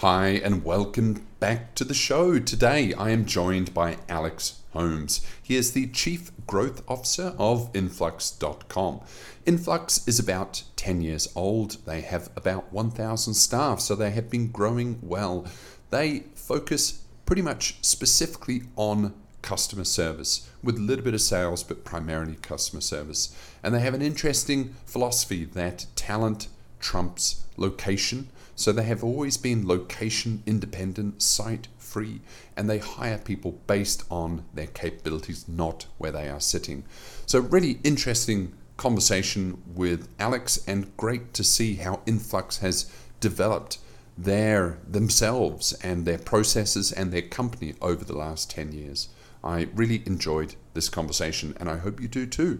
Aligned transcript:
Hi, 0.00 0.28
and 0.28 0.64
welcome 0.64 1.26
back 1.40 1.74
to 1.74 1.82
the 1.82 1.92
show. 1.92 2.38
Today 2.38 2.94
I 2.94 3.10
am 3.10 3.24
joined 3.26 3.74
by 3.74 3.96
Alex 4.08 4.60
Holmes. 4.70 5.26
He 5.42 5.56
is 5.56 5.72
the 5.72 5.88
Chief 5.88 6.30
Growth 6.46 6.88
Officer 6.88 7.34
of 7.36 7.68
Influx.com. 7.74 9.00
Influx 9.44 10.06
is 10.06 10.20
about 10.20 10.62
10 10.76 11.00
years 11.00 11.26
old. 11.34 11.84
They 11.84 12.02
have 12.02 12.30
about 12.36 12.72
1,000 12.72 13.34
staff, 13.34 13.80
so 13.80 13.96
they 13.96 14.12
have 14.12 14.30
been 14.30 14.52
growing 14.52 15.00
well. 15.02 15.44
They 15.90 16.26
focus 16.36 17.02
pretty 17.26 17.42
much 17.42 17.78
specifically 17.80 18.62
on 18.76 19.14
customer 19.42 19.82
service 19.82 20.48
with 20.62 20.76
a 20.76 20.80
little 20.80 21.04
bit 21.04 21.14
of 21.14 21.22
sales, 21.22 21.64
but 21.64 21.84
primarily 21.84 22.36
customer 22.36 22.82
service. 22.82 23.36
And 23.64 23.74
they 23.74 23.80
have 23.80 23.94
an 23.94 24.02
interesting 24.02 24.76
philosophy 24.86 25.44
that 25.44 25.86
talent 25.96 26.46
trumps 26.78 27.42
location. 27.56 28.28
So 28.58 28.72
they 28.72 28.82
have 28.82 29.04
always 29.04 29.36
been 29.36 29.68
location 29.68 30.42
independent, 30.44 31.22
site 31.22 31.68
free, 31.78 32.22
and 32.56 32.68
they 32.68 32.78
hire 32.78 33.18
people 33.18 33.60
based 33.68 34.02
on 34.10 34.46
their 34.52 34.66
capabilities, 34.66 35.46
not 35.46 35.86
where 35.96 36.10
they 36.10 36.28
are 36.28 36.40
sitting. 36.40 36.82
So, 37.24 37.38
really 37.38 37.78
interesting 37.84 38.52
conversation 38.76 39.62
with 39.76 40.08
Alex, 40.18 40.58
and 40.66 40.96
great 40.96 41.34
to 41.34 41.44
see 41.44 41.76
how 41.76 42.00
Influx 42.04 42.58
has 42.58 42.90
developed 43.20 43.78
their 44.16 44.80
themselves 44.84 45.72
and 45.74 46.04
their 46.04 46.18
processes 46.18 46.90
and 46.90 47.12
their 47.12 47.22
company 47.22 47.74
over 47.80 48.04
the 48.04 48.18
last 48.18 48.50
10 48.50 48.72
years. 48.72 49.08
I 49.44 49.68
really 49.72 50.02
enjoyed 50.04 50.56
this 50.74 50.88
conversation, 50.88 51.56
and 51.60 51.70
I 51.70 51.76
hope 51.76 52.00
you 52.00 52.08
do 52.08 52.26
too. 52.26 52.58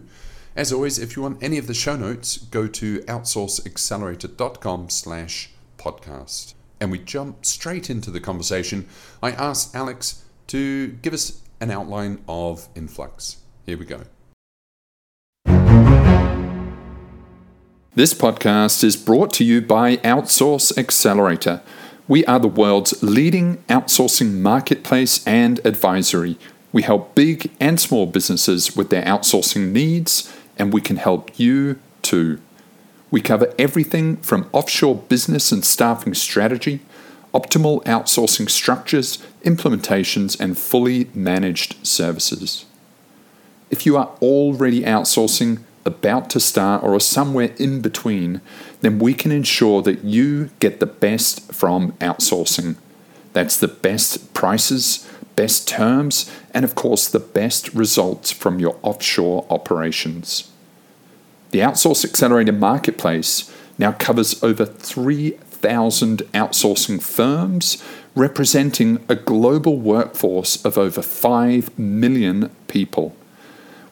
As 0.55 0.71
always, 0.71 0.97
if 0.97 1.17
you 1.17 1.23
want 1.23 1.43
any 1.43 1.57
of 1.57 1.67
the 1.67 1.73
show 1.73 1.97
notes, 1.97 2.37
go 2.37 2.67
to 2.67 2.99
outsourceaccelerator.com 3.01 4.89
slash 4.89 5.49
podcast. 5.79 6.53
And 6.79 6.91
we 6.91 6.99
jump 6.99 7.45
straight 7.45 7.89
into 7.89 8.11
the 8.11 8.19
conversation. 8.19 8.87
I 9.23 9.31
asked 9.31 9.75
Alex 9.75 10.23
to 10.47 10.89
give 11.01 11.13
us 11.13 11.41
an 11.59 11.71
outline 11.71 12.23
of 12.27 12.69
Influx. 12.75 13.37
Here 13.65 13.77
we 13.77 13.85
go. 13.85 14.03
This 17.95 18.13
podcast 18.13 18.83
is 18.83 18.95
brought 18.95 19.33
to 19.33 19.43
you 19.43 19.61
by 19.61 19.97
Outsource 19.97 20.77
Accelerator. 20.77 21.61
We 22.07 22.23
are 22.25 22.39
the 22.39 22.47
world's 22.47 23.03
leading 23.03 23.57
outsourcing 23.67 24.35
marketplace 24.35 25.25
and 25.27 25.59
advisory. 25.65 26.37
We 26.71 26.83
help 26.83 27.13
big 27.13 27.51
and 27.59 27.79
small 27.79 28.05
businesses 28.05 28.75
with 28.75 28.89
their 28.89 29.03
outsourcing 29.03 29.71
needs, 29.71 30.33
and 30.57 30.71
we 30.71 30.81
can 30.81 30.95
help 30.95 31.37
you 31.37 31.79
too. 32.01 32.39
We 33.11 33.21
cover 33.21 33.53
everything 33.57 34.17
from 34.17 34.49
offshore 34.51 34.95
business 34.95 35.51
and 35.51 35.65
staffing 35.65 36.13
strategy, 36.13 36.81
optimal 37.33 37.83
outsourcing 37.85 38.49
structures, 38.49 39.17
implementations, 39.43 40.39
and 40.39 40.57
fully 40.57 41.09
managed 41.13 41.85
services. 41.85 42.65
If 43.69 43.85
you 43.85 43.97
are 43.97 44.11
already 44.21 44.81
outsourcing, 44.81 45.59
about 45.85 46.29
to 46.31 46.39
start, 46.39 46.83
or 46.83 46.93
are 46.93 46.99
somewhere 46.99 47.53
in 47.57 47.81
between, 47.81 48.41
then 48.81 48.99
we 48.99 49.13
can 49.13 49.31
ensure 49.31 49.81
that 49.81 50.03
you 50.03 50.49
get 50.59 50.79
the 50.79 50.85
best 50.85 51.51
from 51.53 51.93
outsourcing. 51.93 52.75
That's 53.33 53.57
the 53.57 53.67
best 53.67 54.33
prices, 54.33 55.09
best 55.35 55.67
terms, 55.67 56.31
and 56.53 56.65
of 56.65 56.75
course, 56.75 57.07
the 57.07 57.19
best 57.19 57.73
results 57.73 58.31
from 58.31 58.59
your 58.59 58.77
offshore 58.81 59.45
operations. 59.49 60.48
The 61.51 61.59
Outsource 61.59 62.05
Accelerator 62.05 62.51
Marketplace 62.51 63.51
now 63.79 63.93
covers 63.93 64.41
over 64.43 64.65
3,000 64.65 66.19
outsourcing 66.33 67.01
firms, 67.01 67.83
representing 68.13 69.03
a 69.09 69.15
global 69.15 69.79
workforce 69.79 70.63
of 70.63 70.77
over 70.77 71.01
5 71.01 71.79
million 71.79 72.51
people. 72.67 73.15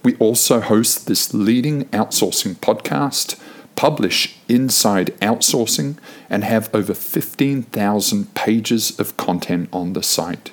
We 0.04 0.16
also 0.18 0.60
host 0.60 1.08
this 1.08 1.34
leading 1.34 1.86
outsourcing 1.86 2.58
podcast, 2.58 3.40
publish 3.76 4.38
Inside 4.48 5.16
Outsourcing, 5.20 5.98
and 6.30 6.44
have 6.44 6.70
over 6.76 6.94
15,000 6.94 8.36
pages 8.36 9.00
of 9.00 9.18
content 9.18 9.70
on 9.74 9.94
the 9.94 10.04
site. 10.04 10.52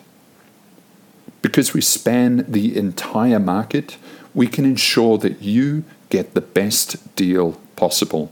Because 1.42 1.74
we 1.74 1.82
span 1.82 2.46
the 2.48 2.74
entire 2.74 3.38
market, 3.38 3.98
we 4.32 4.46
can 4.46 4.64
ensure 4.64 5.18
that 5.18 5.42
you 5.42 5.84
get 6.14 6.34
the 6.34 6.40
best 6.40 7.16
deal 7.16 7.60
possible. 7.74 8.30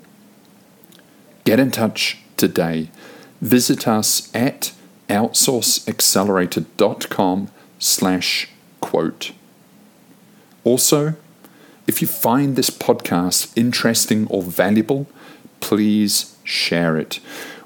Get 1.43 1.59
in 1.59 1.73
touch 1.73 2.19
today. 2.37 2.93
Visit 3.41 3.89
us 3.89 4.33
at 4.33 4.73
outsourceaccelerator.com 5.09 7.49
slash 7.81 8.49
quote. 8.81 9.33
Also, 10.63 11.17
if 11.89 12.01
you 12.01 12.07
find 12.07 12.55
this 12.55 12.71
podcast 12.71 13.53
interesting 13.57 14.29
or 14.29 14.45
valuable, 14.45 15.09
please 15.59 16.37
share 16.45 16.97
it. 16.97 17.19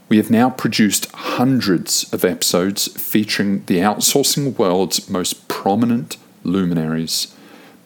We 0.08 0.16
have 0.16 0.30
now 0.30 0.48
produced 0.48 1.12
hundreds 1.12 2.10
of 2.10 2.24
episodes 2.24 2.88
featuring 2.98 3.66
the 3.66 3.80
outsourcing 3.80 4.56
world's 4.56 5.10
most 5.10 5.46
prominent 5.48 6.16
luminaries. 6.42 7.35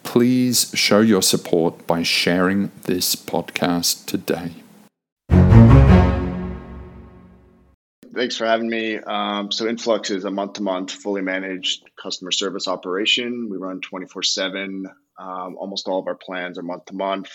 Please 0.03 0.73
show 0.75 1.01
your 1.01 1.23
support 1.23 1.87
by 1.87 2.03
sharing 2.03 2.71
this 2.85 3.15
podcast 3.15 4.07
today. 4.07 4.53
Thanks 8.13 8.37
for 8.37 8.45
having 8.45 8.69
me. 8.69 8.99
Um, 8.99 9.53
so, 9.53 9.69
Influx 9.69 10.11
is 10.11 10.25
a 10.25 10.31
month 10.31 10.55
to 10.55 10.63
month, 10.63 10.91
fully 10.91 11.23
managed 11.23 11.89
customer 12.01 12.33
service 12.33 12.69
operation. 12.69 13.49
We 13.51 13.57
run 13.57 13.81
24 13.81 14.23
7. 14.23 14.87
Um, 15.19 15.57
almost 15.57 15.87
all 15.87 16.01
of 16.01 16.07
our 16.07 16.17
plans 16.17 16.59
are 16.59 16.63
month 16.63 16.87
to 16.87 16.95
month 16.95 17.31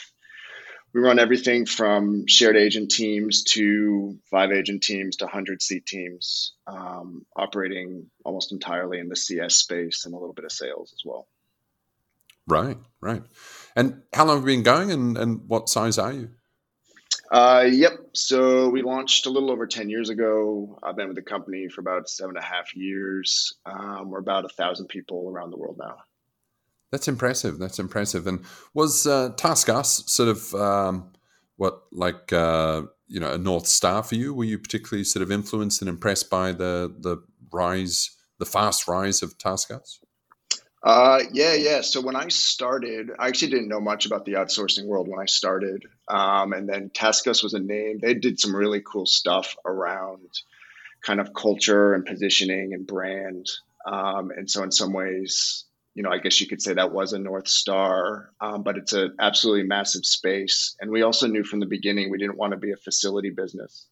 we 0.95 1.01
run 1.01 1.19
everything 1.19 1.65
from 1.65 2.25
shared 2.25 2.55
agent 2.55 2.89
teams 2.89 3.43
to 3.43 4.17
five 4.31 4.53
agent 4.53 4.81
teams 4.81 5.17
to 5.17 5.25
100 5.25 5.61
seat 5.61 5.85
teams, 5.85 6.53
um, 6.67 7.25
operating 7.35 8.09
almost 8.23 8.53
entirely 8.53 8.99
in 8.99 9.09
the 9.09 9.15
CS 9.17 9.55
space 9.55 10.05
and 10.05 10.15
a 10.15 10.17
little 10.17 10.33
bit 10.33 10.45
of 10.45 10.53
sales 10.53 10.93
as 10.93 11.01
well. 11.03 11.27
Right, 12.47 12.78
right. 13.01 13.23
And 13.75 14.03
how 14.13 14.25
long 14.25 14.38
have 14.38 14.47
you 14.47 14.56
been 14.56 14.63
going 14.63 14.91
and, 14.91 15.17
and 15.17 15.41
what 15.47 15.69
size 15.69 15.97
are 15.97 16.13
you? 16.13 16.29
Uh, 17.31 17.67
yep. 17.69 17.94
So 18.13 18.69
we 18.69 18.81
launched 18.81 19.25
a 19.25 19.29
little 19.29 19.51
over 19.51 19.66
10 19.66 19.89
years 19.89 20.09
ago. 20.09 20.79
I've 20.84 20.95
been 20.95 21.07
with 21.07 21.16
the 21.16 21.23
company 21.23 21.67
for 21.69 21.81
about 21.81 22.07
seven 22.07 22.35
and 22.35 22.44
a 22.44 22.47
half 22.47 22.75
years. 22.75 23.55
Um, 23.66 24.09
we're 24.09 24.19
about 24.19 24.45
a 24.45 24.50
thousand 24.50 24.88
people 24.88 25.29
around 25.29 25.51
the 25.51 25.57
world 25.57 25.78
now. 25.79 25.97
That's 26.91 27.07
impressive. 27.07 27.57
That's 27.57 27.79
impressive. 27.79 28.28
And 28.28 28.45
was 28.73 29.07
uh, 29.07 29.31
TaskUs 29.35 30.07
sort 30.07 30.29
of 30.29 30.53
um, 30.53 31.11
what 31.57 31.81
like 31.91 32.31
uh, 32.31 32.84
you 33.07 33.19
know 33.19 33.34
a 33.34 33.38
north 33.38 33.67
star 33.67 34.03
for 34.03 34.16
you? 34.16 34.34
Were 34.34 34.44
you 34.44 34.59
particularly 34.59 35.03
sort 35.03 35.23
of 35.23 35.31
influenced 35.31 35.81
and 35.81 35.89
impressed 35.89 36.29
by 36.29 36.51
the 36.51 36.95
the 37.00 37.17
rise, 37.51 38.11
the 38.39 38.45
fast 38.45 38.88
rise 38.88 39.23
of 39.23 39.38
TaskUs? 39.38 39.97
Uh, 40.85 41.22
yeah, 41.34 41.56
yeah. 41.56 41.81
So 41.81 42.01
when 42.01 42.16
I 42.16 42.28
started, 42.29 43.09
I 43.19 43.28
actually 43.29 43.50
didn't 43.51 43.69
know 43.69 43.81
much 43.81 44.06
about 44.06 44.25
the 44.25 44.34
outsourcing 44.34 44.85
world 44.85 45.07
when 45.09 45.19
I 45.19 45.25
started. 45.25 45.84
Um, 46.07 46.53
and 46.53 46.69
then 46.69 46.91
TaskUs 46.91 47.44
was 47.44 47.56
a 47.56 47.59
name. 47.59 48.00
They 48.01 48.13
did 48.13 48.40
some 48.40 48.56
really 48.56 48.81
cool 48.81 49.07
stuff 49.07 49.56
around 49.66 50.29
kind 51.03 51.19
of 51.22 51.34
culture 51.34 51.94
and 51.94 52.06
positioning 52.06 52.73
and 52.73 52.88
brand. 52.88 53.47
Um, 53.88 54.31
and 54.31 54.50
so 54.51 54.63
in 54.63 54.72
some 54.72 54.94
ways, 54.94 55.66
you 55.96 56.03
know, 56.03 56.12
I 56.12 56.19
guess 56.19 56.41
you 56.41 56.47
could 56.47 56.62
say 56.62 56.73
that 56.75 56.94
was 56.94 57.13
a 57.13 57.19
North 57.19 57.47
Star, 57.47 58.31
um, 58.41 58.63
but 58.63 58.78
it's 58.78 58.94
an 58.94 59.16
absolutely 59.19 59.63
massive 59.67 60.06
space. 60.06 60.75
And 60.81 60.91
we 60.91 61.03
also 61.03 61.28
knew 61.28 61.44
from 61.46 61.62
the 61.62 61.67
beginning 61.67 62.12
we 62.12 62.19
didn't 62.19 62.38
want 62.38 62.53
to 62.53 62.57
be 62.59 62.73
a 62.73 62.78
facility 62.78 63.31
business. 63.31 63.88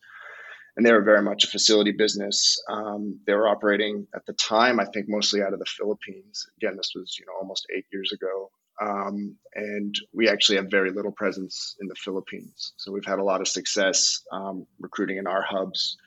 And 0.75 0.85
they 0.85 0.91
were 0.91 1.03
very 1.03 1.21
much 1.21 1.43
a 1.43 1.47
facility 1.47 1.91
business. 1.91 2.59
Um, 2.67 3.19
they 3.27 3.33
were 3.33 3.47
operating 3.47 4.07
at 4.15 4.25
the 4.25 4.33
time, 4.33 4.79
I 4.79 4.85
think, 4.85 5.05
mostly 5.07 5.41
out 5.43 5.53
of 5.53 5.59
the 5.59 5.65
Philippines. 5.65 6.47
Again, 6.57 6.75
this 6.77 6.93
was, 6.95 7.15
you 7.19 7.25
know, 7.27 7.33
almost 7.39 7.67
eight 7.75 7.85
years 7.91 8.11
ago. 8.11 8.49
Um, 8.81 9.37
and 9.53 9.93
we 10.13 10.29
actually 10.29 10.57
have 10.57 10.71
very 10.71 10.91
little 10.91 11.11
presence 11.11 11.75
in 11.79 11.87
the 11.87 11.95
Philippines. 11.95 12.73
So 12.77 12.91
we've 12.91 13.05
had 13.05 13.19
a 13.19 13.23
lot 13.23 13.41
of 13.41 13.47
success 13.47 14.21
um, 14.31 14.65
recruiting 14.79 15.17
in 15.17 15.27
our 15.27 15.43
hubs 15.43 15.97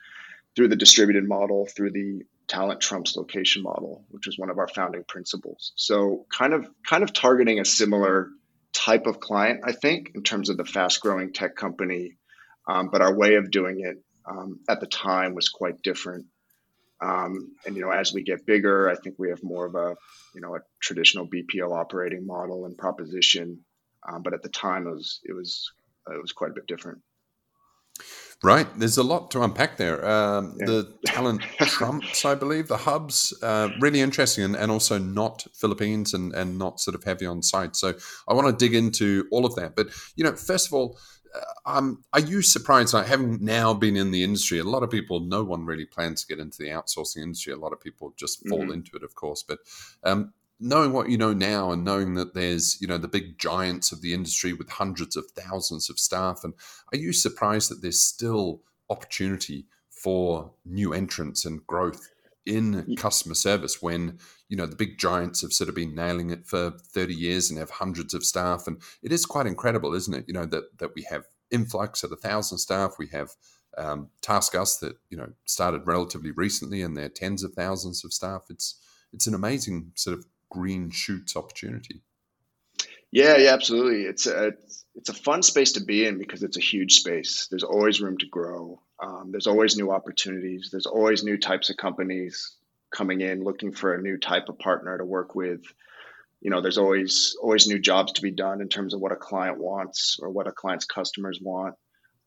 through 0.55 0.67
the 0.67 0.75
distributed 0.75 1.27
model, 1.27 1.67
through 1.73 1.91
the 1.91 2.23
talent 2.47 2.81
trumps 2.81 3.15
location 3.15 3.63
model, 3.63 4.05
which 4.09 4.27
is 4.27 4.37
one 4.37 4.49
of 4.49 4.57
our 4.57 4.67
founding 4.67 5.03
principles. 5.07 5.71
So 5.75 6.25
kind 6.35 6.53
of 6.53 6.67
kind 6.85 7.03
of 7.03 7.13
targeting 7.13 7.59
a 7.59 7.65
similar 7.65 8.29
type 8.73 9.05
of 9.05 9.19
client, 9.19 9.61
I 9.63 9.71
think, 9.71 10.11
in 10.15 10.23
terms 10.23 10.49
of 10.49 10.57
the 10.57 10.65
fast 10.65 11.01
growing 11.01 11.31
tech 11.31 11.55
company. 11.55 12.17
Um, 12.69 12.89
but 12.91 13.01
our 13.01 13.15
way 13.15 13.35
of 13.35 13.49
doing 13.49 13.79
it 13.79 14.03
um, 14.29 14.59
at 14.69 14.79
the 14.79 14.87
time 14.87 15.35
was 15.35 15.49
quite 15.49 15.81
different. 15.81 16.25
Um, 17.01 17.55
and 17.65 17.75
you 17.75 17.81
know, 17.81 17.91
as 17.91 18.13
we 18.13 18.23
get 18.23 18.45
bigger, 18.45 18.89
I 18.89 18.95
think 18.95 19.15
we 19.17 19.29
have 19.29 19.43
more 19.43 19.65
of 19.65 19.75
a 19.75 19.95
you 20.33 20.41
know 20.41 20.55
a 20.55 20.59
traditional 20.81 21.27
BPO 21.27 21.71
operating 21.71 22.25
model 22.25 22.65
and 22.65 22.77
proposition. 22.77 23.59
Um, 24.07 24.23
but 24.23 24.33
at 24.33 24.41
the 24.41 24.49
time, 24.49 24.87
it 24.87 24.91
was 24.91 25.19
it 25.23 25.33
was 25.33 25.71
it 26.07 26.21
was 26.21 26.31
quite 26.31 26.51
a 26.51 26.55
bit 26.55 26.67
different. 26.67 27.01
Right. 28.43 28.67
There's 28.77 28.97
a 28.97 29.03
lot 29.03 29.31
to 29.31 29.41
unpack 29.41 29.77
there. 29.77 30.07
Um, 30.07 30.57
yeah. 30.59 30.67
The 30.67 30.93
talent 31.07 31.41
trumps, 31.61 32.23
I 32.23 32.35
believe, 32.35 32.67
the 32.67 32.77
hubs, 32.77 33.33
uh, 33.41 33.69
really 33.79 33.99
interesting 33.99 34.43
and, 34.43 34.55
and 34.55 34.71
also 34.71 34.99
not 34.99 35.47
Philippines 35.55 36.13
and, 36.13 36.33
and 36.33 36.59
not 36.59 36.79
sort 36.79 36.93
of 36.93 37.03
heavy 37.03 37.25
on 37.25 37.41
site. 37.41 37.75
So 37.75 37.95
I 38.27 38.35
want 38.35 38.47
to 38.47 38.65
dig 38.65 38.75
into 38.75 39.27
all 39.31 39.43
of 39.43 39.55
that. 39.55 39.75
But, 39.75 39.87
you 40.15 40.23
know, 40.23 40.35
first 40.35 40.67
of 40.67 40.73
all, 40.73 40.99
uh, 40.99 41.16
um, 41.65 42.03
are 42.13 42.19
you 42.19 42.41
surprised? 42.41 42.93
Like 42.93 43.07
having 43.07 43.43
now 43.43 43.73
been 43.73 43.97
in 43.97 44.11
the 44.11 44.23
industry, 44.23 44.59
a 44.59 44.63
lot 44.63 44.83
of 44.83 44.89
people, 44.89 45.19
no 45.19 45.43
one 45.43 45.65
really 45.65 45.85
plans 45.85 46.21
to 46.21 46.27
get 46.27 46.41
into 46.41 46.57
the 46.59 46.69
outsourcing 46.69 47.23
industry. 47.23 47.53
A 47.53 47.57
lot 47.57 47.73
of 47.73 47.79
people 47.79 48.13
just 48.15 48.47
fall 48.47 48.59
mm-hmm. 48.59 48.73
into 48.73 48.95
it, 48.95 49.03
of 49.03 49.15
course. 49.15 49.43
But 49.43 49.59
um, 50.03 50.33
knowing 50.59 50.91
what 50.91 51.09
you 51.09 51.17
know 51.17 51.33
now 51.33 51.71
and 51.71 51.83
knowing 51.83 52.15
that 52.15 52.33
there's 52.33 52.81
you 52.81 52.87
know 52.87 52.97
the 52.97 53.07
big 53.07 53.37
giants 53.37 53.91
of 53.91 54.01
the 54.01 54.13
industry 54.13 54.53
with 54.53 54.69
hundreds 54.69 55.15
of 55.15 55.25
thousands 55.31 55.89
of 55.89 55.99
staff 55.99 56.43
and 56.43 56.53
are 56.91 56.97
you 56.97 57.13
surprised 57.13 57.69
that 57.69 57.81
there's 57.81 58.01
still 58.01 58.61
opportunity 58.89 59.65
for 59.89 60.51
new 60.65 60.93
entrants 60.93 61.45
and 61.45 61.65
growth 61.67 62.09
in 62.47 62.95
customer 62.95 63.35
service 63.35 63.81
when 63.81 64.17
you 64.49 64.57
know 64.57 64.65
the 64.65 64.75
big 64.75 64.97
giants 64.97 65.41
have 65.41 65.53
sort 65.53 65.69
of 65.69 65.75
been 65.75 65.93
nailing 65.93 66.29
it 66.29 66.47
for 66.47 66.71
30 66.93 67.13
years 67.13 67.49
and 67.49 67.59
have 67.59 67.69
hundreds 67.69 68.13
of 68.13 68.23
staff 68.23 68.65
and 68.67 68.81
it 69.03 69.11
is 69.11 69.25
quite 69.25 69.45
incredible 69.45 69.93
isn't 69.93 70.13
it 70.13 70.25
you 70.27 70.33
know 70.33 70.45
that 70.45 70.77
that 70.79 70.91
we 70.95 71.05
have 71.09 71.25
influx 71.51 72.03
at 72.03 72.11
a 72.11 72.15
thousand 72.15 72.57
staff 72.57 72.95
we 72.97 73.07
have 73.07 73.31
um, 73.77 74.09
TaskUs 74.21 74.79
that 74.79 74.95
you 75.09 75.17
know 75.17 75.33
started 75.45 75.85
relatively 75.85 76.31
recently 76.31 76.81
and 76.81 76.97
they're 76.97 77.09
tens 77.09 77.43
of 77.43 77.53
thousands 77.53 78.03
of 78.03 78.13
staff 78.13 78.45
it's 78.49 78.79
it's 79.13 79.27
an 79.27 79.33
amazing 79.33 79.91
sort 79.95 80.17
of 80.17 80.25
green 80.49 80.89
shoots 80.89 81.35
opportunity. 81.35 82.01
Yeah, 83.11 83.37
yeah, 83.37 83.53
absolutely. 83.53 84.03
It's 84.03 84.27
a 84.27 84.53
it's 84.95 85.09
a 85.09 85.13
fun 85.13 85.43
space 85.43 85.73
to 85.73 85.83
be 85.83 86.05
in 86.05 86.17
because 86.17 86.43
it's 86.43 86.57
a 86.57 86.61
huge 86.61 86.95
space. 86.95 87.47
There's 87.49 87.63
always 87.63 88.01
room 88.01 88.17
to 88.17 88.27
grow. 88.27 88.81
Um, 89.01 89.29
there's 89.31 89.47
always 89.47 89.77
new 89.77 89.91
opportunities. 89.91 90.69
There's 90.71 90.85
always 90.85 91.23
new 91.23 91.37
types 91.37 91.69
of 91.69 91.77
companies 91.77 92.55
coming 92.91 93.21
in 93.21 93.43
looking 93.43 93.71
for 93.71 93.93
a 93.93 94.01
new 94.01 94.17
type 94.17 94.49
of 94.49 94.59
partner 94.59 94.97
to 94.97 95.05
work 95.05 95.35
with. 95.35 95.61
You 96.41 96.51
know, 96.51 96.61
there's 96.61 96.77
always 96.77 97.35
always 97.41 97.67
new 97.67 97.79
jobs 97.79 98.13
to 98.13 98.21
be 98.21 98.31
done 98.31 98.61
in 98.61 98.69
terms 98.69 98.93
of 98.93 99.01
what 99.01 99.11
a 99.11 99.15
client 99.15 99.59
wants 99.59 100.17
or 100.21 100.29
what 100.29 100.47
a 100.47 100.51
client's 100.51 100.85
customers 100.85 101.39
want. 101.41 101.75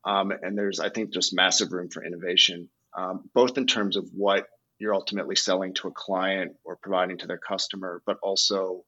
Um, 0.04 0.32
and 0.42 0.56
there's, 0.56 0.80
I 0.80 0.88
think, 0.88 1.12
just 1.12 1.34
massive 1.34 1.72
room 1.72 1.90
for 1.90 2.04
innovation, 2.04 2.70
um, 2.96 3.28
both 3.34 3.58
in 3.58 3.66
terms 3.66 3.96
of 3.96 4.08
what 4.14 4.46
you're 4.78 4.94
ultimately 4.94 5.36
selling 5.36 5.74
to 5.74 5.88
a 5.88 5.92
client 5.92 6.52
or 6.64 6.76
providing 6.76 7.18
to 7.18 7.26
their 7.26 7.38
customer, 7.38 8.02
but 8.06 8.16
also 8.22 8.84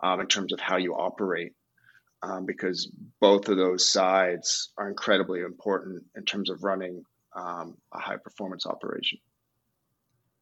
um, 0.00 0.20
in 0.20 0.26
terms 0.26 0.52
of 0.52 0.60
how 0.60 0.76
you 0.76 0.94
operate, 0.94 1.52
um, 2.22 2.46
because 2.46 2.90
both 3.20 3.48
of 3.48 3.56
those 3.56 3.90
sides 3.90 4.70
are 4.76 4.88
incredibly 4.88 5.40
important 5.40 6.04
in 6.16 6.24
terms 6.24 6.50
of 6.50 6.64
running 6.64 7.04
um, 7.36 7.76
a 7.92 7.98
high 7.98 8.16
performance 8.16 8.66
operation. 8.66 9.18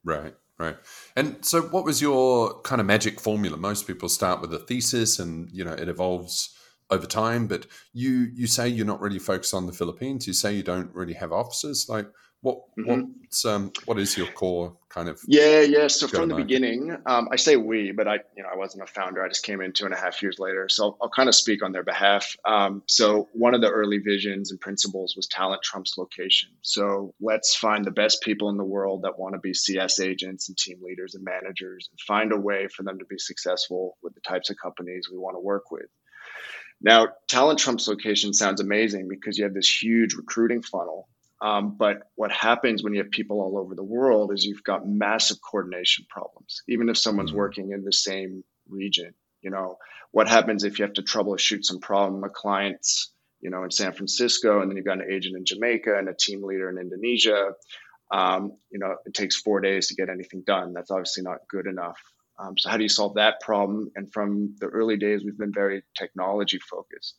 Right, 0.04 0.34
right. 0.58 0.76
And 1.16 1.44
so, 1.44 1.62
what 1.62 1.84
was 1.84 2.00
your 2.00 2.60
kind 2.62 2.80
of 2.80 2.86
magic 2.86 3.20
formula? 3.20 3.56
Most 3.56 3.86
people 3.86 4.08
start 4.08 4.40
with 4.40 4.54
a 4.54 4.58
thesis, 4.58 5.18
and 5.18 5.50
you 5.52 5.64
know 5.64 5.72
it 5.72 5.88
evolves 5.88 6.56
over 6.90 7.06
time. 7.06 7.46
But 7.48 7.66
you 7.92 8.28
you 8.32 8.46
say 8.46 8.68
you're 8.68 8.86
not 8.86 9.00
really 9.00 9.18
focused 9.18 9.52
on 9.52 9.66
the 9.66 9.72
Philippines. 9.72 10.26
You 10.26 10.32
say 10.32 10.54
you 10.54 10.62
don't 10.62 10.94
really 10.94 11.14
have 11.14 11.32
offices. 11.32 11.86
Like, 11.88 12.06
what 12.42 12.60
mm-hmm. 12.78 13.10
what's 13.20 13.44
um, 13.44 13.72
what 13.86 13.98
is 13.98 14.16
your 14.16 14.28
core 14.28 14.76
kind 14.88 15.08
of? 15.08 15.20
Yeah, 15.26 15.62
yeah. 15.62 15.88
So 15.88 16.06
from 16.06 16.28
the 16.28 16.34
beginning, 16.34 16.96
um, 17.06 17.28
I 17.32 17.36
say 17.36 17.56
we, 17.56 17.92
but 17.92 18.06
I 18.06 18.20
you 18.36 18.42
know 18.42 18.48
I 18.52 18.56
wasn't 18.56 18.84
a 18.84 18.86
founder. 18.86 19.22
I 19.22 19.28
just 19.28 19.42
came 19.42 19.60
in 19.60 19.72
two 19.72 19.84
and 19.84 19.94
a 19.94 19.96
half 19.96 20.22
years 20.22 20.38
later. 20.38 20.68
So 20.68 20.84
I'll, 20.84 20.98
I'll 21.02 21.10
kind 21.10 21.28
of 21.28 21.34
speak 21.34 21.64
on 21.64 21.72
their 21.72 21.82
behalf. 21.82 22.36
Um, 22.44 22.82
so 22.86 23.28
one 23.32 23.54
of 23.54 23.62
the 23.62 23.70
early 23.70 23.98
visions 23.98 24.50
and 24.50 24.60
principles 24.60 25.16
was 25.16 25.26
talent 25.26 25.62
trumps 25.62 25.96
location. 25.98 26.50
So 26.62 27.14
let's 27.20 27.56
find 27.56 27.84
the 27.84 27.90
best 27.90 28.22
people 28.22 28.48
in 28.50 28.58
the 28.58 28.64
world 28.64 29.02
that 29.02 29.18
want 29.18 29.34
to 29.34 29.40
be 29.40 29.54
CS 29.54 29.98
agents 29.98 30.48
and 30.48 30.56
team 30.56 30.78
leaders 30.82 31.14
and 31.14 31.24
managers, 31.24 31.88
and 31.90 32.00
find 32.00 32.32
a 32.32 32.40
way 32.40 32.68
for 32.68 32.82
them 32.82 32.98
to 32.98 33.04
be 33.06 33.18
successful 33.18 33.96
with 34.02 34.14
the 34.14 34.20
types 34.20 34.50
of 34.50 34.56
companies 34.62 35.08
we 35.10 35.18
want 35.18 35.34
to 35.34 35.40
work 35.40 35.70
with. 35.70 35.86
Now, 36.80 37.08
talent 37.28 37.58
trumps 37.58 37.88
location 37.88 38.34
sounds 38.34 38.60
amazing 38.60 39.08
because 39.08 39.38
you 39.38 39.44
have 39.44 39.54
this 39.54 39.82
huge 39.82 40.14
recruiting 40.14 40.62
funnel 40.62 41.08
um, 41.40 41.76
but 41.76 42.10
what 42.14 42.32
happens 42.32 42.82
when 42.82 42.94
you 42.94 43.02
have 43.02 43.10
people 43.10 43.40
all 43.40 43.58
over 43.58 43.74
the 43.74 43.84
world 43.84 44.32
is 44.32 44.44
you've 44.44 44.64
got 44.64 44.88
massive 44.88 45.38
coordination 45.42 46.06
problems, 46.08 46.62
even 46.68 46.88
if 46.88 46.96
someone's 46.96 47.30
mm-hmm. 47.30 47.38
working 47.38 47.72
in 47.72 47.84
the 47.84 47.92
same 47.92 48.42
region. 48.68 49.12
You 49.42 49.50
know, 49.50 49.78
what 50.12 50.28
happens 50.28 50.64
if 50.64 50.78
you 50.78 50.84
have 50.84 50.94
to 50.94 51.02
troubleshoot 51.02 51.64
some 51.64 51.78
problem? 51.78 52.24
A 52.24 52.30
client's, 52.30 53.12
you 53.40 53.50
know, 53.50 53.64
in 53.64 53.70
San 53.70 53.92
Francisco, 53.92 54.60
and 54.60 54.70
then 54.70 54.76
you've 54.76 54.86
got 54.86 55.00
an 55.00 55.10
agent 55.10 55.36
in 55.36 55.44
Jamaica 55.44 55.98
and 55.98 56.08
a 56.08 56.14
team 56.14 56.42
leader 56.42 56.70
in 56.70 56.78
Indonesia. 56.78 57.52
Um, 58.10 58.52
you 58.70 58.78
know, 58.78 58.96
it 59.04 59.12
takes 59.12 59.36
four 59.36 59.60
days 59.60 59.88
to 59.88 59.94
get 59.94 60.08
anything 60.08 60.42
done. 60.46 60.72
That's 60.72 60.90
obviously 60.90 61.22
not 61.22 61.40
good 61.48 61.66
enough. 61.66 62.00
Um, 62.38 62.56
so, 62.56 62.70
how 62.70 62.76
do 62.76 62.82
you 62.82 62.88
solve 62.88 63.14
that 63.14 63.40
problem? 63.40 63.90
And 63.94 64.10
from 64.12 64.56
the 64.58 64.66
early 64.66 64.96
days, 64.96 65.22
we've 65.24 65.38
been 65.38 65.52
very 65.52 65.82
technology 65.96 66.58
focused. 66.58 67.16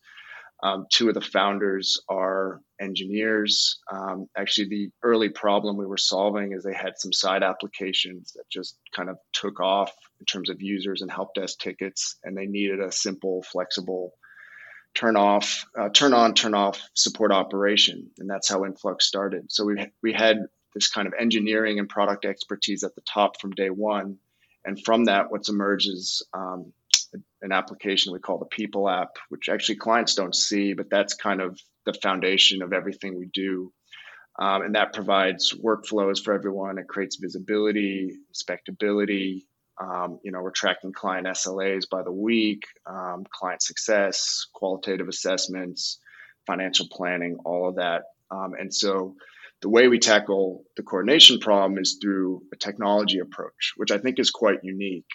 Um, 0.64 0.88
two 0.92 1.08
of 1.08 1.14
the 1.14 1.22
founders 1.22 2.02
are 2.10 2.62
engineers. 2.82 3.80
Um, 3.92 4.28
actually, 4.36 4.70
the 4.70 4.90
early 5.04 5.30
problem 5.30 5.78
we 5.78 5.86
were 5.86 5.98
solving 5.98 6.54
is 6.54 6.64
they 6.64 6.74
had 6.74 6.94
some 6.98 7.14
side 7.14 7.44
applications 7.44 8.34
that 8.34 8.50
just 8.52 8.78
kind 8.96 9.10
of 9.10 9.18
took 9.34 9.60
off 9.60 9.94
in 10.20 10.26
terms 10.26 10.50
of 10.50 10.62
users 10.62 11.02
and 11.02 11.12
help 11.12 11.36
desk 11.36 11.60
tickets, 11.60 12.18
and 12.24 12.36
they 12.36 12.48
needed 12.48 12.80
a 12.80 12.92
simple, 12.92 13.44
flexible 13.44 14.14
turn 14.96 15.16
off, 15.16 15.66
uh, 15.78 15.90
turn 15.90 16.14
on, 16.14 16.34
turn 16.34 16.56
off 16.56 16.82
support 16.96 17.32
operation, 17.32 18.10
and 18.18 18.28
that's 18.28 18.50
how 18.50 18.66
Influx 18.66 19.06
started. 19.06 19.52
So 19.52 19.66
we 19.66 19.92
we 20.02 20.14
had 20.14 20.38
this 20.74 20.90
kind 20.90 21.08
of 21.08 21.14
engineering 21.20 21.78
and 21.78 21.88
product 21.88 22.26
expertise 22.26 22.84
at 22.84 22.96
the 22.96 23.02
top 23.02 23.40
from 23.40 23.52
day 23.52 23.70
one, 23.70 24.18
and 24.66 24.84
from 24.84 25.06
that, 25.06 25.32
what's 25.32 25.50
emerged 25.50 25.88
is 25.88 26.24
um, 26.34 26.74
an 27.42 27.52
application 27.52 28.14
we 28.14 28.20
call 28.20 28.40
the 28.40 28.46
People 28.46 28.90
app, 28.90 29.18
which 29.30 29.50
actually 29.50 29.76
clients 29.76 30.16
don't 30.16 30.36
see, 30.36 30.74
but 30.74 30.90
that's 30.90 31.14
kind 31.14 31.42
of 31.42 31.60
the 31.86 31.94
foundation 31.94 32.62
of 32.62 32.74
everything 32.74 33.18
we 33.18 33.30
do. 33.34 33.72
Um, 34.40 34.62
and 34.62 34.76
that 34.76 34.94
provides 34.94 35.54
workflows 35.54 36.24
for 36.24 36.34
everyone. 36.34 36.78
It 36.78 36.88
creates 36.88 37.18
visibility, 37.18 38.12
inspectability. 38.32 39.44
Um, 39.80 40.20
you 40.24 40.32
know, 40.32 40.42
we're 40.42 40.52
tracking 40.52 40.94
client 40.94 41.28
SLAs 41.28 41.90
by 41.90 42.04
the 42.04 42.12
week, 42.12 42.64
um, 42.86 43.26
client 43.32 43.62
success, 43.62 44.48
qualitative 44.54 45.08
assessments, 45.08 46.00
financial 46.46 46.88
planning, 46.92 47.38
all 47.46 47.70
of 47.70 47.76
that. 47.76 48.04
Um, 48.32 48.54
and 48.60 48.74
so 48.74 49.16
the 49.62 49.70
way 49.70 49.88
we 49.88 50.00
tackle 50.00 50.64
the 50.76 50.84
coordination 50.84 51.40
problem 51.40 51.80
is 51.80 51.98
through 52.02 52.44
a 52.54 52.58
technology 52.58 53.20
approach, 53.20 53.74
which 53.76 53.92
I 53.92 53.98
think 53.98 54.20
is 54.20 54.30
quite 54.30 54.60
unique. 54.64 55.06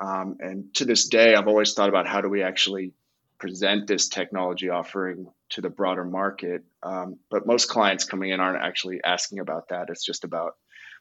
Um, 0.00 0.36
and 0.40 0.74
to 0.74 0.84
this 0.84 1.08
day, 1.08 1.34
I've 1.34 1.48
always 1.48 1.74
thought 1.74 1.90
about 1.90 2.06
how 2.06 2.20
do 2.20 2.28
we 2.28 2.42
actually 2.42 2.94
present 3.38 3.86
this 3.86 4.08
technology 4.08 4.68
offering 4.68 5.26
to 5.50 5.60
the 5.60 5.70
broader 5.70 6.04
market. 6.04 6.62
Um, 6.82 7.18
but 7.30 7.46
most 7.46 7.68
clients 7.68 8.04
coming 8.04 8.30
in 8.30 8.40
aren't 8.40 8.62
actually 8.62 9.00
asking 9.04 9.40
about 9.40 9.68
that. 9.68 9.88
It's 9.88 10.04
just 10.04 10.24
about 10.24 10.56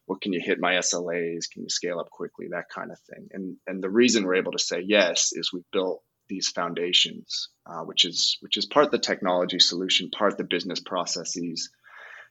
what 0.05 0.21
can 0.21 0.33
you 0.33 0.41
hit 0.43 0.59
my 0.59 0.73
SLAs? 0.73 1.49
Can 1.51 1.63
you 1.63 1.69
scale 1.69 1.99
up 1.99 2.09
quickly? 2.09 2.47
That 2.49 2.69
kind 2.69 2.91
of 2.91 2.99
thing. 2.99 3.29
And 3.31 3.57
and 3.67 3.83
the 3.83 3.89
reason 3.89 4.25
we're 4.25 4.35
able 4.35 4.53
to 4.53 4.59
say 4.59 4.81
yes 4.81 5.31
is 5.33 5.53
we've 5.53 5.69
built 5.71 6.01
these 6.27 6.49
foundations, 6.49 7.49
uh, 7.65 7.81
which 7.83 8.05
is 8.05 8.37
which 8.41 8.57
is 8.57 8.65
part 8.65 8.91
the 8.91 8.99
technology 8.99 9.59
solution, 9.59 10.09
part 10.09 10.37
the 10.37 10.43
business 10.43 10.79
processes 10.79 11.69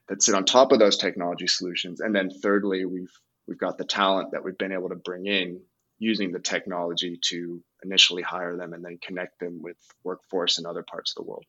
that 0.07 0.21
sit 0.21 0.35
on 0.35 0.43
top 0.43 0.71
of 0.71 0.79
those 0.79 0.97
technology 0.97 1.47
solutions. 1.47 2.01
And 2.01 2.13
then 2.13 2.29
thirdly, 2.29 2.83
we've 2.85 3.13
we've 3.47 3.59
got 3.59 3.77
the 3.77 3.85
talent 3.85 4.31
that 4.31 4.43
we've 4.43 4.57
been 4.57 4.73
able 4.73 4.89
to 4.89 4.95
bring 4.95 5.25
in 5.25 5.61
using 5.99 6.31
the 6.31 6.39
technology 6.39 7.19
to 7.21 7.61
initially 7.83 8.21
hire 8.21 8.57
them 8.57 8.73
and 8.73 8.83
then 8.83 8.97
connect 9.01 9.39
them 9.39 9.61
with 9.61 9.77
workforce 10.03 10.57
in 10.57 10.65
other 10.65 10.83
parts 10.83 11.11
of 11.11 11.23
the 11.23 11.29
world. 11.29 11.45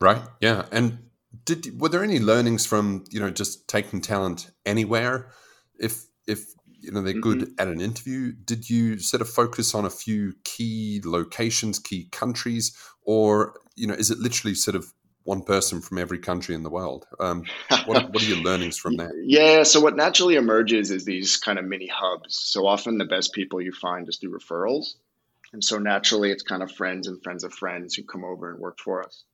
Right. 0.00 0.22
Yeah. 0.40 0.66
And 0.70 0.98
did 1.44 1.80
were 1.80 1.88
there 1.88 2.04
any 2.04 2.18
learnings 2.18 2.66
from 2.66 3.04
you 3.10 3.20
know 3.20 3.30
just 3.30 3.66
taking 3.68 4.00
talent 4.00 4.50
anywhere? 4.64 5.30
If 5.78 6.04
if 6.26 6.44
you 6.66 6.92
know 6.92 7.02
they're 7.02 7.14
good 7.14 7.40
mm-hmm. 7.40 7.60
at 7.60 7.68
an 7.68 7.80
interview, 7.80 8.32
did 8.32 8.68
you 8.68 8.98
sort 8.98 9.20
of 9.20 9.28
focus 9.28 9.74
on 9.74 9.84
a 9.84 9.90
few 9.90 10.34
key 10.44 11.00
locations, 11.04 11.78
key 11.78 12.08
countries, 12.12 12.76
or 13.02 13.60
you 13.76 13.86
know 13.86 13.94
is 13.94 14.10
it 14.10 14.18
literally 14.18 14.54
sort 14.54 14.76
of 14.76 14.92
one 15.24 15.42
person 15.42 15.80
from 15.80 15.98
every 15.98 16.18
country 16.18 16.54
in 16.54 16.62
the 16.62 16.70
world. 16.70 17.06
Um, 17.18 17.44
what, 17.86 18.12
what, 18.12 18.22
are 18.22 18.26
your 18.26 18.38
learnings 18.38 18.78
from 18.78 18.96
that? 18.96 19.12
Yeah, 19.24 19.62
so 19.62 19.80
what 19.80 19.96
naturally 19.96 20.36
emerges 20.36 20.90
is 20.90 21.04
these 21.04 21.38
kind 21.38 21.58
of 21.58 21.64
mini 21.64 21.88
hubs. 21.92 22.36
So 22.36 22.66
often 22.66 22.98
the 22.98 23.06
best 23.06 23.32
people 23.32 23.60
you 23.60 23.72
find 23.72 24.08
is 24.08 24.18
through 24.18 24.38
referrals. 24.38 24.94
And 25.52 25.64
so 25.64 25.78
naturally 25.78 26.30
it's 26.30 26.42
kind 26.42 26.62
of 26.62 26.70
friends 26.70 27.08
and 27.08 27.22
friends 27.22 27.44
of 27.44 27.52
friends 27.52 27.94
who 27.94 28.02
come 28.02 28.24
over 28.24 28.50
and 28.50 28.60
work 28.60 28.78
for 28.78 29.02
us. 29.04 29.24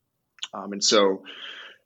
Um, 0.55 0.73
and 0.73 0.83
so, 0.83 1.25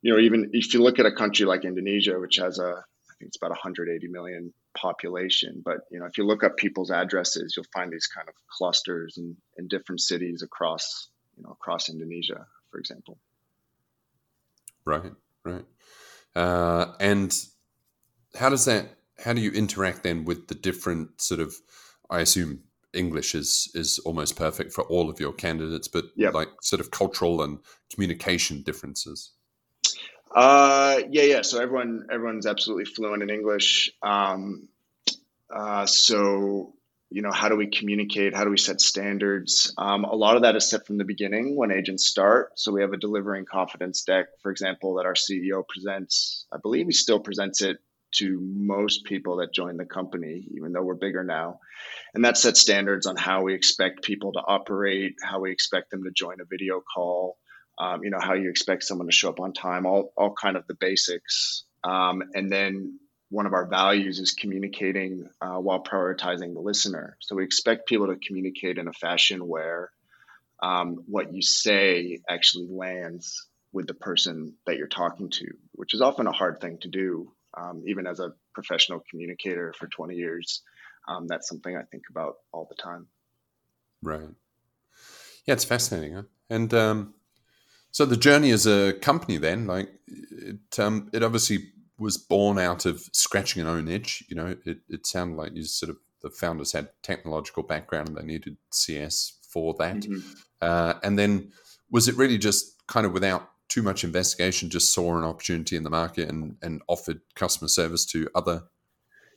you 0.03 0.13
know, 0.13 0.19
even 0.19 0.51
if 0.53 0.75
you 0.75 0.83
look 0.83 0.99
at 0.99 1.07
a 1.07 1.13
country 1.13 1.47
like 1.47 1.65
Indonesia, 1.65 2.19
which 2.19 2.37
has 2.37 2.59
a, 2.59 2.65
I 2.65 3.15
think 3.19 3.29
it's 3.29 3.37
about 3.37 3.51
180 3.51 4.09
million 4.09 4.53
population, 4.77 5.63
but 5.65 5.79
you 5.91 6.01
know, 6.01 6.07
if 6.07 6.19
you 6.19 6.27
look 6.27 6.43
up 6.43 6.57
people's 6.57 6.91
addresses, 6.91 7.55
you'll 7.57 7.67
find 7.73 7.93
these 7.93 8.09
kind 8.09 8.29
of 8.29 8.35
clusters 8.51 9.17
in, 9.17 9.37
in 9.57 9.69
different 9.69 10.01
cities 10.01 10.43
across, 10.43 11.09
you 11.37 11.45
know, 11.45 11.51
across 11.51 11.89
Indonesia, 11.89 12.47
for 12.71 12.79
example. 12.79 13.19
Right, 14.85 15.13
right. 15.45 15.65
Uh, 16.35 16.93
and 17.01 17.35
how 18.35 18.49
does 18.49 18.65
that? 18.65 18.87
How 19.25 19.33
do 19.33 19.41
you 19.41 19.51
interact 19.53 20.03
then 20.03 20.25
with 20.25 20.49
the 20.49 20.55
different 20.55 21.21
sort 21.21 21.41
of? 21.41 21.55
I 22.11 22.21
assume 22.21 22.65
English 22.93 23.35
is 23.35 23.71
is 23.75 23.99
almost 24.01 24.37
perfect 24.37 24.73
for 24.73 24.85
all 24.85 25.09
of 25.11 25.21
your 25.21 25.33
candidates, 25.33 25.89
but 25.89 26.07
Yep. 26.17 26.35
like 26.35 26.49
sort 26.63 26.81
of 26.81 26.91
cultural 26.91 27.43
and 27.43 27.59
communication 27.93 28.63
differences. 28.63 29.33
Uh, 30.35 31.01
yeah, 31.11 31.23
yeah. 31.23 31.43
So 31.43 31.61
everyone, 31.61 32.09
everyone's 32.11 32.47
absolutely 32.47 32.87
fluent 32.87 33.23
in 33.23 33.31
English. 33.31 33.93
Um, 34.03 34.69
uh, 35.49 35.87
so 35.87 36.75
you 37.11 37.23
know, 37.23 37.31
how 37.31 37.49
do 37.49 37.57
we 37.57 37.69
communicate? 37.69 38.35
How 38.35 38.45
do 38.45 38.51
we 38.51 38.57
set 38.57 38.81
standards? 38.81 39.73
Um, 39.79 40.05
a 40.05 40.15
lot 40.15 40.37
of 40.37 40.43
that 40.43 40.57
is 40.57 40.69
set 40.69 40.87
from 40.87 40.99
the 40.99 41.05
beginning 41.05 41.57
when 41.57 41.71
agents 41.71 42.07
start. 42.07 42.59
So 42.59 42.73
we 42.73 42.81
have 42.81 42.93
a 42.93 42.97
delivering 42.97 43.45
confidence 43.45 44.03
deck, 44.03 44.27
for 44.43 44.51
example, 44.51 44.95
that 44.97 45.07
our 45.07 45.15
CEO 45.15 45.63
presents. 45.69 46.47
I 46.53 46.57
believe 46.63 46.87
he 46.87 46.93
still 46.93 47.21
presents 47.21 47.63
it 47.63 47.79
to 48.17 48.39
most 48.41 49.05
people 49.05 49.37
that 49.37 49.53
join 49.53 49.77
the 49.77 49.85
company, 49.85 50.47
even 50.57 50.73
though 50.73 50.83
we're 50.83 50.95
bigger 50.95 51.25
now. 51.25 51.59
And 52.15 52.25
that 52.25 52.37
sets 52.37 52.61
standards 52.61 53.07
on 53.07 53.17
how 53.17 53.43
we 53.43 53.55
expect 53.55 54.03
people 54.03 54.33
to 54.33 54.41
operate, 54.47 55.15
how 55.23 55.41
we 55.41 55.51
expect 55.51 55.91
them 55.91 56.05
to 56.05 56.11
join 56.11 56.41
a 56.41 56.45
video 56.49 56.81
call, 56.95 57.39
um, 57.79 58.05
you 58.05 58.11
know 58.11 58.21
how 58.21 58.35
you 58.35 58.51
expect 58.51 58.85
someone 58.85 59.09
to 59.09 59.13
show 59.13 59.31
up 59.31 59.41
on 59.41 59.53
time 59.53 59.85
all, 59.85 60.13
all 60.17 60.33
kind 60.41 60.57
of 60.57 60.65
the 60.69 60.77
basics 60.79 61.65
um, 61.85 62.23
and 62.35 62.51
then 62.51 62.99
one 63.35 63.47
of 63.47 63.53
our 63.53 63.67
values 63.67 64.19
is 64.19 64.33
communicating 64.33 65.29
uh, 65.41 65.57
while 65.57 65.83
prioritizing 65.83 66.55
the 66.55 66.61
listener 66.61 67.17
so 67.21 67.35
we 67.35 67.45
expect 67.45 67.89
people 67.89 68.07
to 68.07 68.17
communicate 68.27 68.79
in 68.79 68.89
a 68.89 68.93
fashion 68.93 69.47
where 69.47 69.91
um, 70.63 71.05
what 71.07 71.35
you 71.35 71.43
say 71.43 72.21
actually 72.29 72.67
lands 72.71 73.47
with 73.73 73.87
the 73.87 73.95
person 73.95 74.55
that 74.67 74.77
you're 74.77 74.87
talking 74.87 75.31
to 75.31 75.47
which 75.73 75.95
is 75.95 76.01
often 76.01 76.27
a 76.27 76.33
hard 76.33 76.61
thing 76.61 76.79
to 76.79 76.89
do 76.89 77.33
um, 77.57 77.83
even 77.87 78.07
as 78.07 78.21
a 78.21 78.33
professional 78.55 79.03
communicator 79.11 79.75
for 79.79 79.87
20 79.89 80.15
years 80.15 80.63
um, 81.09 81.27
that's 81.27 81.49
something 81.49 81.77
i 81.77 81.83
think 81.83 82.05
about 82.11 82.37
all 82.53 82.67
the 82.69 82.83
time 82.83 83.07
Right. 84.05 84.29
Yeah, 85.47 85.55
it's 85.55 85.65
fascinating, 85.65 86.15
huh? 86.15 86.23
And 86.51 86.73
um, 86.75 87.15
so 87.91 88.05
the 88.05 88.17
journey 88.17 88.51
as 88.51 88.67
a 88.67 88.93
company, 88.93 89.39
then, 89.39 89.67
like 89.67 89.89
it, 90.07 90.79
um, 90.79 91.09
it 91.13 91.23
obviously 91.23 91.73
was 91.99 92.17
born 92.17 92.59
out 92.59 92.87
of 92.87 93.09
scratching 93.13 93.63
an 93.63 93.69
own 93.69 93.89
itch. 93.89 94.25
You 94.29 94.37
know, 94.37 94.57
it, 94.65 94.79
it 94.89 95.07
sounded 95.07 95.37
like 95.37 95.55
you 95.55 95.65
sort 95.65 95.91
of 95.91 95.97
the 96.23 96.31
founders 96.31 96.73
had 96.73 96.89
technological 97.03 97.63
background 97.63 98.09
and 98.09 98.17
they 98.17 98.23
needed 98.23 98.57
CS 98.71 99.39
for 99.49 99.75
that. 99.79 100.01
Mhm. 100.01 100.23
Uh, 100.61 100.95
and 101.03 101.19
then 101.19 101.53
was 101.91 102.09
it 102.09 102.17
really 102.17 102.39
just 102.39 102.87
kind 102.87 103.07
of 103.07 103.13
without 103.13 103.51
too 103.69 103.83
much 103.83 104.05
investigation, 104.05 104.71
just 104.71 104.93
saw 104.93 105.17
an 105.17 105.25
opportunity 105.25 105.77
in 105.77 105.83
the 105.83 105.91
market 105.91 106.29
and, 106.29 106.57
and 106.63 106.83
offered 106.89 107.21
customer 107.35 107.69
service 107.69 108.05
to 108.07 108.29
other? 108.35 108.65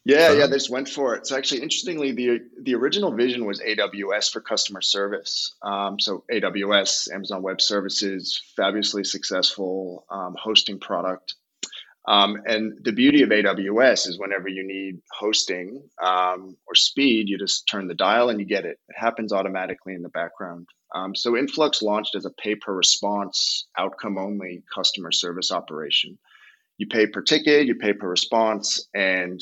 Yeah, 0.08 0.32
yeah, 0.32 0.48
they 0.48 0.56
just 0.56 0.70
went 0.70 0.88
for 0.88 1.16
it. 1.16 1.28
So 1.28 1.36
actually, 1.36 1.64
interestingly, 1.64 2.14
the 2.14 2.40
the 2.62 2.76
original 2.76 3.12
vision 3.12 3.46
was 3.46 3.60
AWS 3.60 4.32
for 4.32 4.40
customer 4.40 4.82
service. 4.82 5.54
Um, 5.62 6.00
so 6.00 6.24
AWS, 6.32 7.12
Amazon 7.14 7.42
Web 7.42 7.60
Services, 7.60 8.42
fabulously 8.56 9.04
successful 9.04 10.06
um, 10.10 10.38
hosting 10.40 10.80
product. 10.80 11.36
Um, 12.08 12.38
and 12.46 12.74
the 12.84 12.94
beauty 12.94 13.22
of 13.24 13.30
AWS 13.30 14.08
is 14.08 14.18
whenever 14.18 14.48
you 14.48 14.66
need 14.66 15.02
hosting 15.12 15.84
um, 16.02 16.56
or 16.66 16.74
speed, 16.74 17.28
you 17.28 17.38
just 17.38 17.68
turn 17.68 17.88
the 17.88 17.94
dial 17.94 18.30
and 18.30 18.40
you 18.40 18.46
get 18.46 18.66
it. 18.66 18.80
It 18.88 18.96
happens 18.96 19.34
automatically 19.34 19.94
in 19.94 20.04
the 20.04 20.10
background. 20.10 20.68
Um, 20.96 21.14
so 21.16 21.36
Influx 21.36 21.82
launched 21.82 22.16
as 22.16 22.26
a 22.26 22.30
pay 22.30 22.56
per 22.56 22.74
response, 22.74 23.68
outcome 23.78 24.18
only 24.18 24.64
customer 24.74 25.12
service 25.12 25.52
operation. 25.52 26.18
You 26.78 26.88
pay 26.88 27.08
per 27.08 27.22
ticket, 27.22 27.68
you 27.68 27.76
pay 27.76 27.92
per 27.92 28.08
response, 28.08 28.88
and 28.94 29.42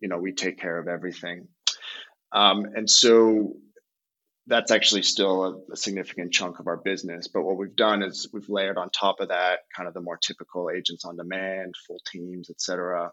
you 0.00 0.08
know 0.08 0.18
we 0.18 0.32
take 0.32 0.58
care 0.58 0.78
of 0.78 0.88
everything. 0.88 1.46
Um, 2.32 2.64
and 2.74 2.90
so 2.90 3.54
that's 4.50 4.72
actually 4.72 5.02
still 5.02 5.44
a, 5.44 5.72
a 5.72 5.76
significant 5.76 6.32
chunk 6.32 6.58
of 6.58 6.66
our 6.66 6.76
business. 6.76 7.28
But 7.28 7.42
what 7.42 7.56
we've 7.56 7.76
done 7.76 8.02
is 8.02 8.28
we've 8.32 8.48
layered 8.48 8.76
on 8.76 8.90
top 8.90 9.20
of 9.20 9.28
that 9.28 9.60
kind 9.74 9.86
of 9.86 9.94
the 9.94 10.00
more 10.00 10.18
typical 10.18 10.70
agents 10.70 11.04
on 11.04 11.16
demand, 11.16 11.76
full 11.86 12.00
teams, 12.10 12.50
et 12.50 12.60
cetera. 12.60 13.12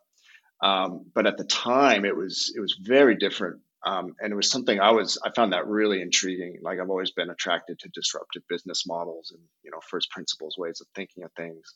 Um, 0.61 1.05
but 1.13 1.27
at 1.27 1.37
the 1.37 1.43
time, 1.45 2.03
it 2.03 2.17
was 2.17 2.51
it 2.55 2.59
was 2.59 2.75
very 2.81 3.15
different, 3.15 3.61
um, 3.85 4.15
and 4.19 4.33
it 4.33 4.35
was 4.35 4.49
something 4.49 4.79
I 4.79 4.91
was 4.91 5.19
I 5.23 5.29
found 5.29 5.53
that 5.53 5.67
really 5.67 6.01
intriguing. 6.01 6.57
Like 6.63 6.79
I've 6.79 6.89
always 6.89 7.11
been 7.11 7.29
attracted 7.29 7.77
to 7.79 7.89
disruptive 7.89 8.41
business 8.49 8.87
models 8.87 9.31
and 9.31 9.41
you 9.63 9.69
know 9.69 9.79
first 9.87 10.09
principles 10.09 10.55
ways 10.57 10.81
of 10.81 10.87
thinking 10.95 11.23
of 11.23 11.31
things. 11.37 11.75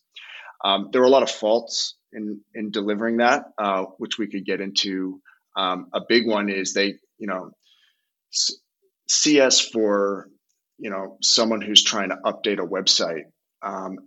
Um, 0.65 0.89
there 0.91 1.01
were 1.01 1.07
a 1.07 1.11
lot 1.11 1.23
of 1.23 1.29
faults 1.29 1.95
in 2.11 2.41
in 2.55 2.71
delivering 2.71 3.17
that, 3.17 3.45
uh, 3.59 3.83
which 3.99 4.17
we 4.17 4.27
could 4.27 4.45
get 4.45 4.59
into. 4.59 5.21
Um, 5.55 5.87
a 5.93 6.01
big 6.07 6.27
one 6.27 6.49
is 6.49 6.73
they 6.73 6.95
you 7.19 7.27
know 7.27 7.51
CS 9.11 9.59
for 9.59 10.29
you 10.77 10.89
know 10.89 11.17
someone 11.21 11.61
who's 11.61 11.83
trying 11.83 12.09
to 12.09 12.17
update 12.23 12.59
a 12.59 12.67
website. 12.67 13.25
Um, 13.61 13.97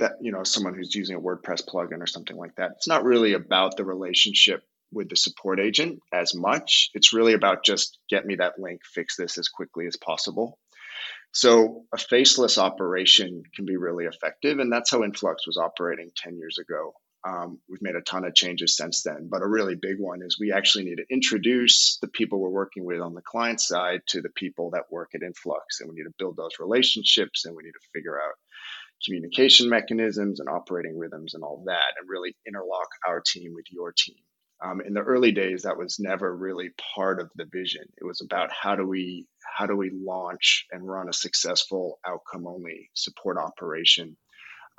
that 0.00 0.12
you 0.20 0.32
know 0.32 0.44
someone 0.44 0.74
who's 0.74 0.94
using 0.94 1.16
a 1.16 1.20
WordPress 1.20 1.66
plugin 1.66 2.00
or 2.00 2.06
something 2.06 2.36
like 2.36 2.54
that. 2.56 2.72
It's 2.76 2.88
not 2.88 3.04
really 3.04 3.32
about 3.32 3.76
the 3.76 3.84
relationship 3.84 4.62
with 4.92 5.08
the 5.08 5.16
support 5.16 5.60
agent 5.60 6.00
as 6.12 6.34
much. 6.34 6.90
It's 6.94 7.12
really 7.12 7.32
about 7.32 7.64
just 7.64 7.98
get 8.10 8.26
me 8.26 8.36
that 8.36 8.58
link, 8.58 8.82
fix 8.84 9.16
this 9.16 9.38
as 9.38 9.48
quickly 9.48 9.86
as 9.86 9.96
possible. 9.96 10.58
So 11.32 11.84
a 11.92 11.98
faceless 11.98 12.58
operation 12.58 13.42
can 13.54 13.64
be 13.64 13.76
really 13.76 14.04
effective, 14.04 14.58
and 14.58 14.70
that's 14.70 14.90
how 14.90 15.04
Influx 15.04 15.46
was 15.46 15.56
operating 15.56 16.10
ten 16.14 16.36
years 16.36 16.58
ago. 16.58 16.94
Um, 17.26 17.58
we've 17.70 17.80
made 17.80 17.96
a 17.96 18.02
ton 18.02 18.24
of 18.24 18.34
changes 18.34 18.76
since 18.76 19.02
then, 19.02 19.28
but 19.30 19.40
a 19.40 19.48
really 19.48 19.76
big 19.76 19.98
one 19.98 20.20
is 20.22 20.38
we 20.38 20.52
actually 20.52 20.84
need 20.84 20.96
to 20.96 21.06
introduce 21.08 21.96
the 22.02 22.08
people 22.08 22.38
we're 22.38 22.50
working 22.50 22.84
with 22.84 23.00
on 23.00 23.14
the 23.14 23.22
client 23.22 23.60
side 23.60 24.00
to 24.08 24.20
the 24.20 24.28
people 24.28 24.70
that 24.70 24.90
work 24.90 25.10
at 25.14 25.22
Influx, 25.22 25.80
and 25.80 25.88
we 25.88 25.96
need 25.96 26.04
to 26.04 26.14
build 26.18 26.36
those 26.36 26.58
relationships, 26.60 27.46
and 27.46 27.56
we 27.56 27.62
need 27.62 27.72
to 27.72 27.88
figure 27.94 28.20
out 28.20 28.34
communication 29.04 29.70
mechanisms 29.70 30.38
and 30.40 30.48
operating 30.50 30.98
rhythms 30.98 31.34
and 31.34 31.42
all 31.42 31.62
that, 31.66 31.94
and 31.98 32.08
really 32.08 32.36
interlock 32.46 32.88
our 33.06 33.22
team 33.26 33.54
with 33.54 33.66
your 33.70 33.92
team. 33.96 34.16
Um, 34.62 34.80
in 34.80 34.94
the 34.94 35.00
early 35.00 35.32
days, 35.32 35.62
that 35.62 35.78
was 35.78 35.98
never 35.98 36.34
really 36.34 36.70
part 36.94 37.20
of 37.20 37.30
the 37.36 37.46
vision. 37.50 37.84
It 37.98 38.04
was 38.04 38.20
about 38.20 38.50
how 38.52 38.76
do 38.76 38.86
we 38.86 39.26
how 39.56 39.66
do 39.66 39.76
we 39.76 39.90
launch 39.90 40.66
and 40.72 40.86
run 40.86 41.08
a 41.08 41.12
successful 41.12 42.00
outcome 42.06 42.46
only 42.46 42.90
support 42.94 43.38
operation 43.38 44.16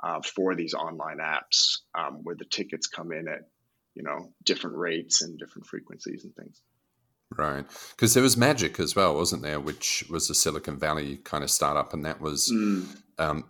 uh, 0.02 0.20
for 0.22 0.54
these 0.54 0.74
online 0.74 1.18
apps 1.18 1.78
um, 1.94 2.20
where 2.22 2.36
the 2.36 2.44
tickets 2.44 2.86
come 2.86 3.12
in 3.12 3.28
at 3.28 3.48
you 3.94 4.02
know 4.02 4.32
different 4.44 4.76
rates 4.76 5.22
and 5.22 5.38
different 5.38 5.66
frequencies 5.66 6.24
and 6.24 6.34
things. 6.34 6.60
Right. 7.36 7.64
Because 7.90 8.14
there 8.14 8.22
was 8.22 8.36
Magic 8.36 8.78
as 8.78 8.94
well, 8.94 9.14
wasn't 9.16 9.42
there? 9.42 9.58
Which 9.58 10.04
was 10.08 10.30
a 10.30 10.34
Silicon 10.34 10.78
Valley 10.78 11.16
kind 11.24 11.42
of 11.42 11.50
startup. 11.50 11.92
And 11.92 12.04
that 12.04 12.20
was 12.20 12.52
Mm, 12.52 12.86
um, 13.18 13.44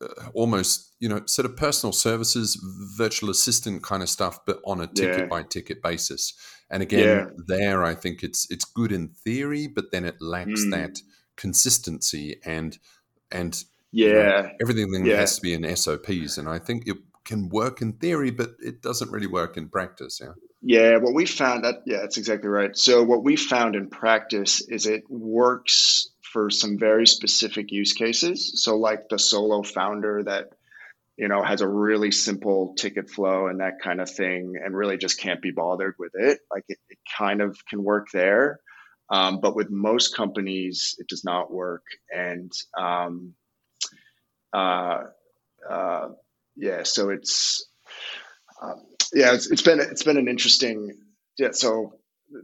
uh, 0.00 0.06
almost, 0.32 0.94
you 0.98 1.10
know, 1.10 1.20
sort 1.26 1.44
of 1.44 1.54
personal 1.54 1.92
services, 1.92 2.56
virtual 2.96 3.28
assistant 3.28 3.82
kind 3.82 4.02
of 4.02 4.08
stuff, 4.08 4.38
but 4.46 4.60
on 4.64 4.80
a 4.80 4.86
ticket 4.86 5.18
Yeah. 5.18 5.26
by 5.26 5.42
ticket 5.42 5.82
basis. 5.82 6.32
And 6.70 6.82
again, 6.82 7.06
Yeah. 7.06 7.30
there, 7.46 7.84
I 7.84 7.94
think 7.94 8.22
it's 8.22 8.46
it's 8.50 8.64
good 8.64 8.92
in 8.92 9.08
theory, 9.08 9.66
but 9.66 9.90
then 9.92 10.06
it 10.06 10.22
lacks 10.22 10.64
Mm. 10.64 10.70
that 10.70 11.02
consistency 11.36 12.40
and 12.44 12.78
and 13.30 13.62
you 13.92 14.12
know, 14.12 14.18
yeah, 14.20 14.50
everything 14.60 14.90
then 14.92 15.04
Yeah. 15.04 15.16
has 15.16 15.36
to 15.36 15.42
be 15.42 15.54
in 15.54 15.64
SOPs. 15.64 16.38
And 16.38 16.48
I 16.48 16.58
think 16.58 16.86
it 16.86 16.96
can 17.24 17.48
work 17.48 17.82
in 17.82 17.92
theory, 17.92 18.30
but 18.30 18.50
it 18.60 18.82
doesn't 18.82 19.10
really 19.10 19.26
work 19.26 19.56
in 19.56 19.68
practice. 19.68 20.20
Yeah. 20.22 20.32
Yeah, 20.60 20.96
what 20.96 21.14
we 21.14 21.24
found 21.24 21.64
that 21.64 21.82
yeah, 21.86 21.98
that's 21.98 22.18
exactly 22.18 22.48
right. 22.48 22.76
So 22.76 23.04
what 23.04 23.22
we 23.22 23.36
found 23.36 23.76
in 23.76 23.88
practice 23.88 24.60
is 24.68 24.86
it 24.86 25.04
works 25.08 26.10
for 26.32 26.50
some 26.50 26.78
very 26.78 27.06
specific 27.06 27.70
use 27.70 27.92
cases. 27.92 28.62
So 28.62 28.76
like 28.76 29.08
the 29.08 29.18
solo 29.18 29.62
founder 29.62 30.24
that 30.24 30.50
you 31.16 31.28
know 31.28 31.42
has 31.44 31.60
a 31.60 31.68
really 31.68 32.10
simple 32.10 32.74
ticket 32.74 33.08
flow 33.08 33.46
and 33.46 33.60
that 33.60 33.80
kind 33.80 34.00
of 34.00 34.10
thing 34.10 34.54
and 34.62 34.76
really 34.76 34.96
just 34.96 35.20
can't 35.20 35.40
be 35.40 35.52
bothered 35.52 35.94
with 35.98 36.12
it. 36.14 36.40
Like 36.52 36.64
it, 36.68 36.78
it 36.88 36.98
kind 37.16 37.40
of 37.40 37.64
can 37.66 37.84
work 37.84 38.08
there. 38.12 38.58
Um, 39.10 39.40
but 39.40 39.54
with 39.54 39.70
most 39.70 40.16
companies 40.16 40.96
it 40.98 41.06
does 41.08 41.24
not 41.24 41.52
work. 41.52 41.84
And 42.12 42.52
um, 42.76 43.34
uh, 44.52 45.04
uh, 45.68 46.08
yeah, 46.56 46.82
so 46.82 47.10
it's 47.10 47.66
um, 48.62 48.82
yeah, 49.12 49.34
it's, 49.34 49.50
it's 49.50 49.62
been 49.62 49.80
it's 49.80 50.02
been 50.02 50.16
an 50.16 50.28
interesting 50.28 50.96
yeah. 51.38 51.50
So 51.52 51.94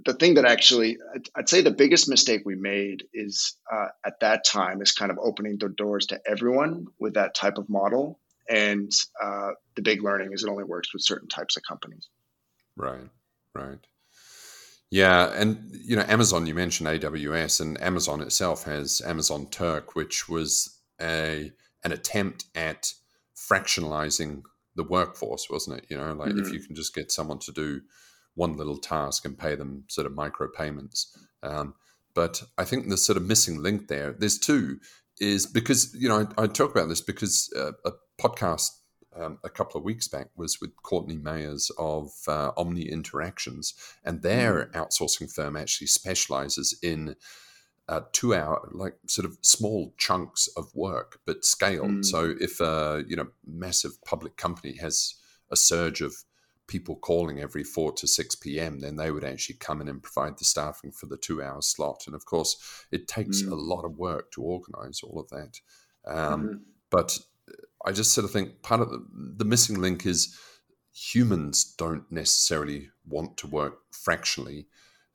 the 0.05 0.15
thing 0.15 0.35
that 0.35 0.45
actually 0.45 0.99
I'd, 1.15 1.29
I'd 1.35 1.49
say 1.49 1.61
the 1.61 1.71
biggest 1.71 2.09
mistake 2.09 2.43
we 2.45 2.55
made 2.55 3.05
is 3.13 3.57
uh, 3.73 3.89
at 4.05 4.21
that 4.21 4.45
time 4.45 4.81
is 4.83 4.93
kind 4.93 5.11
of 5.11 5.19
opening 5.19 5.59
the 5.59 5.69
doors 5.69 6.07
to 6.07 6.21
everyone 6.27 6.87
with 6.99 7.15
that 7.15 7.35
type 7.35 7.59
of 7.59 7.69
model, 7.69 8.21
and 8.49 8.91
uh, 9.23 9.51
the 9.77 9.83
big 9.83 10.03
learning 10.03 10.33
is 10.33 10.45
it 10.45 10.51
only 10.51 10.65
works 10.65 10.93
with 10.93 11.03
certain 11.03 11.29
types 11.29 11.57
of 11.57 11.63
companies. 11.69 12.09
Right, 12.77 13.11
right. 13.55 13.79
Yeah, 14.91 15.33
and 15.35 15.71
you 15.85 15.97
know, 15.97 16.05
Amazon. 16.07 16.47
You 16.47 16.55
mentioned 16.55 16.89
AWS, 16.89 17.61
and 17.61 17.81
Amazon 17.83 18.21
itself 18.21 18.65
has 18.65 19.01
Amazon 19.05 19.49
Turk, 19.51 19.97
which 19.97 20.29
was 20.29 20.79
a 21.01 21.51
an 21.85 21.93
attempt 21.93 22.47
at 22.55 22.93
fractionalizing 23.37 24.43
the 24.75 24.85
workforce, 24.85 25.49
wasn't 25.51 25.79
it? 25.79 25.87
You 25.89 25.97
know, 25.97 26.13
like 26.15 26.33
Mhm. 26.33 26.41
if 26.47 26.53
you 26.53 26.61
can 26.61 26.75
just 26.75 26.95
get 26.95 27.13
someone 27.13 27.39
to 27.41 27.53
do 27.53 27.83
one 28.35 28.57
little 28.57 28.79
task 28.79 29.25
and 29.25 29.39
pay 29.39 29.55
them 29.55 29.85
sort 29.89 30.07
of 30.07 30.15
micro 30.15 30.49
payments. 30.49 31.17
Um, 31.43 31.75
but 32.15 32.43
I 32.59 32.65
think 32.65 32.89
the 32.89 32.97
sort 32.97 33.17
of 33.17 33.25
missing 33.25 33.63
link 33.63 33.89
there, 33.89 34.13
there's 34.13 34.39
two, 34.39 34.81
is 35.21 35.47
because, 35.47 35.95
you 35.95 36.09
know, 36.09 36.27
I, 36.37 36.43
I 36.43 36.47
talk 36.49 36.71
about 36.71 36.89
this 36.89 37.01
because 37.01 37.53
uh, 37.57 37.73
a 37.85 37.93
podcast 38.21 38.71
um, 39.17 39.39
a 39.45 39.49
couple 39.49 39.79
of 39.79 39.85
weeks 39.85 40.09
back 40.09 40.29
was 40.37 40.61
with 40.61 40.75
Courtney 40.83 41.17
Mayers 41.17 41.71
of 41.79 42.11
uh, 42.27 42.51
Omni 42.57 42.89
Interactions, 42.91 43.73
and 44.03 44.23
their 44.23 44.67
outsourcing 44.75 45.33
firm 45.33 45.57
actually 45.57 45.87
specializes 45.87 46.77
in 46.83 47.15
uh, 47.89 48.01
two 48.13 48.35
hour, 48.35 48.69
like 48.73 48.97
sort 49.07 49.27
of 49.27 49.37
small 49.43 49.93
chunks 49.99 50.49
of 50.57 50.75
work, 50.75 51.21
but 51.27 51.45
scaled. 51.45 51.91
Mm. 51.91 52.05
So 52.05 52.35
if 52.41 52.61
a 52.61 53.05
you 53.07 53.17
know 53.17 53.29
massive 53.47 54.03
public 54.05 54.37
company 54.37 54.77
has 54.79 55.15
a 55.51 55.57
surge 55.57 56.01
of 56.01 56.15
people 56.67 56.97
calling 56.97 57.41
every 57.41 57.63
4 57.63 57.93
to 57.93 58.07
6 58.07 58.37
p.m., 58.37 58.81
then 58.81 58.97
they 58.97 59.11
would 59.11 59.23
actually 59.23 59.57
come 59.57 59.83
in 59.83 59.89
and 59.89 60.03
provide 60.03 60.39
the 60.39 60.47
staffing 60.47 60.91
for 60.91 61.05
the 61.05 61.19
two 61.19 61.43
hour 61.43 61.61
slot. 61.61 62.05
And 62.07 62.15
of 62.15 62.25
course, 62.25 62.57
it 62.91 63.07
takes 63.07 63.43
Mm. 63.43 63.53
a 63.53 63.55
lot 63.55 63.85
of 63.85 63.99
work 63.99 64.33
to 64.33 64.43
organize 64.43 65.03
all 65.03 65.21
of 65.21 65.29
that. 65.29 65.61
Um, 66.07 66.49
Mhm. 66.49 66.61
But 66.91 67.19
I 67.85 67.93
just 67.93 68.13
sort 68.15 68.25
of 68.25 68.31
think 68.31 68.63
part 68.63 68.81
of 68.81 68.89
the, 68.91 69.05
the 69.13 69.45
missing 69.45 69.79
link 69.81 70.07
is 70.07 70.35
humans 70.93 71.65
don't 71.77 72.11
necessarily 72.11 72.91
want 73.05 73.37
to 73.39 73.47
work 73.47 73.81
fractionally. 73.93 74.67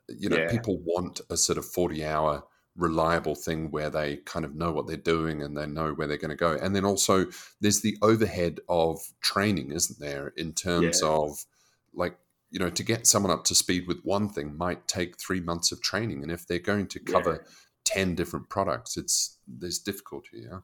You 0.07 0.29
know, 0.29 0.37
Yeah. 0.37 0.51
people 0.51 0.77
want 0.83 1.21
a 1.31 1.37
sort 1.37 1.57
of 1.57 1.65
40 1.65 2.05
hour 2.05 2.43
reliable 2.79 3.35
thing 3.35 3.69
where 3.71 3.89
they 3.89 4.17
kind 4.17 4.45
of 4.45 4.55
know 4.55 4.71
what 4.71 4.87
they're 4.87 4.97
doing 4.97 5.43
and 5.43 5.55
they 5.57 5.67
know 5.67 5.91
where 5.93 6.07
they're 6.07 6.17
going 6.17 6.29
to 6.29 6.35
go. 6.35 6.53
And 6.53 6.75
then 6.75 6.85
also 6.85 7.25
there's 7.61 7.81
the 7.81 7.97
overhead 8.01 8.59
of 8.69 8.99
training, 9.21 9.71
isn't 9.71 9.99
there, 9.99 10.29
in 10.37 10.53
terms 10.53 11.01
Yeah. 11.03 11.09
of 11.09 11.45
like, 11.93 12.17
you 12.51 12.59
know, 12.59 12.69
to 12.69 12.83
get 12.83 13.05
someone 13.05 13.31
up 13.31 13.43
to 13.45 13.55
speed 13.55 13.87
with 13.87 14.01
one 14.03 14.29
thing 14.29 14.57
might 14.57 14.87
take 14.87 15.19
three 15.19 15.39
months 15.41 15.71
of 15.71 15.81
training. 15.81 16.23
And 16.23 16.31
if 16.31 16.47
they're 16.47 16.59
going 16.59 16.87
to 16.87 16.99
cover 16.99 17.45
10 17.83 18.15
different 18.15 18.49
products, 18.49 18.97
it's 18.97 19.37
there's 19.47 19.79
difficulty. 19.79 20.45
Yeah. 20.49 20.59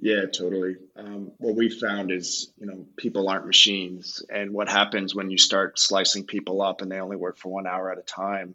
Yeah, 0.00 0.26
totally. 0.26 0.76
Um, 0.96 1.32
what 1.38 1.54
we 1.56 1.70
found 1.70 2.10
is, 2.10 2.52
you 2.58 2.66
know, 2.66 2.86
people 2.96 3.28
aren't 3.28 3.46
machines, 3.46 4.22
and 4.28 4.52
what 4.52 4.68
happens 4.68 5.14
when 5.14 5.30
you 5.30 5.38
start 5.38 5.78
slicing 5.78 6.24
people 6.24 6.60
up 6.60 6.82
and 6.82 6.92
they 6.92 7.00
only 7.00 7.16
work 7.16 7.38
for 7.38 7.48
one 7.48 7.66
hour 7.66 7.90
at 7.90 7.98
a 7.98 8.02
time 8.02 8.54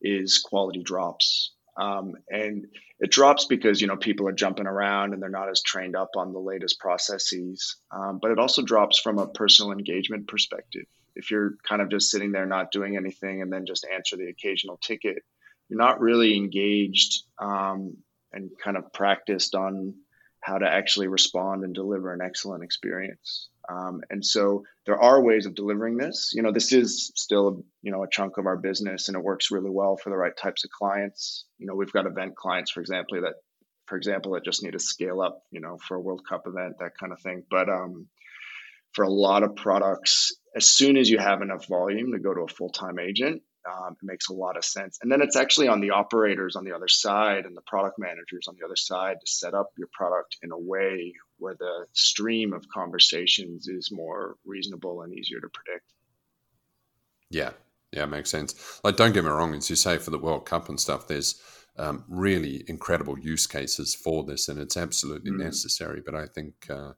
is 0.00 0.38
quality 0.38 0.82
drops. 0.82 1.52
Um, 1.76 2.14
and 2.28 2.66
it 3.00 3.10
drops 3.10 3.46
because 3.46 3.80
you 3.80 3.86
know 3.86 3.96
people 3.96 4.28
are 4.28 4.32
jumping 4.32 4.66
around 4.66 5.12
and 5.12 5.22
they're 5.22 5.30
not 5.30 5.48
as 5.48 5.62
trained 5.62 5.96
up 5.96 6.10
on 6.16 6.32
the 6.32 6.38
latest 6.38 6.78
processes. 6.78 7.76
Um, 7.90 8.18
but 8.20 8.30
it 8.30 8.38
also 8.38 8.62
drops 8.62 8.98
from 8.98 9.18
a 9.18 9.26
personal 9.26 9.72
engagement 9.72 10.28
perspective. 10.28 10.84
If 11.14 11.30
you're 11.30 11.54
kind 11.68 11.82
of 11.82 11.90
just 11.90 12.10
sitting 12.10 12.32
there 12.32 12.46
not 12.46 12.72
doing 12.72 12.96
anything 12.96 13.42
and 13.42 13.52
then 13.52 13.66
just 13.66 13.86
answer 13.92 14.16
the 14.16 14.28
occasional 14.28 14.78
ticket, 14.78 15.22
you're 15.68 15.78
not 15.78 16.00
really 16.00 16.36
engaged 16.36 17.22
um, 17.38 17.96
and 18.32 18.50
kind 18.62 18.76
of 18.76 18.92
practiced 18.92 19.54
on 19.54 19.94
how 20.40 20.58
to 20.58 20.66
actually 20.66 21.08
respond 21.08 21.64
and 21.64 21.74
deliver 21.74 22.12
an 22.12 22.20
excellent 22.20 22.64
experience. 22.64 23.48
Um, 23.68 24.00
and 24.10 24.24
so 24.24 24.64
there 24.86 25.00
are 25.00 25.22
ways 25.22 25.46
of 25.46 25.54
delivering 25.54 25.96
this. 25.96 26.32
You 26.34 26.42
know, 26.42 26.52
this 26.52 26.72
is 26.72 27.12
still 27.14 27.64
you 27.82 27.92
know 27.92 28.02
a 28.02 28.10
chunk 28.10 28.38
of 28.38 28.46
our 28.46 28.56
business, 28.56 29.08
and 29.08 29.16
it 29.16 29.22
works 29.22 29.50
really 29.50 29.70
well 29.70 29.96
for 29.96 30.10
the 30.10 30.16
right 30.16 30.36
types 30.36 30.64
of 30.64 30.70
clients. 30.70 31.46
You 31.58 31.66
know, 31.66 31.74
we've 31.74 31.92
got 31.92 32.06
event 32.06 32.36
clients, 32.36 32.70
for 32.70 32.80
example, 32.80 33.20
that 33.20 33.34
for 33.86 33.96
example 33.96 34.32
that 34.32 34.44
just 34.44 34.62
need 34.62 34.72
to 34.72 34.78
scale 34.78 35.20
up. 35.20 35.42
You 35.50 35.60
know, 35.60 35.78
for 35.86 35.96
a 35.96 36.00
World 36.00 36.22
Cup 36.28 36.42
event, 36.46 36.76
that 36.80 36.92
kind 36.98 37.12
of 37.12 37.20
thing. 37.20 37.44
But 37.50 37.68
um, 37.68 38.08
for 38.94 39.04
a 39.04 39.10
lot 39.10 39.42
of 39.42 39.56
products, 39.56 40.34
as 40.56 40.68
soon 40.68 40.96
as 40.96 41.08
you 41.08 41.18
have 41.18 41.42
enough 41.42 41.66
volume 41.66 42.12
to 42.12 42.18
go 42.18 42.34
to 42.34 42.42
a 42.42 42.48
full 42.48 42.70
time 42.70 42.98
agent, 42.98 43.42
um, 43.70 43.92
it 43.92 44.04
makes 44.04 44.28
a 44.28 44.32
lot 44.32 44.56
of 44.56 44.64
sense. 44.64 44.98
And 45.02 45.10
then 45.10 45.22
it's 45.22 45.36
actually 45.36 45.68
on 45.68 45.80
the 45.80 45.90
operators 45.90 46.56
on 46.56 46.64
the 46.64 46.74
other 46.74 46.88
side 46.88 47.46
and 47.46 47.56
the 47.56 47.62
product 47.66 47.98
managers 47.98 48.46
on 48.48 48.56
the 48.58 48.64
other 48.64 48.76
side 48.76 49.16
to 49.20 49.30
set 49.30 49.54
up 49.54 49.70
your 49.78 49.88
product 49.92 50.36
in 50.42 50.50
a 50.50 50.58
way 50.58 51.14
where 51.42 51.54
the 51.54 51.86
stream 51.92 52.52
of 52.52 52.68
conversations 52.68 53.68
is 53.68 53.90
more 53.92 54.36
reasonable 54.44 55.02
and 55.02 55.12
easier 55.12 55.40
to 55.40 55.48
predict. 55.48 55.92
Yeah, 57.30 57.50
yeah, 57.92 58.06
makes 58.06 58.30
sense. 58.30 58.80
Like, 58.84 58.96
don't 58.96 59.12
get 59.12 59.24
me 59.24 59.30
wrong, 59.30 59.54
as 59.54 59.68
you 59.68 59.76
say, 59.76 59.98
for 59.98 60.10
the 60.10 60.18
World 60.18 60.46
Cup 60.46 60.68
and 60.68 60.78
stuff, 60.78 61.08
there's 61.08 61.40
um, 61.78 62.04
really 62.08 62.64
incredible 62.68 63.18
use 63.18 63.46
cases 63.46 63.94
for 63.94 64.24
this, 64.24 64.48
and 64.48 64.58
it's 64.60 64.76
absolutely 64.76 65.30
Mm. 65.30 65.38
necessary. 65.38 66.02
But 66.04 66.14
I 66.14 66.26
think, 66.26 66.66
uh, 66.70 66.92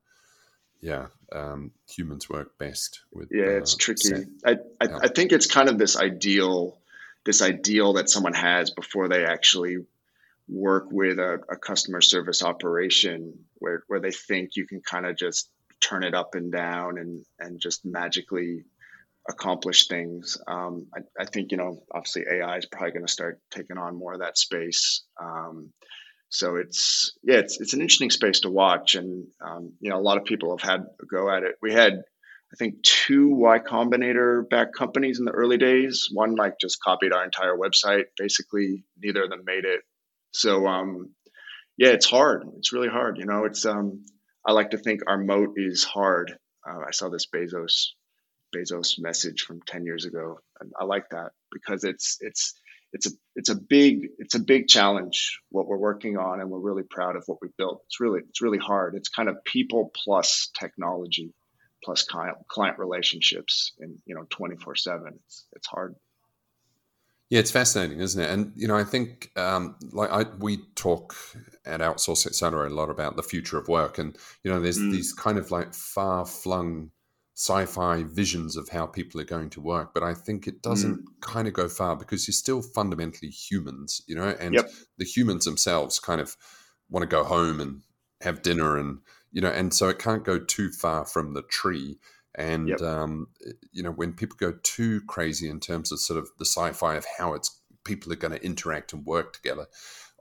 yeah, 0.81 1.07
um, 1.33 1.71
humans 1.89 2.29
work 2.29 2.59
best 2.59 3.01
with. 3.13 3.29
Yeah, 3.31 3.45
uh, 3.45 3.59
it's 3.61 3.77
tricky. 3.77 4.09
set- 4.09 4.29
I, 4.45 4.53
I. 4.81 4.89
I 5.05 5.09
think 5.09 5.33
it's 5.33 5.47
kind 5.47 5.69
of 5.69 5.79
this 5.79 5.97
ideal, 5.97 6.79
this 7.25 7.41
ideal 7.41 7.93
that 7.95 8.11
someone 8.11 8.35
has 8.35 8.71
before 8.71 9.09
they 9.09 9.25
actually 9.25 9.79
work 10.49 10.87
with 10.91 11.19
a, 11.19 11.41
a 11.51 11.57
customer 11.57 12.01
service 12.01 12.43
operation 12.43 13.33
where, 13.55 13.83
where 13.89 14.01
they 14.01 14.11
think 14.11 14.51
you 14.57 14.67
can 14.67 14.81
kind 14.81 15.07
of 15.07 15.17
just 15.17 15.51
turn 15.81 16.05
it 16.05 16.15
up 16.15 16.35
and 16.35 16.53
down 16.53 16.99
and, 16.99 17.25
and 17.39 17.61
just 17.61 17.85
magically 17.85 18.65
accomplish 19.29 19.89
things. 19.89 20.39
Um, 20.47 20.87
I, 20.95 21.23
I 21.23 21.25
think, 21.25 21.51
you 21.51 21.57
know, 21.57 21.83
obviously 21.93 22.25
AI 22.31 22.59
is 22.59 22.67
probably 22.67 22.93
going 22.93 23.07
to 23.07 23.13
start 23.13 23.41
taking 23.51 23.79
on 23.79 23.97
more 23.97 24.15
of 24.15 24.21
that 24.21 24.37
space. 24.37 25.03
Um, 25.21 25.73
so 26.29 26.57
it's, 26.57 27.13
yeah, 27.23 27.37
it's, 27.37 27.61
it's 27.61 27.75
an 27.75 27.81
interesting 27.81 28.11
space 28.11 28.41
to 28.41 28.51
watch. 28.51 28.97
And, 28.97 29.27
um, 29.41 29.73
you 29.81 29.91
know, 29.91 29.99
a 29.99 30.03
lot 30.03 30.19
of 30.19 30.25
people 30.25 30.57
have 30.57 30.69
had 30.69 30.81
a 31.01 31.07
go 31.07 31.31
at 31.31 31.43
it. 31.43 31.55
We 31.63 31.73
had, 31.73 31.95
I 31.95 32.57
think 32.57 32.83
two 32.83 33.29
Y 33.29 33.59
Combinator 33.61 34.49
backed 34.49 34.77
companies 34.77 35.19
in 35.19 35.25
the 35.25 35.33
early 35.33 35.57
days. 35.57 36.09
One 36.13 36.35
like 36.35 36.55
just 36.61 36.83
copied 36.83 37.13
our 37.13 37.25
entire 37.25 37.57
website. 37.57 38.05
Basically, 38.19 38.85
neither 38.99 39.25
of 39.25 39.31
them 39.31 39.43
made 39.45 39.65
it. 39.65 39.81
So 40.35 40.67
um, 40.67 41.11
yeah, 41.79 41.91
it's 41.91 42.11
hard. 42.11 42.45
It's 42.59 42.73
really 42.73 42.89
hard. 42.89 43.19
You 43.19 43.25
know, 43.25 43.45
it's 43.45 43.65
um, 43.65 44.05
I 44.47 44.53
like 44.53 44.71
to 44.71 44.79
think 44.79 45.01
our 45.07 45.19
moat 45.19 45.55
is 45.57 45.85
hard. 45.85 46.37
Uh, 46.69 46.81
I 46.87 46.91
saw 46.91 47.09
this 47.09 47.27
Bezos 47.35 47.91
Bezos 48.55 48.99
message 48.99 49.43
from 49.43 49.63
ten 49.63 49.85
years 49.85 50.05
ago, 50.05 50.41
and 50.61 50.73
I 50.79 50.85
like 50.85 51.09
that 51.11 51.31
because 51.53 51.85
it's 51.85 52.19
it's 52.21 52.55
it's 52.93 53.07
a 53.07 53.11
it's 53.37 53.49
a 53.49 53.55
big 53.55 54.09
it's 54.19 54.35
a 54.35 54.41
big 54.41 54.67
challenge 54.67 55.41
what 55.51 55.69
we're 55.69 55.79
working 55.79 56.19
on, 56.19 56.41
and 56.41 56.51
we're 56.51 56.59
really 56.59 56.85
proud 56.89 57.15
of 57.15 57.23
what 57.27 57.39
we 57.41 57.49
built. 57.57 57.83
It's 57.87 58.01
really 58.01 58.21
it's 58.29 58.43
really 58.43 58.59
hard. 58.59 58.97
It's 58.97 59.09
kind 59.09 59.29
of 59.29 59.37
people 59.45 59.93
plus 60.05 60.51
technology 60.59 61.33
plus 61.85 62.03
client 62.03 62.39
client 62.49 62.79
relationships 62.79 63.73
and 63.79 63.99
you 64.07 64.15
know 64.15 64.25
24 64.31 64.75
7 64.75 65.03
it's 65.27 65.47
it's 65.53 65.67
hard 65.67 65.95
Yeah, 67.31 67.41
it's 67.41 67.51
fascinating, 67.51 68.01
isn't 68.01 68.21
it? 68.23 68.31
And 68.31 68.53
you 68.55 68.69
know, 68.69 68.77
I 68.77 68.85
think 68.85 69.31
um, 69.37 69.77
like 69.93 70.11
I, 70.11 70.25
we 70.39 70.59
talk 70.77 71.15
at 71.65 71.81
Outsource 71.81 72.27
Etc. 72.27 72.69
a 72.69 72.71
lot 72.71 72.91
about 72.91 73.17
the 73.17 73.23
future 73.23 73.59
of 73.59 73.67
work, 73.69 73.99
and 73.99 74.17
you 74.43 74.51
know, 74.51 74.61
there's 74.61 74.79
Mm. 74.79 74.91
these 74.91 75.13
kind 75.13 75.39
of 75.39 75.51
like 75.51 75.75
far 75.75 76.27
flung 76.27 76.91
sci-fi 77.37 78.05
visions 78.05 78.57
of 78.57 78.69
how 78.69 78.87
people 78.87 79.21
are 79.21 79.25
going 79.25 79.51
to 79.51 79.61
work, 79.61 79.93
but 79.93 80.05
I 80.05 80.15
think 80.15 80.47
it 80.47 80.63
doesn't 80.63 81.01
kind 81.21 81.49
of 81.49 81.55
go 81.55 81.69
far 81.69 81.97
because 81.97 82.29
you're 82.29 82.33
still 82.33 82.63
fundamentally 82.63 83.31
humans, 83.31 84.01
you 84.07 84.15
know, 84.15 84.37
and 84.39 84.55
Yep. 84.55 84.71
the 84.99 85.05
humans 85.05 85.45
themselves 85.45 85.99
kind 85.99 86.21
of 86.21 86.37
want 86.91 87.03
to 87.03 87.09
go 87.09 87.25
home 87.25 87.59
and 87.61 87.83
have 88.21 88.43
dinner, 88.43 88.77
and 88.77 88.99
you 89.33 89.41
know, 89.41 89.51
and 89.51 89.73
so 89.75 89.89
it 89.89 89.99
can't 89.99 90.25
go 90.25 90.39
too 90.39 90.71
far 90.71 91.05
from 91.07 91.33
the 91.35 91.43
tree. 91.43 91.99
And 92.37 92.81
Yep. 92.81 92.83
um, 92.83 93.29
you 93.73 93.83
know, 93.83 93.93
when 93.93 94.13
people 94.13 94.37
go 94.39 94.55
too 94.63 95.01
crazy 95.03 95.49
in 95.49 95.61
terms 95.61 95.93
of 95.93 96.01
sort 96.01 96.19
of 96.19 96.29
the 96.39 96.45
sci-fi 96.45 96.97
of 96.97 97.07
how 97.19 97.35
it's 97.35 97.61
people 97.85 98.13
are 98.13 98.17
going 98.17 98.33
to 98.33 98.45
interact 98.45 98.93
and 98.93 99.05
work 99.07 99.33
together, 99.33 99.67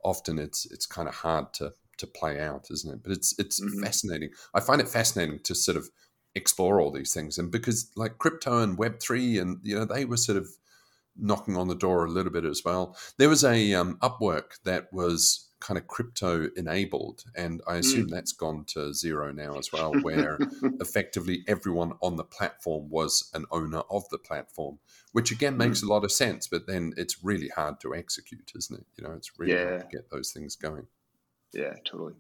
often 0.04 0.40
it's 0.40 0.66
it's 0.72 0.86
kind 0.86 1.08
of 1.08 1.16
hard 1.16 1.54
to 1.56 1.74
to 1.98 2.08
play 2.08 2.40
out, 2.40 2.68
isn't 2.72 2.94
it? 2.94 3.04
But 3.04 3.12
it's 3.14 3.38
it's 3.40 3.64
Mhm. 3.64 3.84
fascinating. 3.84 4.30
I 4.54 4.60
find 4.60 4.82
it 4.82 4.90
fascinating 4.90 5.40
to 5.44 5.56
sort 5.56 5.78
of 5.78 5.90
explore 6.36 6.80
all 6.82 6.92
these 6.92 7.14
things, 7.14 7.38
and 7.38 7.52
because 7.52 7.92
like 7.96 8.18
crypto 8.20 8.60
and 8.62 8.78
Web 8.78 9.00
three, 9.00 9.38
and 9.38 9.60
you 9.64 9.76
know, 9.78 9.86
they 9.86 10.06
were 10.06 10.18
sort 10.18 10.38
of 10.38 10.48
knocking 11.16 11.58
on 11.58 11.68
the 11.68 11.76
door 11.76 12.06
a 12.06 12.12
little 12.12 12.32
bit 12.32 12.46
as 12.46 12.64
well. 12.66 12.98
There 13.18 13.30
was 13.30 13.44
a 13.44 13.74
um, 13.74 13.98
Upwork 14.02 14.62
that 14.66 14.92
was 14.92 15.50
kind 15.64 15.78
of 15.78 15.88
crypto 15.88 16.50
enabled, 16.58 17.24
and 17.36 17.62
I 17.66 17.78
assume 17.78 18.10
that's 18.10 18.34
gone 18.34 18.66
to 18.74 18.94
zero 18.94 19.32
now 19.32 19.58
as 19.58 19.72
well, 19.72 19.94
where 20.02 20.38
effectively 20.82 21.46
everyone 21.48 21.94
on 22.02 22.18
the 22.18 22.26
platform 22.26 22.90
was 22.90 23.32
an 23.34 23.46
owner 23.50 23.82
of 23.90 24.08
the 24.10 24.18
platform, 24.18 24.80
which 25.14 25.32
again 25.32 25.56
makes 25.56 25.82
a 25.82 25.88
lot 25.88 26.04
of 26.04 26.12
sense, 26.12 26.48
but 26.48 26.68
then 26.68 26.94
it's 26.98 27.24
really 27.24 27.48
hard 27.48 27.80
to 27.80 27.96
execute, 27.96 28.52
isn't 28.56 28.78
it? 28.78 28.86
You 28.98 29.08
know, 29.08 29.14
it's 29.14 29.40
really 29.40 29.56
hard 29.56 29.90
to 29.90 29.96
get 29.96 30.12
those 30.12 30.32
things 30.32 30.58
going. 30.58 30.86
yeah 31.54 31.76
totally 31.86 32.16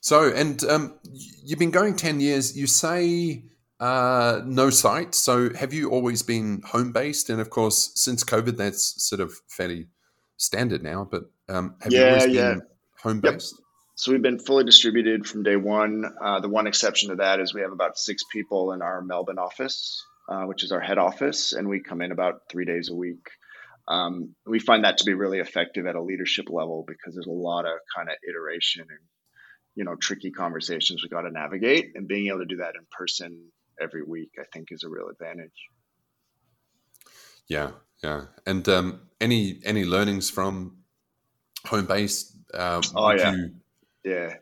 So, 0.00 0.32
and 0.32 0.64
um, 0.64 0.98
you've 1.44 1.58
been 1.58 1.70
going 1.70 1.96
10 1.96 2.20
years. 2.20 2.56
You 2.56 2.66
say 2.66 3.44
uh, 3.78 4.40
no 4.46 4.70
site. 4.70 5.14
So, 5.14 5.52
have 5.54 5.74
you 5.74 5.90
always 5.90 6.22
been 6.22 6.62
home 6.64 6.92
based? 6.92 7.28
And 7.28 7.40
of 7.40 7.50
course, 7.50 7.92
since 7.94 8.24
COVID, 8.24 8.56
that's 8.56 9.02
sort 9.02 9.20
of 9.20 9.34
fairly 9.48 9.88
standard 10.40 10.82
now. 10.82 11.06
But 11.10 11.24
um, 11.50 11.74
Yeah, 11.88 12.24
yeah. 12.24 12.54
been 12.54 12.62
home 13.02 13.20
Yep. 13.24 13.42
so 13.94 14.12
we've 14.12 14.22
been 14.22 14.38
fully 14.38 14.64
distributed 14.64 15.26
from 15.26 15.42
day 15.42 15.56
one. 15.56 16.04
Uh, 16.22 16.40
the 16.40 16.48
one 16.48 16.66
exception 16.66 17.10
to 17.10 17.16
that 17.16 17.40
is 17.40 17.52
we 17.52 17.60
have 17.62 17.72
about 17.72 17.98
six 17.98 18.22
people 18.32 18.72
in 18.72 18.82
our 18.82 19.02
Melbourne 19.02 19.38
office, 19.38 20.02
uh, 20.28 20.44
which 20.44 20.64
is 20.64 20.72
our 20.72 20.80
head 20.80 20.98
office, 20.98 21.52
and 21.52 21.68
we 21.68 21.80
come 21.80 22.00
in 22.00 22.12
about 22.12 22.42
three 22.50 22.64
days 22.64 22.88
a 22.90 22.94
week. 22.94 23.26
Um, 23.88 24.34
we 24.46 24.60
find 24.60 24.84
that 24.84 24.98
to 24.98 25.04
be 25.04 25.14
really 25.14 25.40
effective 25.40 25.86
at 25.86 25.96
a 25.96 26.02
leadership 26.02 26.46
level 26.48 26.84
because 26.86 27.14
there's 27.14 27.26
a 27.26 27.30
lot 27.30 27.64
of 27.66 27.72
kind 27.94 28.08
of 28.08 28.14
iteration 28.28 28.82
and 28.88 28.98
you 29.74 29.84
know 29.84 29.96
tricky 29.96 30.30
conversations 30.30 31.02
we 31.02 31.08
got 31.08 31.22
to 31.22 31.30
navigate, 31.30 31.92
and 31.94 32.06
being 32.06 32.28
able 32.28 32.38
to 32.40 32.44
do 32.46 32.56
that 32.58 32.74
in 32.76 32.86
person 32.90 33.50
every 33.80 34.02
week, 34.02 34.30
I 34.38 34.44
think, 34.52 34.68
is 34.70 34.84
a 34.84 34.88
real 34.88 35.08
advantage. 35.08 35.50
Yeah, 37.48 37.72
yeah. 38.02 38.26
And 38.46 38.68
um, 38.68 39.00
any 39.20 39.60
any 39.64 39.84
learnings 39.84 40.30
from 40.30 40.79
home 41.70 41.86
base? 41.86 42.36
Uh, 42.52 42.82
oh 42.94 43.10
yeah. 43.12 43.32
You, 43.32 43.50
yeah. 44.04 44.34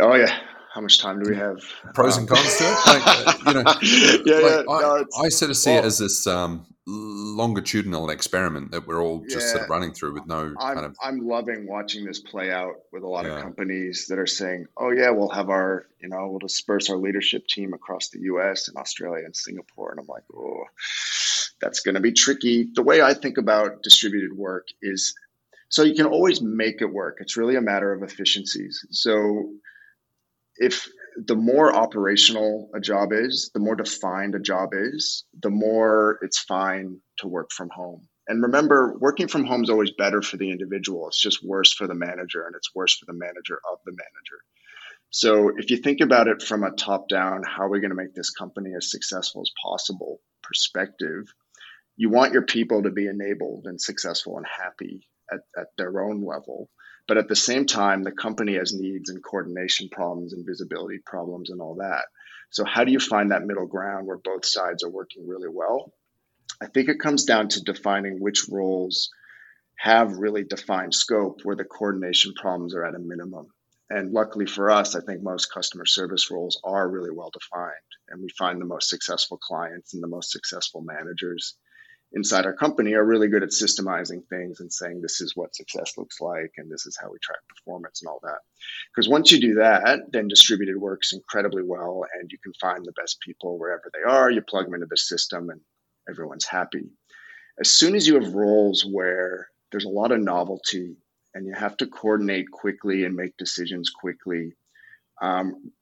Oh 0.00 0.14
yeah. 0.14 0.38
How 0.74 0.80
much 0.80 0.98
time 0.98 1.22
do 1.22 1.28
we 1.28 1.36
have? 1.36 1.58
Pros 1.92 2.16
um, 2.16 2.20
and 2.20 2.28
cons 2.30 2.56
to 2.56 2.64
it. 2.64 2.78
Like, 2.86 3.02
uh, 3.06 3.32
you 3.46 3.52
know, 3.52 3.60
yeah, 4.24 4.48
like, 4.48 4.56
yeah. 4.56 4.62
No, 4.66 5.04
I, 5.18 5.24
I, 5.24 5.28
sort 5.28 5.50
of 5.50 5.56
see 5.58 5.68
well, 5.68 5.80
it 5.80 5.84
as 5.84 5.98
this 5.98 6.26
um, 6.26 6.64
longitudinal 6.86 8.08
experiment 8.08 8.70
that 8.70 8.86
we're 8.86 9.02
all 9.02 9.20
just 9.28 9.48
yeah, 9.48 9.52
sort 9.52 9.64
of 9.64 9.68
running 9.68 9.92
through 9.92 10.14
with 10.14 10.26
no 10.26 10.54
I'm, 10.58 10.74
kind 10.74 10.86
of. 10.86 10.96
I'm 11.02 11.26
loving 11.26 11.66
watching 11.66 12.06
this 12.06 12.20
play 12.20 12.50
out 12.50 12.76
with 12.90 13.02
a 13.02 13.06
lot 13.06 13.26
yeah. 13.26 13.36
of 13.36 13.42
companies 13.42 14.06
that 14.08 14.18
are 14.18 14.26
saying, 14.26 14.66
"Oh 14.78 14.90
yeah, 14.90 15.10
we'll 15.10 15.28
have 15.28 15.50
our, 15.50 15.86
you 16.00 16.08
know, 16.08 16.26
we'll 16.28 16.38
disperse 16.38 16.88
our 16.88 16.96
leadership 16.96 17.46
team 17.48 17.74
across 17.74 18.08
the 18.08 18.20
U.S. 18.20 18.68
and 18.68 18.78
Australia 18.78 19.26
and 19.26 19.36
Singapore," 19.36 19.90
and 19.90 20.00
I'm 20.00 20.06
like, 20.06 20.24
"Oh, 20.34 20.64
that's 21.60 21.80
going 21.80 21.96
to 21.96 22.00
be 22.00 22.12
tricky." 22.12 22.68
The 22.74 22.82
way 22.82 23.02
I 23.02 23.12
think 23.12 23.36
about 23.36 23.82
distributed 23.82 24.32
work 24.34 24.68
is 24.80 25.14
so 25.72 25.84
you 25.84 25.94
can 25.94 26.04
always 26.04 26.42
make 26.42 26.82
it 26.82 26.92
work. 26.92 27.16
It's 27.20 27.38
really 27.38 27.56
a 27.56 27.62
matter 27.62 27.94
of 27.94 28.02
efficiencies. 28.02 28.84
So 28.90 29.54
if 30.56 30.86
the 31.16 31.34
more 31.34 31.74
operational 31.74 32.68
a 32.74 32.80
job 32.80 33.08
is, 33.12 33.50
the 33.54 33.60
more 33.60 33.74
defined 33.74 34.34
a 34.34 34.38
job 34.38 34.70
is, 34.74 35.24
the 35.40 35.48
more 35.48 36.18
it's 36.20 36.38
fine 36.38 37.00
to 37.20 37.26
work 37.26 37.52
from 37.52 37.70
home. 37.70 38.06
And 38.28 38.42
remember, 38.42 38.98
working 38.98 39.28
from 39.28 39.46
home 39.46 39.64
is 39.64 39.70
always 39.70 39.92
better 39.92 40.20
for 40.20 40.36
the 40.36 40.50
individual. 40.50 41.08
It's 41.08 41.20
just 41.20 41.42
worse 41.42 41.72
for 41.72 41.86
the 41.86 41.94
manager, 41.94 42.44
and 42.44 42.54
it's 42.54 42.74
worse 42.74 42.98
for 42.98 43.06
the 43.06 43.18
manager 43.18 43.58
of 43.72 43.78
the 43.86 43.92
manager. 43.92 44.42
So, 45.08 45.52
if 45.56 45.70
you 45.70 45.78
think 45.78 46.02
about 46.02 46.28
it 46.28 46.42
from 46.42 46.64
a 46.64 46.70
top 46.70 47.08
down, 47.08 47.44
how 47.44 47.62
are 47.62 47.70
we 47.70 47.80
going 47.80 47.90
to 47.90 47.96
make 47.96 48.14
this 48.14 48.30
company 48.30 48.72
as 48.76 48.90
successful 48.90 49.40
as 49.40 49.50
possible 49.62 50.20
perspective, 50.42 51.32
you 51.96 52.10
want 52.10 52.34
your 52.34 52.42
people 52.42 52.82
to 52.82 52.90
be 52.90 53.06
enabled 53.06 53.64
and 53.66 53.80
successful 53.80 54.36
and 54.36 54.46
happy 54.46 55.08
at, 55.32 55.40
at 55.56 55.68
their 55.76 56.00
own 56.02 56.24
level. 56.24 56.68
But 57.08 57.18
at 57.18 57.28
the 57.28 57.36
same 57.36 57.66
time, 57.66 58.02
the 58.02 58.12
company 58.12 58.54
has 58.54 58.72
needs 58.72 59.10
and 59.10 59.22
coordination 59.22 59.88
problems 59.88 60.32
and 60.32 60.46
visibility 60.46 60.98
problems 61.04 61.50
and 61.50 61.60
all 61.60 61.76
that. 61.76 62.04
So, 62.50 62.64
how 62.64 62.84
do 62.84 62.92
you 62.92 63.00
find 63.00 63.30
that 63.30 63.44
middle 63.44 63.66
ground 63.66 64.06
where 64.06 64.18
both 64.18 64.44
sides 64.44 64.84
are 64.84 64.90
working 64.90 65.26
really 65.26 65.48
well? 65.48 65.92
I 66.60 66.66
think 66.66 66.88
it 66.88 67.00
comes 67.00 67.24
down 67.24 67.48
to 67.48 67.60
defining 67.62 68.20
which 68.20 68.46
roles 68.48 69.10
have 69.76 70.18
really 70.18 70.44
defined 70.44 70.94
scope 70.94 71.40
where 71.42 71.56
the 71.56 71.64
coordination 71.64 72.34
problems 72.34 72.74
are 72.74 72.84
at 72.84 72.94
a 72.94 73.00
minimum. 73.00 73.48
And 73.90 74.12
luckily 74.12 74.46
for 74.46 74.70
us, 74.70 74.94
I 74.94 75.00
think 75.00 75.22
most 75.22 75.52
customer 75.52 75.86
service 75.86 76.30
roles 76.30 76.60
are 76.62 76.88
really 76.88 77.10
well 77.10 77.30
defined. 77.30 77.72
And 78.08 78.22
we 78.22 78.28
find 78.38 78.60
the 78.60 78.66
most 78.66 78.88
successful 78.88 79.38
clients 79.38 79.92
and 79.92 80.02
the 80.02 80.08
most 80.08 80.30
successful 80.30 80.82
managers 80.82 81.56
inside 82.14 82.44
our 82.44 82.52
company 82.52 82.94
are 82.94 83.04
really 83.04 83.28
good 83.28 83.42
at 83.42 83.50
systemizing 83.50 84.26
things 84.28 84.60
and 84.60 84.72
saying 84.72 85.00
this 85.00 85.20
is 85.20 85.34
what 85.34 85.54
success 85.54 85.94
looks 85.96 86.20
like 86.20 86.52
and 86.58 86.70
this 86.70 86.86
is 86.86 86.98
how 87.00 87.10
we 87.10 87.18
track 87.18 87.40
performance 87.48 88.02
and 88.02 88.08
all 88.08 88.20
that. 88.22 88.38
Because 88.94 89.08
once 89.08 89.32
you 89.32 89.40
do 89.40 89.54
that, 89.54 90.00
then 90.10 90.28
distributed 90.28 90.76
works 90.76 91.12
incredibly 91.12 91.62
well 91.62 92.04
and 92.18 92.30
you 92.30 92.38
can 92.38 92.52
find 92.60 92.84
the 92.84 92.92
best 92.92 93.20
people 93.20 93.58
wherever 93.58 93.90
they 93.92 94.08
are. 94.08 94.30
You 94.30 94.42
plug 94.42 94.66
them 94.66 94.74
into 94.74 94.86
the 94.88 94.96
system 94.96 95.50
and 95.50 95.60
everyone's 96.08 96.46
happy. 96.46 96.90
As 97.58 97.70
soon 97.70 97.94
as 97.94 98.06
you 98.06 98.14
have 98.14 98.34
roles 98.34 98.84
where 98.84 99.48
there's 99.70 99.84
a 99.84 99.90
lot 99.90 100.12
of 100.12 100.20
novelty 100.20 100.96
and 101.34 101.46
you 101.46 101.54
have 101.54 101.76
to 101.78 101.86
coordinate 101.86 102.50
quickly 102.50 103.04
and 103.04 103.14
make 103.14 103.36
decisions 103.38 103.88
quickly, 103.90 104.52
um, 105.20 105.72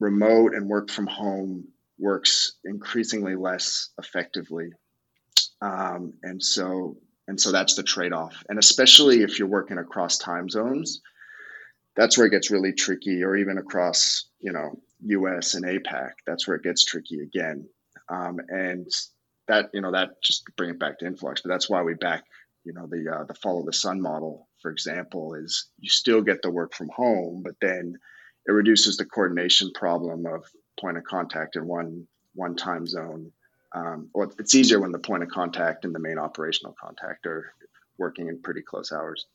remote 0.00 0.54
and 0.54 0.68
work 0.68 0.90
from 0.90 1.06
home 1.06 1.68
works 1.98 2.56
increasingly 2.64 3.36
less 3.36 3.90
effectively 3.98 4.70
um, 5.60 6.14
and 6.22 6.42
so 6.42 6.96
and 7.28 7.40
so 7.40 7.50
that's 7.50 7.74
the 7.74 7.82
trade-off. 7.82 8.44
And 8.48 8.56
especially 8.58 9.22
if 9.22 9.38
you're 9.38 9.48
working 9.48 9.78
across 9.78 10.18
time 10.18 10.48
zones 10.48 11.00
that's 11.96 12.16
where 12.16 12.26
it 12.26 12.30
gets 12.30 12.50
really 12.50 12.72
tricky 12.72 13.24
or 13.24 13.36
even 13.36 13.58
across 13.58 14.28
you 14.38 14.52
know 14.52 14.78
us 15.28 15.54
and 15.54 15.64
apac 15.64 16.12
that's 16.26 16.46
where 16.46 16.56
it 16.56 16.62
gets 16.62 16.84
tricky 16.84 17.20
again. 17.20 17.68
Um, 18.08 18.38
and 18.48 18.86
that 19.48 19.70
you 19.72 19.80
know 19.80 19.92
that 19.92 20.22
just 20.22 20.44
bring 20.56 20.70
it 20.70 20.78
back 20.78 20.98
to 20.98 21.06
influx 21.06 21.40
but 21.40 21.48
that's 21.48 21.68
why 21.68 21.82
we 21.82 21.94
back 21.94 22.24
you 22.64 22.72
know 22.72 22.86
the 22.86 23.08
uh, 23.12 23.24
the 23.24 23.34
follow 23.34 23.64
the 23.64 23.72
sun 23.72 24.00
model 24.00 24.48
for 24.60 24.70
example 24.70 25.34
is 25.34 25.68
you 25.78 25.88
still 25.88 26.22
get 26.22 26.42
the 26.42 26.50
work 26.50 26.74
from 26.74 26.88
home 26.94 27.42
but 27.44 27.54
then 27.60 27.94
it 28.46 28.52
reduces 28.52 28.96
the 28.96 29.04
coordination 29.04 29.70
problem 29.74 30.26
of 30.26 30.44
point 30.80 30.96
of 30.96 31.04
contact 31.04 31.56
in 31.56 31.66
one 31.66 32.06
one 32.34 32.56
time 32.56 32.86
zone 32.86 33.32
um, 33.76 34.08
well, 34.14 34.32
it's 34.38 34.54
easier 34.54 34.80
when 34.80 34.92
the 34.92 34.98
point 34.98 35.22
of 35.22 35.28
contact 35.28 35.84
and 35.84 35.94
the 35.94 35.98
main 35.98 36.18
operational 36.18 36.74
contact 36.82 37.26
are 37.26 37.52
working 37.98 38.28
in 38.28 38.40
pretty 38.40 38.62
close 38.62 38.90
hours. 38.90 39.26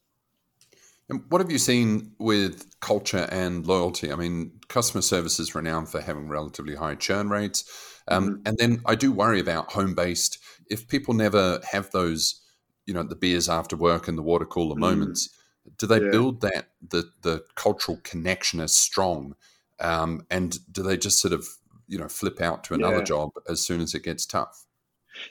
And 1.09 1.23
what 1.29 1.41
have 1.41 1.51
you 1.51 1.59
seen 1.59 2.13
with 2.19 2.79
culture 2.79 3.27
and 3.31 3.67
loyalty? 3.67 4.11
I 4.11 4.15
mean, 4.15 4.59
customer 4.67 5.01
service 5.01 5.39
is 5.39 5.53
renowned 5.53 5.89
for 5.89 6.01
having 6.01 6.27
relatively 6.27 6.75
high 6.75 6.95
churn 6.95 7.29
rates. 7.29 7.65
Um, 8.07 8.27
mm-hmm. 8.27 8.41
And 8.45 8.57
then 8.57 8.81
I 8.85 8.95
do 8.95 9.11
worry 9.11 9.39
about 9.39 9.73
home 9.73 9.93
based. 9.93 10.39
If 10.69 10.87
people 10.87 11.13
never 11.13 11.59
have 11.69 11.91
those, 11.91 12.41
you 12.87 12.93
know, 12.93 13.03
the 13.03 13.15
beers 13.15 13.47
after 13.47 13.75
work 13.75 14.07
and 14.07 14.17
the 14.17 14.23
water 14.23 14.45
cooler 14.45 14.73
mm-hmm. 14.73 14.81
moments, 14.81 15.29
do 15.77 15.85
they 15.85 16.01
yeah. 16.01 16.09
build 16.09 16.41
that 16.41 16.69
the 16.89 17.11
the 17.21 17.43
cultural 17.55 17.99
connection 18.03 18.59
as 18.59 18.73
strong? 18.73 19.35
Um, 19.79 20.25
and 20.31 20.57
do 20.71 20.81
they 20.81 20.97
just 20.97 21.19
sort 21.19 21.33
of 21.33 21.47
you 21.91 21.99
know 21.99 22.07
flip 22.07 22.41
out 22.41 22.63
to 22.63 22.73
another 22.73 22.99
yeah. 22.99 23.03
job 23.03 23.31
as 23.49 23.59
soon 23.59 23.81
as 23.81 23.93
it 23.93 24.03
gets 24.03 24.25
tough. 24.25 24.65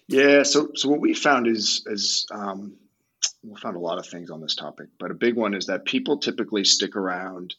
Yeah 0.06 0.42
so 0.42 0.70
so 0.74 0.88
what 0.90 1.00
we 1.00 1.14
found 1.14 1.46
is 1.48 1.82
is 1.86 2.26
um, 2.30 2.74
we 3.42 3.58
found 3.58 3.76
a 3.76 3.80
lot 3.80 3.98
of 3.98 4.06
things 4.06 4.30
on 4.30 4.40
this 4.42 4.54
topic 4.54 4.88
but 4.98 5.10
a 5.10 5.14
big 5.14 5.34
one 5.34 5.54
is 5.54 5.66
that 5.66 5.86
people 5.86 6.18
typically 6.18 6.64
stick 6.64 6.96
around 6.96 7.54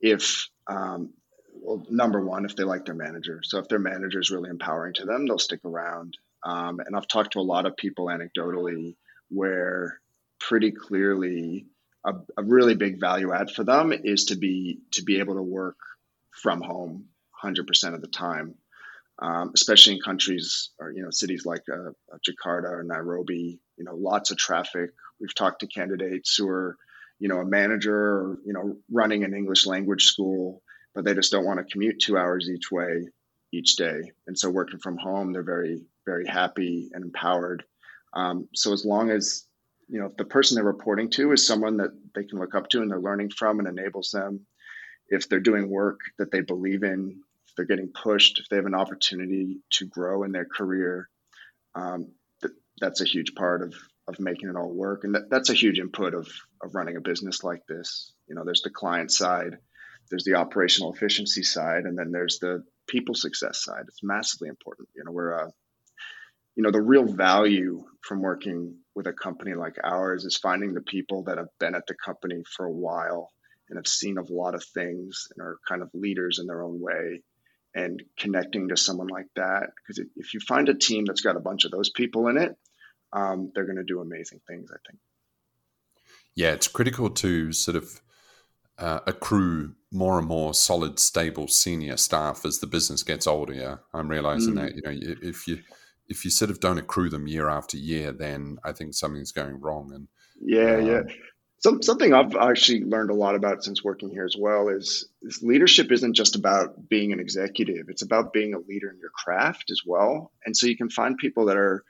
if 0.00 0.48
um, 0.68 1.12
well 1.60 1.84
number 1.90 2.24
one 2.24 2.44
if 2.44 2.54
they 2.54 2.62
like 2.62 2.86
their 2.86 2.94
manager. 2.94 3.40
So 3.42 3.58
if 3.58 3.68
their 3.68 3.80
manager 3.80 4.20
is 4.20 4.30
really 4.30 4.48
empowering 4.48 4.94
to 4.94 5.04
them 5.04 5.26
they'll 5.26 5.38
stick 5.38 5.64
around. 5.64 6.16
Um, 6.42 6.80
and 6.80 6.96
i've 6.96 7.08
talked 7.08 7.32
to 7.32 7.40
a 7.40 7.50
lot 7.54 7.66
of 7.66 7.76
people 7.76 8.06
anecdotally 8.06 8.96
where 9.28 10.00
pretty 10.38 10.70
clearly 10.70 11.66
a, 12.04 12.14
a 12.38 12.42
really 12.42 12.74
big 12.74 12.98
value 12.98 13.32
add 13.32 13.50
for 13.50 13.64
them 13.64 13.92
is 13.92 14.26
to 14.26 14.36
be 14.36 14.78
to 14.92 15.02
be 15.02 15.18
able 15.18 15.34
to 15.34 15.42
work 15.42 15.76
from 16.30 16.62
home 16.62 17.09
100% 17.42 17.94
of 17.94 18.00
the 18.00 18.08
time, 18.08 18.54
um, 19.20 19.52
especially 19.54 19.94
in 19.96 20.02
countries 20.02 20.70
or, 20.78 20.92
you 20.92 21.02
know, 21.02 21.10
cities 21.10 21.44
like 21.44 21.62
uh, 21.72 21.90
Jakarta 22.28 22.70
or 22.70 22.82
Nairobi, 22.84 23.60
you 23.76 23.84
know, 23.84 23.94
lots 23.94 24.30
of 24.30 24.36
traffic. 24.36 24.90
We've 25.20 25.34
talked 25.34 25.60
to 25.60 25.66
candidates 25.66 26.36
who 26.36 26.48
are, 26.48 26.76
you 27.18 27.28
know, 27.28 27.38
a 27.38 27.44
manager 27.44 27.94
or, 27.94 28.38
you 28.44 28.52
know, 28.52 28.76
running 28.90 29.24
an 29.24 29.34
English 29.34 29.66
language 29.66 30.04
school, 30.04 30.62
but 30.94 31.04
they 31.04 31.14
just 31.14 31.32
don't 31.32 31.44
want 31.44 31.58
to 31.58 31.72
commute 31.72 32.00
two 32.00 32.16
hours 32.16 32.48
each 32.48 32.70
way 32.70 33.08
each 33.52 33.76
day. 33.76 34.12
And 34.26 34.38
so 34.38 34.48
working 34.48 34.78
from 34.78 34.96
home, 34.96 35.32
they're 35.32 35.42
very, 35.42 35.82
very 36.06 36.26
happy 36.26 36.90
and 36.92 37.04
empowered. 37.04 37.64
Um, 38.14 38.48
so 38.54 38.72
as 38.72 38.84
long 38.84 39.10
as, 39.10 39.44
you 39.88 39.98
know, 39.98 40.06
if 40.06 40.16
the 40.16 40.24
person 40.24 40.54
they're 40.54 40.64
reporting 40.64 41.10
to 41.10 41.32
is 41.32 41.46
someone 41.46 41.76
that 41.78 41.90
they 42.14 42.24
can 42.24 42.38
look 42.38 42.54
up 42.54 42.68
to 42.68 42.80
and 42.80 42.90
they're 42.90 43.00
learning 43.00 43.30
from 43.30 43.58
and 43.58 43.68
enables 43.68 44.10
them, 44.10 44.46
if 45.08 45.28
they're 45.28 45.40
doing 45.40 45.68
work 45.68 46.00
that 46.18 46.30
they 46.30 46.40
believe 46.40 46.84
in 46.84 47.20
they're 47.60 47.76
getting 47.76 47.92
pushed, 47.92 48.38
if 48.38 48.48
they 48.48 48.56
have 48.56 48.64
an 48.64 48.74
opportunity 48.74 49.58
to 49.68 49.84
grow 49.84 50.22
in 50.22 50.32
their 50.32 50.46
career, 50.46 51.10
um, 51.74 52.10
th- 52.40 52.54
that's 52.80 53.02
a 53.02 53.04
huge 53.04 53.34
part 53.34 53.62
of 53.62 53.74
of 54.08 54.18
making 54.18 54.48
it 54.48 54.56
all 54.56 54.72
work. 54.72 55.04
And 55.04 55.14
that, 55.14 55.28
that's 55.28 55.50
a 55.50 55.54
huge 55.54 55.78
input 55.78 56.14
of 56.14 56.26
of 56.62 56.74
running 56.74 56.96
a 56.96 57.02
business 57.02 57.44
like 57.44 57.66
this. 57.66 58.14
You 58.28 58.34
know, 58.34 58.44
there's 58.46 58.62
the 58.62 58.70
client 58.70 59.12
side, 59.12 59.58
there's 60.08 60.24
the 60.24 60.36
operational 60.36 60.94
efficiency 60.94 61.42
side, 61.42 61.84
and 61.84 61.98
then 61.98 62.12
there's 62.12 62.38
the 62.38 62.64
people 62.88 63.14
success 63.14 63.62
side. 63.62 63.84
It's 63.88 64.02
massively 64.02 64.48
important. 64.48 64.88
You 64.96 65.04
know, 65.04 65.12
we're 65.12 65.38
uh, 65.38 65.50
you 66.56 66.62
know 66.62 66.70
the 66.70 66.80
real 66.80 67.04
value 67.04 67.84
from 68.00 68.22
working 68.22 68.78
with 68.94 69.06
a 69.06 69.12
company 69.12 69.52
like 69.52 69.76
ours 69.84 70.24
is 70.24 70.38
finding 70.38 70.72
the 70.72 70.80
people 70.80 71.24
that 71.24 71.36
have 71.36 71.50
been 71.58 71.74
at 71.74 71.86
the 71.86 71.94
company 71.94 72.42
for 72.56 72.64
a 72.64 72.72
while 72.72 73.30
and 73.68 73.76
have 73.76 73.86
seen 73.86 74.16
a 74.16 74.32
lot 74.32 74.54
of 74.54 74.64
things 74.64 75.28
and 75.36 75.46
are 75.46 75.58
kind 75.68 75.82
of 75.82 75.90
leaders 75.92 76.38
in 76.38 76.46
their 76.46 76.62
own 76.62 76.80
way 76.80 77.22
and 77.74 78.02
connecting 78.18 78.68
to 78.68 78.76
someone 78.76 79.08
like 79.08 79.28
that. 79.36 79.70
Because 79.76 80.04
if 80.16 80.34
you 80.34 80.40
find 80.40 80.68
a 80.68 80.74
team 80.74 81.04
that's 81.04 81.20
got 81.20 81.36
a 81.36 81.40
bunch 81.40 81.64
of 81.64 81.70
those 81.70 81.90
people 81.90 82.28
in 82.28 82.36
it, 82.36 82.56
um, 83.12 83.50
they're 83.54 83.66
going 83.66 83.76
to 83.76 83.84
do 83.84 84.00
amazing 84.00 84.40
things, 84.48 84.70
I 84.72 84.78
think. 84.88 85.00
Yeah, 86.34 86.52
it's 86.52 86.68
critical 86.68 87.10
to 87.10 87.52
sort 87.52 87.76
of 87.76 88.00
uh, 88.78 89.00
accrue 89.06 89.74
more 89.92 90.18
and 90.18 90.26
more 90.26 90.54
solid, 90.54 90.98
stable 90.98 91.48
senior 91.48 91.96
staff 91.96 92.44
as 92.44 92.58
the 92.58 92.66
business 92.66 93.02
gets 93.02 93.26
older. 93.26 93.52
Yeah, 93.52 93.76
I'm 93.92 94.08
realizing 94.08 94.54
mm. 94.54 94.60
that 94.60 94.74
you 94.74 94.82
know 94.82 95.16
if 95.22 95.46
you 95.46 95.58
if 96.08 96.24
you 96.24 96.30
sort 96.30 96.50
of 96.50 96.60
don't 96.60 96.78
accrue 96.78 97.10
them 97.10 97.26
year 97.26 97.48
after 97.48 97.76
year, 97.76 98.12
then 98.12 98.58
I 98.64 98.72
think 98.72 98.94
something's 98.94 99.32
going 99.32 99.60
wrong. 99.60 99.92
And 99.92 100.08
yeah, 100.40 100.76
um, 100.76 100.86
yeah. 100.86 101.02
Some, 101.60 101.82
something 101.82 102.14
I've 102.14 102.34
actually 102.36 102.84
learned 102.84 103.10
a 103.10 103.14
lot 103.14 103.34
about 103.34 103.62
since 103.62 103.84
working 103.84 104.08
here 104.10 104.24
as 104.24 104.34
well 104.38 104.68
is, 104.68 105.06
is 105.22 105.42
leadership 105.42 105.92
isn't 105.92 106.16
just 106.16 106.34
about 106.34 106.88
being 106.88 107.12
an 107.12 107.20
executive; 107.20 107.88
it's 107.88 108.02
about 108.02 108.32
being 108.32 108.54
a 108.54 108.58
leader 108.58 108.90
in 108.90 108.98
your 108.98 109.10
craft 109.10 109.70
as 109.70 109.82
well. 109.84 110.32
And 110.46 110.56
so 110.56 110.66
you 110.66 110.76
can 110.76 110.88
find 110.88 111.18
people 111.18 111.46
that 111.46 111.58
are 111.58 111.84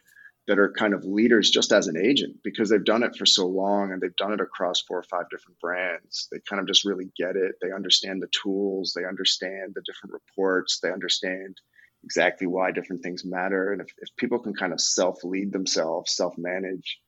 that 0.48 0.58
are 0.58 0.72
kind 0.72 0.94
of 0.94 1.04
leaders 1.04 1.50
just 1.50 1.70
as 1.70 1.86
an 1.86 1.96
agent 1.96 2.38
because 2.42 2.68
they've 2.68 2.84
done 2.84 3.04
it 3.04 3.14
for 3.14 3.26
so 3.26 3.46
long 3.46 3.92
and 3.92 4.02
they've 4.02 4.16
done 4.16 4.32
it 4.32 4.40
across 4.40 4.80
four 4.80 4.98
or 4.98 5.04
five 5.04 5.30
different 5.30 5.60
brands. 5.60 6.26
They 6.32 6.38
kind 6.48 6.58
of 6.58 6.66
just 6.66 6.84
really 6.84 7.08
get 7.16 7.36
it. 7.36 7.52
They 7.62 7.70
understand 7.70 8.20
the 8.20 8.28
tools, 8.42 8.92
they 8.96 9.04
understand 9.04 9.74
the 9.76 9.82
different 9.82 10.14
reports, 10.14 10.80
they 10.82 10.90
understand 10.90 11.60
exactly 12.02 12.48
why 12.48 12.72
different 12.72 13.04
things 13.04 13.24
matter. 13.24 13.72
And 13.72 13.80
if, 13.80 13.94
if 13.98 14.16
people 14.16 14.40
can 14.40 14.54
kind 14.54 14.72
of 14.72 14.80
self 14.80 15.22
lead 15.22 15.52
themselves, 15.52 16.16
self 16.16 16.36
manage, 16.36 16.98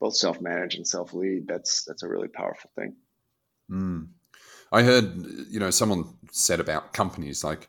both 0.00 0.16
self 0.16 0.40
manage 0.40 0.74
and 0.74 0.86
self 0.86 1.12
lead, 1.12 1.46
that's 1.46 1.84
that's 1.84 2.02
a 2.02 2.08
really 2.08 2.28
powerful 2.28 2.70
thing. 2.74 2.96
Mm. 3.70 4.08
I 4.72 4.82
heard, 4.82 5.26
you 5.48 5.58
know, 5.58 5.70
someone 5.70 6.04
said 6.30 6.60
about 6.60 6.92
companies 6.92 7.42
like 7.42 7.68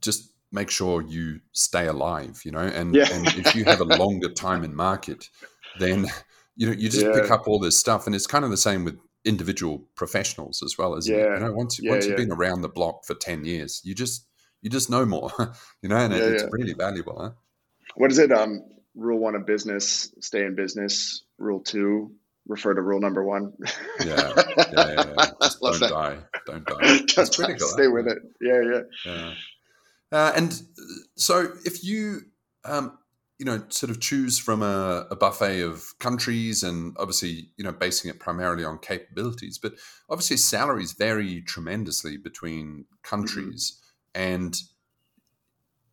just 0.00 0.30
make 0.52 0.70
sure 0.70 1.02
you 1.02 1.40
stay 1.52 1.86
alive, 1.86 2.42
you 2.44 2.50
know, 2.50 2.60
and, 2.60 2.94
yeah. 2.94 3.06
and 3.12 3.26
if 3.28 3.54
you 3.54 3.64
have 3.64 3.80
a 3.80 3.84
longer 3.84 4.28
time 4.28 4.64
in 4.64 4.74
market, 4.74 5.28
then 5.78 6.06
you 6.56 6.66
know 6.66 6.72
you 6.72 6.88
just 6.88 7.06
yeah. 7.06 7.12
pick 7.14 7.30
up 7.30 7.46
all 7.46 7.58
this 7.58 7.78
stuff, 7.78 8.06
and 8.06 8.14
it's 8.14 8.26
kind 8.26 8.44
of 8.44 8.50
the 8.50 8.56
same 8.56 8.84
with 8.84 8.98
individual 9.24 9.84
professionals 9.94 10.62
as 10.64 10.78
well 10.78 10.96
as 10.96 11.06
yeah. 11.06 11.34
you 11.34 11.40
know 11.40 11.52
once 11.52 11.78
yeah, 11.80 11.90
once 11.90 12.06
you've 12.06 12.16
been 12.16 12.32
around 12.32 12.62
the 12.62 12.68
block 12.68 13.04
for 13.04 13.14
ten 13.14 13.44
years, 13.44 13.80
you 13.84 13.94
just 13.94 14.26
you 14.62 14.70
just 14.70 14.90
know 14.90 15.04
more, 15.04 15.30
you 15.82 15.88
know, 15.88 15.96
and 15.96 16.12
it, 16.12 16.20
it's 16.20 16.44
really 16.50 16.74
valuable. 16.74 17.18
Huh? 17.20 17.30
What 17.94 18.10
is 18.10 18.18
it? 18.18 18.32
Um, 18.32 18.62
rule 18.94 19.18
one 19.18 19.34
of 19.34 19.46
business: 19.46 20.12
stay 20.20 20.44
in 20.44 20.54
business. 20.54 21.24
Rule 21.38 21.60
two: 21.60 22.12
refer 22.46 22.74
to 22.74 22.80
rule 22.80 23.00
number 23.00 23.24
one. 23.24 23.52
yeah, 24.04 24.32
yeah, 24.56 25.04
yeah. 25.16 25.30
Just 25.42 25.60
don't 25.60 25.80
that. 25.80 25.90
die. 25.90 26.18
Don't 26.46 26.66
die. 26.66 26.96
Stay 27.56 27.88
with 27.88 28.06
it. 28.08 28.18
Yeah, 28.40 28.60
yeah. 28.62 28.80
Yeah. 29.04 29.34
Uh, 30.12 30.32
and 30.34 30.62
so, 31.16 31.52
if 31.64 31.84
you, 31.84 32.22
um, 32.64 32.98
you 33.38 33.46
know, 33.46 33.62
sort 33.68 33.90
of 33.90 34.00
choose 34.00 34.38
from 34.38 34.62
a, 34.62 35.06
a, 35.10 35.16
buffet 35.16 35.60
of 35.60 35.84
countries, 36.00 36.64
and 36.64 36.96
obviously, 36.98 37.50
you 37.56 37.64
know, 37.64 37.72
basing 37.72 38.10
it 38.10 38.18
primarily 38.18 38.64
on 38.64 38.78
capabilities, 38.78 39.58
but 39.58 39.74
obviously, 40.08 40.36
salaries 40.36 40.92
vary 40.92 41.42
tremendously 41.42 42.16
between 42.16 42.86
countries, 43.04 43.78
mm-hmm. 44.14 44.34
and 44.34 44.60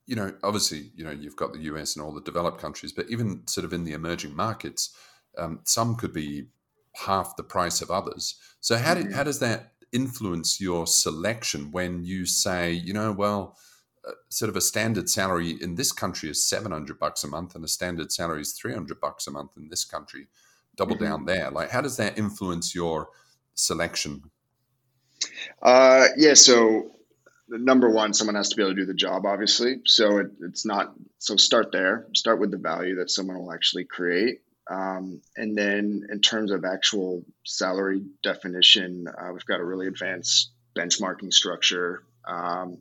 you 0.07 0.15
know, 0.15 0.33
obviously, 0.41 0.91
you 0.95 1.03
know, 1.03 1.11
you've 1.11 1.35
got 1.35 1.53
the 1.53 1.59
US 1.59 1.95
and 1.95 2.03
all 2.03 2.13
the 2.13 2.21
developed 2.21 2.59
countries, 2.59 2.91
but 2.91 3.09
even 3.09 3.45
sort 3.45 3.65
of 3.65 3.73
in 3.73 3.83
the 3.83 3.93
emerging 3.93 4.35
markets, 4.35 4.95
um, 5.37 5.59
some 5.63 5.95
could 5.95 6.13
be 6.13 6.47
half 6.95 7.35
the 7.35 7.43
price 7.43 7.81
of 7.81 7.91
others. 7.91 8.35
So, 8.59 8.77
how, 8.77 8.95
mm-hmm. 8.95 9.11
how 9.11 9.23
does 9.23 9.39
that 9.39 9.73
influence 9.91 10.59
your 10.59 10.87
selection 10.87 11.71
when 11.71 12.03
you 12.03 12.25
say, 12.25 12.71
you 12.71 12.93
know, 12.93 13.11
well, 13.11 13.57
sort 14.29 14.49
of 14.49 14.55
a 14.55 14.61
standard 14.61 15.09
salary 15.09 15.57
in 15.61 15.75
this 15.75 15.91
country 15.91 16.29
is 16.29 16.45
700 16.45 16.99
bucks 16.99 17.23
a 17.23 17.27
month 17.27 17.55
and 17.55 17.63
a 17.63 17.67
standard 17.67 18.11
salary 18.11 18.41
is 18.41 18.53
300 18.53 18.99
bucks 18.99 19.27
a 19.27 19.31
month 19.31 19.51
in 19.57 19.69
this 19.69 19.83
country 19.83 20.27
double 20.75 20.95
mm-hmm. 20.95 21.05
down 21.05 21.25
there 21.25 21.49
like 21.51 21.69
how 21.69 21.81
does 21.81 21.97
that 21.97 22.17
influence 22.17 22.73
your 22.73 23.09
selection 23.55 24.23
uh, 25.63 26.07
yeah 26.17 26.33
so 26.33 26.91
number 27.49 27.89
one 27.89 28.13
someone 28.13 28.35
has 28.35 28.49
to 28.49 28.55
be 28.55 28.61
able 28.61 28.73
to 28.73 28.81
do 28.81 28.85
the 28.85 28.93
job 28.93 29.25
obviously. 29.25 29.81
So 29.85 30.19
it, 30.19 30.27
it's 30.41 30.65
not 30.65 30.93
so 31.17 31.35
start 31.37 31.71
there. 31.71 32.07
Start 32.13 32.39
with 32.39 32.51
the 32.51 32.57
value 32.57 32.95
that 32.95 33.09
someone 33.09 33.39
will 33.39 33.53
actually 33.53 33.85
create. 33.85 34.41
Um, 34.69 35.21
and 35.37 35.57
then 35.57 36.07
in 36.11 36.19
terms 36.19 36.51
of 36.51 36.65
actual 36.65 37.23
salary 37.45 38.03
definition 38.21 39.07
uh, 39.07 39.31
we've 39.31 39.45
got 39.45 39.59
a 39.59 39.65
really 39.65 39.87
advanced 39.87 40.51
benchmarking 40.77 41.33
structure. 41.33 42.03
Um, 42.25 42.79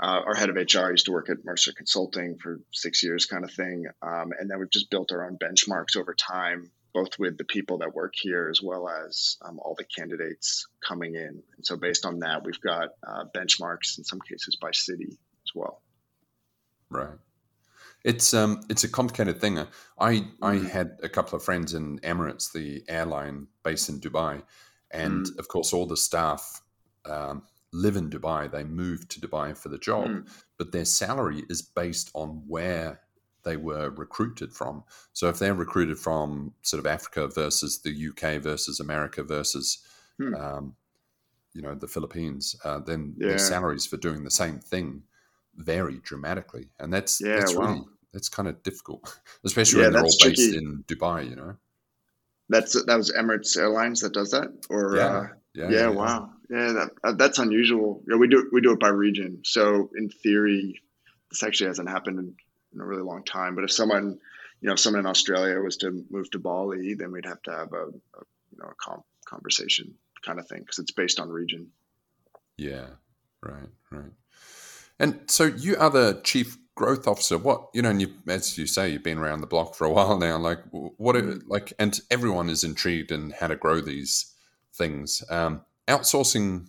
uh, 0.00 0.20
our 0.26 0.34
head 0.34 0.50
of 0.50 0.56
HR 0.56 0.90
used 0.90 1.06
to 1.06 1.12
work 1.12 1.30
at 1.30 1.44
Mercer 1.44 1.72
Consulting 1.72 2.36
for 2.38 2.60
six 2.72 3.02
years, 3.02 3.26
kind 3.26 3.44
of 3.44 3.52
thing. 3.52 3.86
Um, 4.02 4.32
and 4.38 4.50
then 4.50 4.58
we've 4.58 4.70
just 4.70 4.90
built 4.90 5.12
our 5.12 5.24
own 5.24 5.38
benchmarks 5.38 5.96
over 5.96 6.14
time, 6.14 6.70
both 6.94 7.18
with 7.18 7.36
the 7.36 7.44
people 7.44 7.78
that 7.78 7.94
work 7.94 8.14
here 8.16 8.48
as 8.48 8.62
well 8.62 8.88
as 8.88 9.36
um, 9.42 9.58
all 9.58 9.74
the 9.76 9.84
candidates 9.84 10.66
coming 10.80 11.16
in. 11.16 11.42
And 11.56 11.66
so, 11.66 11.76
based 11.76 12.06
on 12.06 12.20
that, 12.20 12.44
we've 12.44 12.60
got 12.60 12.90
uh, 13.06 13.24
benchmarks 13.34 13.98
in 13.98 14.04
some 14.04 14.20
cases 14.20 14.56
by 14.56 14.70
city 14.70 15.18
as 15.44 15.54
well. 15.54 15.82
Right. 16.88 17.18
It's 18.04 18.34
um 18.34 18.60
it's 18.68 18.84
a 18.84 18.88
complicated 18.88 19.40
thing. 19.40 19.58
I 19.58 19.66
I 19.98 20.56
mm-hmm. 20.56 20.66
had 20.66 20.98
a 21.02 21.08
couple 21.08 21.36
of 21.36 21.42
friends 21.42 21.74
in 21.74 21.98
Emirates, 22.00 22.52
the 22.52 22.84
airline 22.86 23.48
based 23.62 23.88
in 23.88 23.98
Dubai, 23.98 24.42
and 24.90 25.24
mm. 25.24 25.38
of 25.38 25.48
course 25.48 25.72
all 25.72 25.86
the 25.86 25.96
staff 25.96 26.60
um, 27.06 27.42
live 27.72 27.96
in 27.96 28.10
Dubai, 28.10 28.50
they 28.50 28.64
move 28.64 29.08
to 29.08 29.20
Dubai 29.20 29.56
for 29.56 29.70
the 29.70 29.78
job, 29.78 30.06
mm. 30.06 30.28
but 30.58 30.70
their 30.70 30.84
salary 30.84 31.44
is 31.48 31.62
based 31.62 32.10
on 32.14 32.42
where 32.46 33.00
they 33.44 33.56
were 33.56 33.90
recruited 33.90 34.52
from. 34.52 34.84
So 35.12 35.28
if 35.28 35.38
they're 35.38 35.54
recruited 35.54 35.98
from 35.98 36.52
sort 36.62 36.80
of 36.80 36.86
Africa 36.86 37.28
versus 37.28 37.78
the 37.78 38.08
UK 38.08 38.42
versus 38.42 38.80
America 38.80 39.22
versus, 39.22 39.78
mm. 40.20 40.38
um, 40.38 40.74
you 41.52 41.62
know, 41.62 41.74
the 41.74 41.88
Philippines, 41.88 42.56
uh, 42.64 42.80
then 42.80 43.14
yeah. 43.16 43.28
their 43.28 43.38
salaries 43.38 43.86
for 43.86 43.96
doing 43.96 44.24
the 44.24 44.30
same 44.30 44.58
thing 44.58 45.02
vary 45.56 46.00
dramatically, 46.02 46.68
and 46.80 46.92
that's 46.92 47.20
yeah, 47.20 47.36
that's 47.36 47.54
wow. 47.54 47.66
really 47.66 47.84
that's 48.12 48.28
kind 48.28 48.48
of 48.48 48.62
difficult, 48.62 49.20
especially 49.44 49.80
yeah, 49.80 49.86
when 49.86 49.92
they're 49.92 50.02
all 50.02 50.08
based 50.08 50.20
tricky. 50.20 50.56
in 50.56 50.84
Dubai. 50.86 51.28
You 51.28 51.36
know, 51.36 51.56
that's 52.48 52.82
that 52.84 52.96
was 52.96 53.12
Emirates 53.12 53.56
Airlines 53.56 54.00
that 54.00 54.12
does 54.12 54.30
that, 54.32 54.48
or 54.70 54.96
yeah, 54.96 55.06
uh, 55.06 55.26
yeah, 55.54 55.68
yeah, 55.70 55.88
wow. 55.88 56.30
Yeah, 56.50 56.72
that, 56.72 56.90
uh, 57.02 57.12
that's 57.12 57.38
unusual. 57.38 58.02
Yeah, 58.08 58.16
we 58.16 58.28
do 58.28 58.48
we 58.52 58.60
do 58.60 58.72
it 58.72 58.80
by 58.80 58.88
region. 58.88 59.40
So 59.44 59.90
in 59.96 60.10
theory, 60.10 60.80
this 61.30 61.42
actually 61.42 61.68
hasn't 61.68 61.88
happened 61.88 62.18
in, 62.18 62.34
in, 62.74 62.80
a 62.80 62.84
really 62.84 63.02
long 63.02 63.24
time. 63.24 63.54
But 63.54 63.64
if 63.64 63.72
someone, 63.72 64.18
you 64.60 64.66
know, 64.66 64.74
if 64.74 64.80
someone 64.80 65.00
in 65.00 65.06
Australia 65.06 65.60
was 65.60 65.76
to 65.78 66.04
move 66.10 66.30
to 66.30 66.38
Bali, 66.38 66.94
then 66.94 67.12
we'd 67.12 67.26
have 67.26 67.42
to 67.42 67.50
have 67.50 67.72
a, 67.72 67.86
a 67.86 68.22
you 68.50 68.58
know 68.58 68.66
a 68.66 68.74
com- 68.78 69.04
conversation 69.24 69.94
kind 70.22 70.38
of 70.38 70.48
thing 70.48 70.60
because 70.60 70.78
it's 70.78 70.92
based 70.92 71.20
on 71.20 71.28
region. 71.28 71.68
Yeah, 72.56 72.86
right, 73.42 73.68
right. 73.90 74.12
And 74.98 75.20
so 75.26 75.44
you 75.44 75.76
are 75.76 75.90
the 75.90 76.20
chief 76.22 76.56
growth 76.74 77.06
officer. 77.06 77.38
What 77.38 77.68
you 77.72 77.82
know, 77.82 77.90
and 77.90 78.00
you, 78.00 78.12
as 78.28 78.56
you 78.56 78.66
say, 78.66 78.90
you've 78.90 79.02
been 79.02 79.18
around 79.18 79.40
the 79.40 79.46
block 79.46 79.74
for 79.74 79.84
a 79.86 79.90
while 79.92 80.18
now. 80.18 80.38
Like, 80.38 80.60
what, 80.70 81.16
mm. 81.16 81.42
like, 81.46 81.72
and 81.78 82.00
everyone 82.10 82.48
is 82.48 82.64
intrigued 82.64 83.12
in 83.12 83.30
how 83.30 83.48
to 83.48 83.56
grow 83.56 83.80
these 83.80 84.32
things. 84.72 85.22
Um, 85.30 85.62
outsourcing 85.88 86.68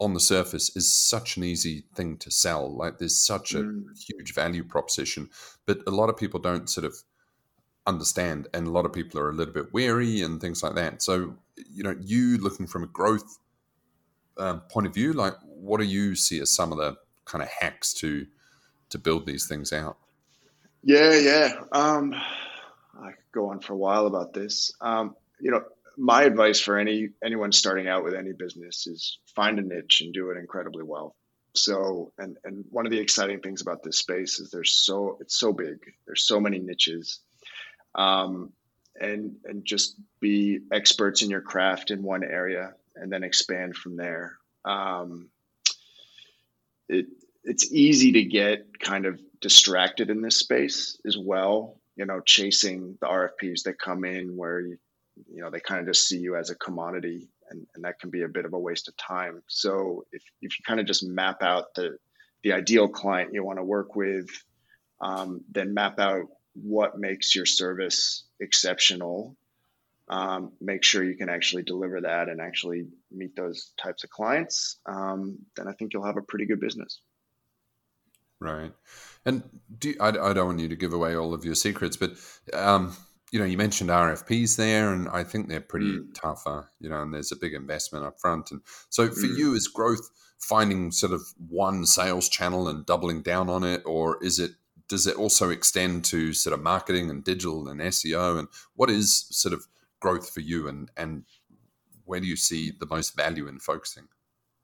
on 0.00 0.14
the 0.14 0.20
surface 0.20 0.74
is 0.74 0.92
such 0.92 1.36
an 1.36 1.44
easy 1.44 1.84
thing 1.94 2.16
to 2.16 2.30
sell. 2.30 2.74
Like 2.74 2.98
there's 2.98 3.20
such 3.20 3.54
a 3.54 3.58
mm. 3.58 3.84
huge 4.08 4.34
value 4.34 4.64
proposition, 4.64 5.28
but 5.66 5.80
a 5.86 5.90
lot 5.90 6.08
of 6.08 6.16
people 6.16 6.40
don't 6.40 6.68
sort 6.70 6.86
of 6.86 6.94
understand, 7.86 8.48
and 8.54 8.66
a 8.66 8.70
lot 8.70 8.86
of 8.86 8.92
people 8.92 9.20
are 9.20 9.28
a 9.28 9.34
little 9.34 9.52
bit 9.52 9.72
wary 9.72 10.22
and 10.22 10.40
things 10.40 10.62
like 10.62 10.74
that. 10.74 11.02
So, 11.02 11.36
you 11.70 11.82
know, 11.82 11.94
you 12.00 12.38
looking 12.38 12.66
from 12.66 12.82
a 12.82 12.86
growth 12.86 13.38
um, 14.38 14.60
point 14.62 14.86
of 14.86 14.94
view, 14.94 15.12
like 15.12 15.34
what 15.44 15.80
do 15.80 15.86
you 15.86 16.14
see 16.14 16.40
as 16.40 16.50
some 16.50 16.72
of 16.72 16.78
the 16.78 16.96
kind 17.26 17.42
of 17.42 17.48
hacks 17.48 17.92
to 17.94 18.26
to 18.88 18.98
build 18.98 19.26
these 19.26 19.46
things 19.46 19.72
out? 19.72 19.98
Yeah, 20.82 21.14
yeah. 21.18 21.52
Um, 21.72 22.14
I 22.98 23.10
could 23.10 23.32
go 23.32 23.50
on 23.50 23.60
for 23.60 23.74
a 23.74 23.76
while 23.76 24.06
about 24.06 24.32
this. 24.32 24.72
Um, 24.80 25.14
you 25.40 25.50
know, 25.50 25.62
my 25.96 26.22
advice 26.22 26.58
for 26.58 26.78
any 26.78 27.10
anyone 27.24 27.52
starting 27.52 27.86
out 27.86 28.02
with 28.04 28.14
any 28.14 28.32
business 28.32 28.86
is 28.86 29.18
find 29.40 29.58
a 29.58 29.62
niche 29.62 30.02
and 30.02 30.12
do 30.12 30.28
it 30.30 30.36
incredibly 30.36 30.84
well. 30.84 31.16
So, 31.54 32.12
and 32.18 32.36
and 32.44 32.66
one 32.70 32.84
of 32.84 32.92
the 32.92 32.98
exciting 32.98 33.40
things 33.40 33.62
about 33.62 33.82
this 33.82 33.96
space 33.96 34.38
is 34.38 34.50
there's 34.50 34.72
so 34.72 35.16
it's 35.20 35.34
so 35.34 35.54
big. 35.54 35.78
There's 36.06 36.26
so 36.26 36.40
many 36.40 36.58
niches, 36.58 37.20
um, 37.94 38.52
and 39.00 39.36
and 39.46 39.64
just 39.64 39.96
be 40.20 40.60
experts 40.70 41.22
in 41.22 41.30
your 41.30 41.40
craft 41.40 41.90
in 41.90 42.02
one 42.02 42.22
area 42.22 42.74
and 42.94 43.10
then 43.10 43.24
expand 43.24 43.76
from 43.76 43.96
there. 43.96 44.36
Um, 44.66 45.30
it 46.90 47.06
it's 47.42 47.72
easy 47.72 48.12
to 48.12 48.24
get 48.24 48.78
kind 48.78 49.06
of 49.06 49.18
distracted 49.40 50.10
in 50.10 50.20
this 50.20 50.36
space 50.36 51.00
as 51.06 51.16
well. 51.16 51.80
You 51.96 52.04
know, 52.04 52.20
chasing 52.20 52.98
the 53.00 53.06
RFPs 53.06 53.62
that 53.64 53.78
come 53.78 54.04
in 54.04 54.36
where 54.36 54.60
you 54.60 54.78
you 55.32 55.40
know 55.40 55.48
they 55.48 55.60
kind 55.60 55.80
of 55.80 55.86
just 55.86 56.06
see 56.06 56.18
you 56.18 56.36
as 56.36 56.50
a 56.50 56.54
commodity 56.54 57.30
and, 57.50 57.66
and 57.74 57.84
that 57.84 57.98
can 57.98 58.10
be 58.10 58.22
a 58.22 58.28
bit 58.28 58.44
of 58.44 58.52
a 58.52 58.58
waste 58.58 58.88
of 58.88 58.96
time 58.96 59.42
so 59.48 60.04
if, 60.12 60.22
if 60.42 60.58
you 60.58 60.64
kind 60.66 60.80
of 60.80 60.86
just 60.86 61.04
map 61.04 61.42
out 61.42 61.74
the 61.74 61.96
the 62.42 62.52
ideal 62.52 62.88
client 62.88 63.34
you 63.34 63.44
want 63.44 63.58
to 63.58 63.64
work 63.64 63.94
with 63.94 64.28
um, 65.00 65.42
then 65.50 65.74
map 65.74 65.98
out 65.98 66.26
what 66.54 66.98
makes 66.98 67.34
your 67.34 67.46
service 67.46 68.24
exceptional 68.40 69.36
um, 70.10 70.50
make 70.60 70.82
sure 70.82 71.04
you 71.04 71.14
can 71.14 71.28
actually 71.28 71.62
deliver 71.62 72.00
that 72.00 72.28
and 72.28 72.40
actually 72.40 72.88
meet 73.12 73.36
those 73.36 73.72
types 73.80 74.02
of 74.02 74.10
clients, 74.10 74.76
um, 74.84 75.38
then 75.56 75.68
I 75.68 75.72
think 75.72 75.92
you'll 75.92 76.04
have 76.04 76.16
a 76.16 76.22
pretty 76.22 76.46
good 76.46 76.58
business. 76.58 77.00
Right. 78.40 78.72
And 79.24 79.42
do 79.78 79.94
I, 80.00 80.08
I, 80.08 80.32
don't 80.32 80.46
want 80.46 80.60
you 80.60 80.68
to 80.68 80.76
give 80.76 80.94
away 80.94 81.14
all 81.14 81.32
of 81.32 81.44
your 81.44 81.54
secrets, 81.54 81.96
but 81.96 82.12
um, 82.52 82.96
you 83.30 83.38
know, 83.38 83.44
you 83.44 83.56
mentioned 83.56 83.90
RFPs 83.90 84.56
there, 84.56 84.92
and 84.92 85.08
I 85.08 85.22
think 85.22 85.48
they're 85.48 85.60
pretty 85.60 85.98
mm. 85.98 86.14
tough. 86.14 86.46
Uh, 86.46 86.62
you 86.80 86.88
know, 86.88 87.02
and 87.02 87.14
there's 87.14 87.32
a 87.32 87.36
big 87.36 87.54
investment 87.54 88.04
up 88.04 88.20
front. 88.20 88.50
And 88.50 88.60
so, 88.88 89.08
for 89.08 89.26
mm. 89.26 89.38
you, 89.38 89.54
is 89.54 89.68
growth 89.68 90.10
finding 90.38 90.90
sort 90.90 91.12
of 91.12 91.22
one 91.48 91.84
sales 91.86 92.28
channel 92.28 92.68
and 92.68 92.84
doubling 92.86 93.22
down 93.22 93.48
on 93.48 93.62
it, 93.62 93.82
or 93.84 94.22
is 94.22 94.38
it 94.38 94.52
does 94.88 95.06
it 95.06 95.16
also 95.16 95.50
extend 95.50 96.04
to 96.06 96.32
sort 96.32 96.52
of 96.52 96.60
marketing 96.60 97.10
and 97.10 97.22
digital 97.22 97.68
and 97.68 97.80
SEO? 97.80 98.38
And 98.38 98.48
what 98.74 98.90
is 98.90 99.26
sort 99.30 99.54
of 99.54 99.66
growth 100.00 100.30
for 100.30 100.40
you, 100.40 100.66
and 100.66 100.90
and 100.96 101.24
where 102.04 102.20
do 102.20 102.26
you 102.26 102.36
see 102.36 102.72
the 102.72 102.86
most 102.86 103.16
value 103.16 103.46
in 103.46 103.60
focusing? 103.60 104.08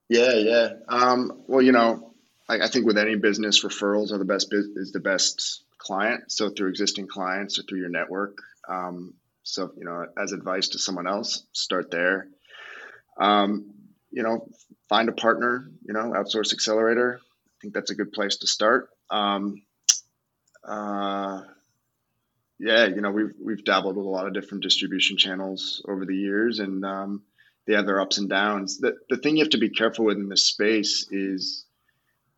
Yeah, 0.08 0.34
yeah. 0.34 0.68
Um, 0.88 1.42
well, 1.46 1.62
you 1.62 1.72
know, 1.72 2.14
I, 2.48 2.60
I, 2.60 2.68
think 2.68 2.86
with 2.86 2.98
any 2.98 3.16
business, 3.16 3.64
referrals 3.64 4.12
are 4.12 4.18
the 4.18 4.24
best 4.24 4.52
is 4.52 4.92
the 4.92 5.00
best 5.00 5.62
client. 5.78 6.30
So 6.32 6.50
through 6.50 6.68
existing 6.68 7.06
clients 7.06 7.58
or 7.58 7.62
through 7.62 7.80
your 7.80 7.88
network. 7.88 8.38
Um, 8.68 9.14
so 9.42 9.72
you 9.76 9.84
know, 9.84 10.06
as 10.20 10.32
advice 10.32 10.68
to 10.68 10.78
someone 10.78 11.06
else, 11.06 11.46
start 11.52 11.90
there. 11.90 12.28
Um, 13.18 13.72
you 14.10 14.22
know, 14.22 14.48
find 14.88 15.08
a 15.08 15.12
partner. 15.12 15.70
You 15.84 15.94
know, 15.94 16.12
outsource 16.16 16.52
accelerator. 16.52 17.20
I 17.22 17.56
think 17.62 17.74
that's 17.74 17.90
a 17.90 17.94
good 17.94 18.12
place 18.12 18.36
to 18.38 18.46
start. 18.46 18.88
Um, 19.10 19.62
uh, 20.66 21.42
yeah, 22.58 22.86
you 22.86 23.00
know, 23.00 23.10
we've 23.10 23.34
we've 23.40 23.64
dabbled 23.64 23.96
with 23.96 24.06
a 24.06 24.10
lot 24.10 24.26
of 24.26 24.34
different 24.34 24.62
distribution 24.62 25.16
channels 25.16 25.84
over 25.88 26.04
the 26.04 26.16
years, 26.16 26.58
and 26.58 26.84
um, 26.84 27.22
they 27.66 27.74
have 27.74 27.86
their 27.86 28.00
ups 28.00 28.18
and 28.18 28.28
downs. 28.28 28.78
The 28.78 28.96
the 29.08 29.16
thing 29.16 29.36
you 29.36 29.44
have 29.44 29.50
to 29.50 29.58
be 29.58 29.70
careful 29.70 30.06
with 30.06 30.16
in 30.16 30.28
this 30.28 30.46
space 30.46 31.06
is 31.10 31.66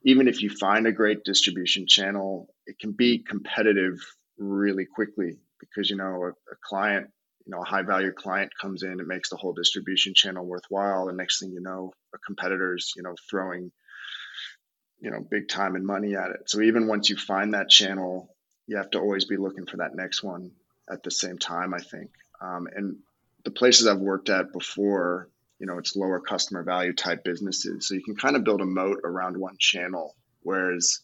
even 0.03 0.29
if 0.29 0.43
you 0.43 0.51
find 0.51 0.87
a 0.87 0.93
great 0.93 1.25
distribution 1.25 1.87
channel, 1.87 2.55
it 2.67 2.79
can 2.79 2.93
be 2.93 3.19
competitive 3.19 3.99
really 4.37 4.85
quickly 4.85 5.39
because 5.61 5.91
you 5.91 5.97
know 5.97 6.25
a, 6.25 6.29
a 6.29 6.57
client, 6.63 7.09
you 7.47 7.53
know, 7.53 7.63
a 7.63 7.65
high 7.65 7.83
value 7.83 8.13
client 8.13 8.51
comes 8.61 8.83
in, 8.83 9.01
it 9.01 9.07
makes 9.07 9.31
the 9.31 9.37
whole 9.37 9.53
distribution 9.53 10.15
channel 10.15 10.45
worthwhile. 10.45 11.07
The 11.07 11.13
next 11.13 11.41
thing 11.41 11.53
you 11.53 11.61
know, 11.61 11.93
a 12.15 12.19
competitor's 12.19 12.93
you 12.97 13.03
know 13.03 13.15
throwing 13.31 13.71
you 15.01 15.11
know 15.11 15.21
big 15.31 15.49
time 15.49 15.75
and 15.75 15.87
money 15.87 16.15
at 16.17 16.31
it. 16.31 16.49
So 16.49 16.61
even 16.61 16.89
once 16.89 17.09
you 17.11 17.17
find 17.17 17.55
that 17.55 17.69
channel, 17.69 18.35
you 18.67 18.77
have 18.77 18.91
to 18.91 18.99
always 18.99 19.25
be 19.25 19.37
looking 19.37 19.67
for 19.67 19.79
that 19.79 19.95
next 19.95 20.23
one 20.23 20.53
at 20.91 21.03
the 21.03 21.11
same 21.11 21.39
time. 21.39 21.75
I 21.75 21.81
think, 21.81 22.11
um, 22.41 22.69
and 22.75 22.97
the 23.45 23.51
places 23.51 23.87
I've 23.87 23.99
worked 23.99 24.29
at 24.29 24.53
before, 24.53 25.29
you 25.59 25.67
know, 25.67 25.79
it's 25.79 25.97
lower 25.97 26.21
customer 26.21 26.63
value 26.63 26.93
type 26.93 27.25
businesses, 27.25 27.89
so 27.89 27.95
you 27.95 28.03
can 28.03 28.17
kind 28.17 28.37
of 28.37 28.45
build 28.45 28.61
a 28.61 28.67
moat 28.67 29.01
around 29.05 29.37
one 29.37 29.57
channel. 29.59 30.15
Whereas 30.43 31.01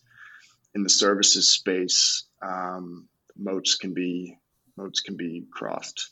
in 0.75 0.83
the 0.83 0.90
services 0.90 1.51
space, 1.51 2.25
um, 2.43 3.09
moats 3.37 3.77
can 3.77 3.95
be 3.95 4.38
moats 4.77 5.01
can 5.01 5.17
be 5.17 5.45
crossed, 5.51 6.11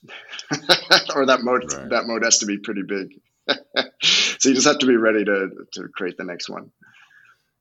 or 1.15 1.27
that 1.27 1.41
moat 1.43 1.73
right. 1.73 1.89
that 1.91 2.07
moat 2.07 2.25
has 2.25 2.39
to 2.39 2.47
be 2.47 2.59
pretty 2.59 2.83
big. 2.83 3.21
so 4.03 4.49
you 4.49 4.55
just 4.55 4.67
have 4.67 4.79
to 4.79 4.87
be 4.87 4.97
ready 4.97 5.25
to 5.25 5.51
to 5.73 5.89
create 5.89 6.17
the 6.17 6.25
next 6.25 6.49
one. 6.49 6.71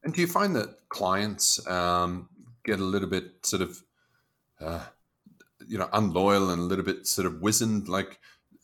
And 0.04 0.14
do 0.14 0.22
you 0.22 0.28
find 0.28 0.56
that 0.56 0.90
clients 0.90 1.66
um, 1.68 2.28
get 2.66 2.80
a 2.80 2.84
little 2.84 3.10
bit 3.10 3.46
sort 3.46 3.62
of, 3.62 3.84
uh, 4.60 4.84
you 5.68 5.78
know, 5.78 5.90
unloyal 5.94 6.50
and 6.50 6.60
a 6.60 6.66
little 6.66 6.86
bit 6.86 7.06
sort 7.06 7.28
of 7.28 7.42
wizened? 7.42 7.88
Like, 7.88 8.20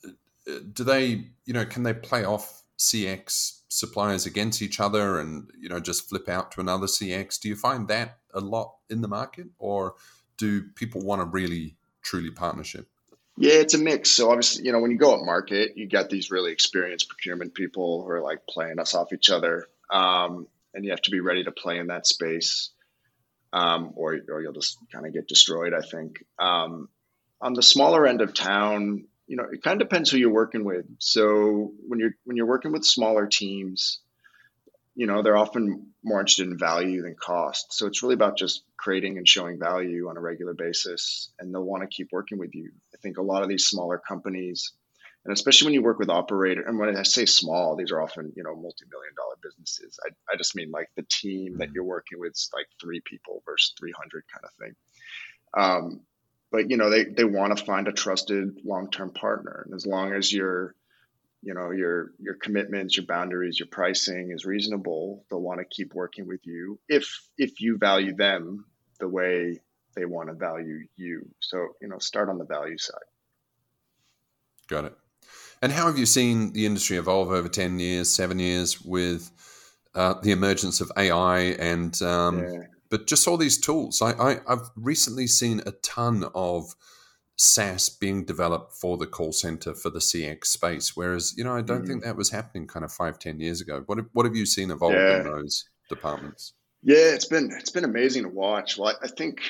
uh, 0.05 0.59
do 0.73 0.83
they, 0.83 1.25
you 1.45 1.53
know, 1.53 1.65
can 1.65 1.83
they 1.83 1.93
play 1.93 2.25
off 2.25 2.63
CX 2.79 3.61
suppliers 3.69 4.25
against 4.25 4.61
each 4.61 4.79
other 4.79 5.19
and, 5.19 5.49
you 5.59 5.69
know, 5.69 5.79
just 5.79 6.09
flip 6.09 6.27
out 6.27 6.51
to 6.53 6.61
another 6.61 6.87
CX? 6.87 7.39
Do 7.39 7.49
you 7.49 7.55
find 7.55 7.87
that 7.87 8.17
a 8.33 8.39
lot 8.39 8.75
in 8.89 9.01
the 9.01 9.07
market 9.07 9.47
or 9.59 9.95
do 10.37 10.63
people 10.75 11.03
want 11.03 11.21
to 11.21 11.25
really, 11.25 11.75
truly 12.07 12.31
partnership? 12.31 12.87
Yeah, 13.37 13.55
it's 13.55 13.73
a 13.73 13.77
mix. 13.77 14.09
So 14.09 14.31
obviously, 14.31 14.65
you 14.65 14.71
know, 14.71 14.79
when 14.79 14.91
you 14.91 14.97
go 14.97 15.13
up 15.13 15.25
market, 15.25 15.77
you 15.77 15.87
got 15.87 16.09
these 16.09 16.31
really 16.31 16.51
experienced 16.51 17.09
procurement 17.09 17.53
people 17.53 18.01
who 18.03 18.09
are 18.09 18.21
like 18.21 18.47
playing 18.49 18.79
us 18.79 18.95
off 18.95 19.13
each 19.13 19.29
other. 19.29 19.67
Um, 19.91 20.47
and 20.73 20.85
you 20.85 20.91
have 20.91 21.01
to 21.01 21.11
be 21.11 21.19
ready 21.19 21.43
to 21.43 21.51
play 21.51 21.79
in 21.79 21.87
that 21.87 22.07
space, 22.07 22.69
um, 23.51 23.93
or 23.95 24.17
or 24.29 24.41
you'll 24.41 24.53
just 24.53 24.77
kind 24.91 25.05
of 25.05 25.13
get 25.13 25.27
destroyed. 25.27 25.73
I 25.73 25.81
think 25.81 26.23
um, 26.39 26.89
on 27.41 27.53
the 27.53 27.63
smaller 27.63 28.05
end 28.05 28.21
of 28.21 28.33
town, 28.33 29.05
you 29.27 29.37
know, 29.37 29.45
it 29.51 29.63
kind 29.63 29.81
of 29.81 29.87
depends 29.87 30.09
who 30.09 30.17
you're 30.17 30.29
working 30.29 30.63
with. 30.63 30.85
So 30.99 31.73
when 31.87 31.99
you're 31.99 32.15
when 32.25 32.37
you're 32.37 32.45
working 32.45 32.71
with 32.71 32.85
smaller 32.85 33.27
teams, 33.27 33.99
you 34.97 35.05
know, 35.05 35.21
they're 35.21 35.37
often 35.37 35.93
more 36.03 36.19
interested 36.19 36.47
in 36.47 36.57
value 36.57 37.03
than 37.03 37.15
cost. 37.15 37.71
So 37.71 37.85
it's 37.85 38.01
really 38.01 38.15
about 38.15 38.37
just 38.37 38.63
creating 38.77 39.17
and 39.17 39.27
showing 39.27 39.59
value 39.59 40.09
on 40.09 40.17
a 40.17 40.21
regular 40.21 40.53
basis, 40.53 41.31
and 41.39 41.53
they'll 41.53 41.63
want 41.63 41.83
to 41.83 41.95
keep 41.95 42.09
working 42.11 42.39
with 42.39 42.55
you. 42.55 42.71
I 42.93 42.97
think 42.97 43.17
a 43.17 43.21
lot 43.21 43.43
of 43.43 43.49
these 43.49 43.67
smaller 43.67 43.97
companies 43.99 44.73
and 45.27 45.33
especially 45.33 45.65
when 45.65 45.73
you 45.73 45.83
work 45.83 45.99
with 45.99 46.09
operator 46.09 46.61
and 46.61 46.79
when 46.79 46.95
i 46.95 47.03
say 47.03 47.25
small 47.25 47.75
these 47.75 47.91
are 47.91 48.01
often 48.01 48.31
you 48.35 48.43
know 48.43 48.55
multi-million 48.55 49.13
dollar 49.15 49.35
businesses 49.43 49.99
i, 50.05 50.09
I 50.33 50.37
just 50.37 50.55
mean 50.55 50.71
like 50.71 50.87
the 50.95 51.05
team 51.09 51.57
that 51.57 51.65
mm-hmm. 51.65 51.75
you're 51.75 51.83
working 51.83 52.19
with 52.19 52.31
is 52.31 52.49
like 52.53 52.67
three 52.81 53.01
people 53.05 53.43
versus 53.45 53.73
300 53.77 54.23
kind 54.33 54.45
of 54.45 54.51
thing 54.53 54.75
um, 55.57 56.01
but 56.51 56.69
you 56.69 56.77
know 56.77 56.89
they, 56.89 57.03
they 57.03 57.25
want 57.25 57.55
to 57.55 57.63
find 57.63 57.87
a 57.87 57.93
trusted 57.93 58.59
long-term 58.63 59.11
partner 59.11 59.63
and 59.65 59.75
as 59.75 59.85
long 59.85 60.13
as 60.13 60.31
your 60.31 60.73
you 61.41 61.53
know 61.53 61.71
your 61.71 62.11
your 62.19 62.35
commitments 62.35 62.97
your 62.97 63.05
boundaries 63.05 63.59
your 63.59 63.67
pricing 63.67 64.31
is 64.31 64.45
reasonable 64.45 65.25
they'll 65.29 65.41
want 65.41 65.59
to 65.59 65.65
keep 65.65 65.93
working 65.93 66.27
with 66.27 66.45
you 66.45 66.79
if 66.89 67.21
if 67.37 67.61
you 67.61 67.77
value 67.77 68.15
them 68.15 68.65
the 68.99 69.07
way 69.07 69.59
they 69.95 70.05
want 70.05 70.29
to 70.29 70.35
value 70.35 70.79
you 70.95 71.27
so 71.39 71.67
you 71.81 71.87
know 71.87 71.99
start 71.99 72.29
on 72.29 72.37
the 72.37 72.45
value 72.45 72.77
side 72.77 72.99
got 74.67 74.85
it 74.85 74.93
and 75.61 75.71
how 75.71 75.87
have 75.87 75.97
you 75.97 76.05
seen 76.05 76.53
the 76.53 76.65
industry 76.65 76.97
evolve 76.97 77.31
over 77.31 77.49
10 77.49 77.79
years, 77.79 78.13
seven 78.13 78.39
years 78.39 78.81
with 78.81 79.31
uh, 79.95 80.15
the 80.21 80.31
emergence 80.31 80.81
of 80.81 80.91
AI 80.97 81.39
and, 81.39 81.99
um, 82.01 82.39
yeah. 82.39 82.59
but 82.89 83.07
just 83.07 83.27
all 83.27 83.37
these 83.37 83.59
tools? 83.59 84.01
I, 84.01 84.11
I, 84.11 84.39
I've 84.47 84.69
recently 84.75 85.25
seen 85.25 85.61
a 85.65 85.71
ton 85.71 86.25
of 86.35 86.75
SaaS 87.37 87.89
being 87.89 88.25
developed 88.25 88.73
for 88.73 88.97
the 88.97 89.05
call 89.05 89.31
center 89.31 89.73
for 89.73 89.89
the 89.89 89.99
CX 89.99 90.45
space, 90.45 90.95
whereas, 90.95 91.33
you 91.37 91.43
know, 91.43 91.55
I 91.55 91.61
don't 91.61 91.79
mm-hmm. 91.79 91.87
think 91.87 92.03
that 92.03 92.17
was 92.17 92.31
happening 92.31 92.67
kind 92.67 92.83
of 92.83 92.91
five, 92.91 93.19
10 93.19 93.39
years 93.39 93.61
ago. 93.61 93.83
What, 93.85 93.99
have, 93.99 94.07
what 94.13 94.25
have 94.25 94.35
you 94.35 94.45
seen 94.45 94.71
evolve 94.71 94.93
yeah. 94.93 95.17
in 95.17 95.23
those 95.23 95.65
departments? 95.89 96.53
Yeah, 96.83 97.13
it's 97.13 97.25
been 97.25 97.49
it's 97.51 97.71
been 97.71 97.85
amazing 97.85 98.23
to 98.23 98.29
watch. 98.29 98.77
Well, 98.77 98.89
I, 98.89 99.05
I 99.05 99.07
think 99.07 99.41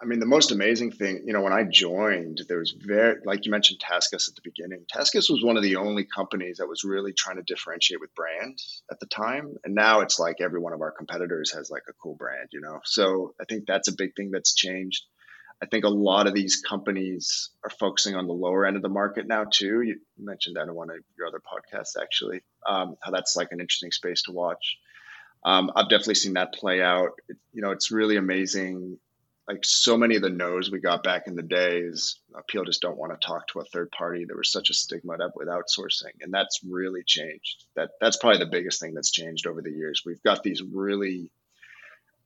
I 0.00 0.04
mean, 0.04 0.20
the 0.20 0.26
most 0.26 0.52
amazing 0.52 0.92
thing, 0.92 1.22
you 1.24 1.32
know, 1.32 1.40
when 1.40 1.54
I 1.54 1.64
joined, 1.64 2.42
there 2.48 2.58
was 2.58 2.74
very, 2.78 3.16
like 3.24 3.46
you 3.46 3.50
mentioned, 3.50 3.80
TaskUs 3.80 4.28
at 4.28 4.34
the 4.34 4.42
beginning. 4.44 4.84
TaskUs 4.94 5.30
was 5.30 5.42
one 5.42 5.56
of 5.56 5.62
the 5.62 5.76
only 5.76 6.04
companies 6.04 6.58
that 6.58 6.68
was 6.68 6.84
really 6.84 7.14
trying 7.14 7.36
to 7.36 7.42
differentiate 7.42 8.00
with 8.00 8.14
brand 8.14 8.58
at 8.90 9.00
the 9.00 9.06
time. 9.06 9.54
And 9.64 9.74
now 9.74 10.00
it's 10.00 10.18
like 10.18 10.36
every 10.42 10.60
one 10.60 10.74
of 10.74 10.82
our 10.82 10.90
competitors 10.90 11.52
has 11.54 11.70
like 11.70 11.84
a 11.88 11.94
cool 11.94 12.14
brand, 12.14 12.50
you 12.52 12.60
know? 12.60 12.80
So 12.84 13.34
I 13.40 13.44
think 13.44 13.64
that's 13.66 13.88
a 13.88 13.96
big 13.96 14.14
thing 14.14 14.30
that's 14.30 14.54
changed. 14.54 15.02
I 15.62 15.66
think 15.66 15.84
a 15.84 15.88
lot 15.88 16.26
of 16.26 16.34
these 16.34 16.56
companies 16.56 17.50
are 17.64 17.70
focusing 17.70 18.14
on 18.14 18.26
the 18.26 18.34
lower 18.34 18.66
end 18.66 18.76
of 18.76 18.82
the 18.82 18.88
market 18.88 19.26
now, 19.26 19.44
too. 19.44 19.80
You 19.80 20.00
mentioned 20.18 20.56
that 20.56 20.68
in 20.68 20.74
one 20.74 20.90
of 20.90 20.96
your 21.16 21.26
other 21.26 21.40
podcasts, 21.40 22.00
actually, 22.00 22.42
um, 22.68 22.96
how 23.00 23.10
that's 23.10 23.36
like 23.36 23.52
an 23.52 23.60
interesting 23.60 23.92
space 23.92 24.22
to 24.22 24.32
watch. 24.32 24.76
Um, 25.44 25.70
I've 25.74 25.88
definitely 25.88 26.16
seen 26.16 26.34
that 26.34 26.52
play 26.52 26.82
out. 26.82 27.12
It, 27.28 27.36
you 27.52 27.62
know, 27.62 27.70
it's 27.70 27.90
really 27.90 28.16
amazing 28.16 28.98
like 29.48 29.64
so 29.64 29.96
many 29.96 30.16
of 30.16 30.22
the 30.22 30.30
no's 30.30 30.70
we 30.70 30.80
got 30.80 31.04
back 31.04 31.28
in 31.28 31.36
the 31.36 31.42
days, 31.42 32.18
people 32.48 32.64
just 32.64 32.82
don't 32.82 32.98
want 32.98 33.12
to 33.12 33.26
talk 33.26 33.46
to 33.48 33.60
a 33.60 33.64
third 33.64 33.90
party. 33.92 34.24
There 34.24 34.36
was 34.36 34.50
such 34.50 34.70
a 34.70 34.74
stigma 34.74 35.16
with 35.36 35.48
outsourcing, 35.48 36.14
and 36.20 36.34
that's 36.34 36.60
really 36.68 37.02
changed. 37.06 37.64
That 37.76 37.90
that's 38.00 38.16
probably 38.16 38.40
the 38.40 38.50
biggest 38.50 38.80
thing 38.80 38.94
that's 38.94 39.12
changed 39.12 39.46
over 39.46 39.62
the 39.62 39.70
years. 39.70 40.02
We've 40.04 40.22
got 40.22 40.42
these 40.42 40.62
really, 40.62 41.30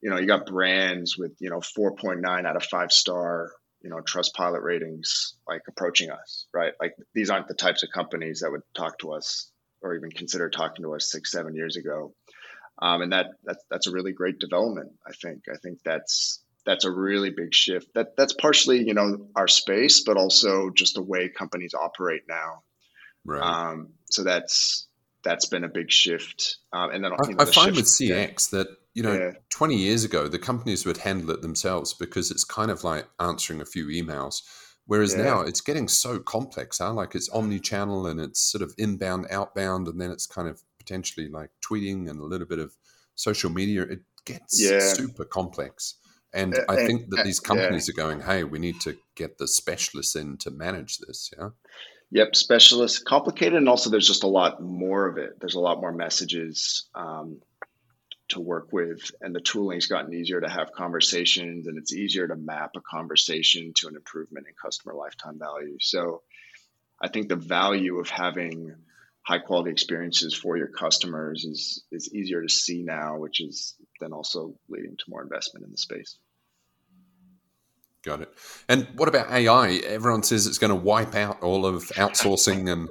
you 0.02 0.10
know, 0.10 0.18
you 0.18 0.26
got 0.26 0.46
brands 0.46 1.16
with 1.18 1.32
you 1.40 1.50
know 1.50 1.60
4.9 1.60 2.46
out 2.46 2.56
of 2.56 2.64
five 2.64 2.92
star, 2.92 3.50
you 3.82 3.90
know, 3.90 3.96
Trustpilot 3.96 4.62
ratings, 4.62 5.34
like 5.48 5.62
approaching 5.68 6.10
us, 6.10 6.46
right? 6.52 6.72
Like 6.80 6.94
these 7.14 7.30
aren't 7.30 7.48
the 7.48 7.54
types 7.54 7.82
of 7.82 7.90
companies 7.90 8.40
that 8.40 8.50
would 8.50 8.62
talk 8.74 8.98
to 9.00 9.12
us 9.12 9.50
or 9.82 9.94
even 9.94 10.10
consider 10.10 10.50
talking 10.50 10.84
to 10.84 10.94
us 10.94 11.10
six, 11.10 11.32
seven 11.32 11.54
years 11.54 11.76
ago. 11.76 12.14
Um, 12.82 13.02
and 13.02 13.12
that, 13.12 13.26
that 13.44 13.58
that's 13.70 13.86
a 13.86 13.92
really 13.92 14.12
great 14.12 14.38
development. 14.38 14.92
I 15.06 15.12
think. 15.12 15.44
I 15.52 15.56
think 15.56 15.80
that's 15.84 16.42
that's 16.64 16.84
a 16.84 16.90
really 16.90 17.30
big 17.30 17.54
shift. 17.54 17.88
That 17.94 18.16
that's 18.16 18.32
partially 18.32 18.82
you 18.82 18.94
know 18.94 19.28
our 19.36 19.48
space, 19.48 20.02
but 20.04 20.16
also 20.16 20.70
just 20.70 20.94
the 20.94 21.02
way 21.02 21.28
companies 21.28 21.74
operate 21.74 22.22
now. 22.28 22.62
Right. 23.24 23.42
Um, 23.42 23.88
so 24.10 24.24
that's 24.24 24.88
that's 25.22 25.46
been 25.46 25.64
a 25.64 25.68
big 25.68 25.90
shift. 25.90 26.56
Um, 26.72 26.90
and 26.90 27.04
then 27.04 27.12
you 27.26 27.34
know, 27.34 27.40
I, 27.40 27.42
I 27.42 27.44
find 27.46 27.76
with 27.76 27.84
CX 27.84 28.50
that 28.50 28.68
you 28.94 29.02
know 29.02 29.14
yeah. 29.14 29.32
20 29.50 29.76
years 29.76 30.04
ago 30.04 30.28
the 30.28 30.38
companies 30.38 30.84
would 30.84 30.98
handle 30.98 31.30
it 31.30 31.42
themselves 31.42 31.94
because 31.94 32.30
it's 32.30 32.44
kind 32.44 32.70
of 32.70 32.84
like 32.84 33.06
answering 33.20 33.60
a 33.60 33.66
few 33.66 33.86
emails. 33.86 34.42
Whereas 34.86 35.14
yeah. 35.14 35.22
now 35.22 35.40
it's 35.42 35.60
getting 35.60 35.86
so 35.86 36.18
complex, 36.18 36.78
huh? 36.78 36.92
Like 36.92 37.14
it's 37.14 37.28
omni-channel 37.28 38.08
and 38.08 38.18
it's 38.18 38.40
sort 38.40 38.62
of 38.62 38.74
inbound, 38.76 39.26
outbound, 39.30 39.86
and 39.86 40.00
then 40.00 40.10
it's 40.10 40.26
kind 40.26 40.48
of 40.48 40.60
potentially 40.78 41.28
like 41.28 41.50
tweeting 41.64 42.10
and 42.10 42.18
a 42.18 42.24
little 42.24 42.46
bit 42.46 42.58
of 42.58 42.74
social 43.14 43.50
media. 43.50 43.82
It 43.82 44.00
gets 44.24 44.60
yeah. 44.60 44.80
super 44.80 45.24
complex. 45.24 45.94
And 46.32 46.56
uh, 46.56 46.64
I 46.68 46.86
think 46.86 47.08
that 47.10 47.20
uh, 47.20 47.22
these 47.22 47.40
companies 47.40 47.88
are 47.88 47.92
going, 47.92 48.20
hey, 48.20 48.44
we 48.44 48.58
need 48.58 48.80
to 48.82 48.96
get 49.14 49.38
the 49.38 49.48
specialists 49.48 50.16
in 50.16 50.36
to 50.38 50.50
manage 50.50 50.98
this. 50.98 51.30
Yeah. 51.38 51.50
Yep, 52.12 52.34
specialists, 52.34 52.98
complicated, 52.98 53.54
and 53.54 53.68
also 53.68 53.90
there's 53.90 54.06
just 54.06 54.24
a 54.24 54.28
lot 54.28 54.60
more 54.60 55.06
of 55.06 55.18
it. 55.18 55.38
There's 55.40 55.54
a 55.54 55.60
lot 55.60 55.80
more 55.80 55.92
messages 55.92 56.88
um, 56.96 57.40
to 58.30 58.40
work 58.40 58.72
with, 58.72 59.10
and 59.20 59.34
the 59.34 59.40
tooling's 59.40 59.86
gotten 59.86 60.12
easier 60.12 60.40
to 60.40 60.48
have 60.48 60.72
conversations, 60.72 61.66
and 61.66 61.78
it's 61.78 61.92
easier 61.92 62.26
to 62.28 62.36
map 62.36 62.72
a 62.76 62.80
conversation 62.80 63.72
to 63.76 63.88
an 63.88 63.96
improvement 63.96 64.46
in 64.48 64.54
customer 64.62 64.94
lifetime 64.94 65.38
value. 65.38 65.76
So, 65.80 66.22
I 67.00 67.08
think 67.08 67.28
the 67.28 67.36
value 67.36 67.98
of 67.98 68.08
having 68.08 68.74
high 69.22 69.38
quality 69.38 69.70
experiences 69.70 70.34
for 70.34 70.56
your 70.56 70.68
customers 70.68 71.44
is 71.44 71.84
is 71.92 72.12
easier 72.14 72.42
to 72.42 72.48
see 72.48 72.82
now, 72.82 73.18
which 73.18 73.40
is 73.40 73.74
then 74.00 74.12
also 74.12 74.54
leading 74.68 74.96
to 74.96 75.04
more 75.08 75.22
investment 75.22 75.64
in 75.64 75.70
the 75.70 75.78
space. 75.78 76.18
Got 78.02 78.22
it. 78.22 78.32
And 78.68 78.88
what 78.96 79.08
about 79.08 79.30
AI? 79.30 79.72
Everyone 79.86 80.22
says 80.22 80.46
it's 80.46 80.58
going 80.58 80.70
to 80.70 80.76
wipe 80.76 81.14
out 81.14 81.42
all 81.42 81.66
of 81.66 81.84
outsourcing, 81.96 82.72
and 82.72 82.88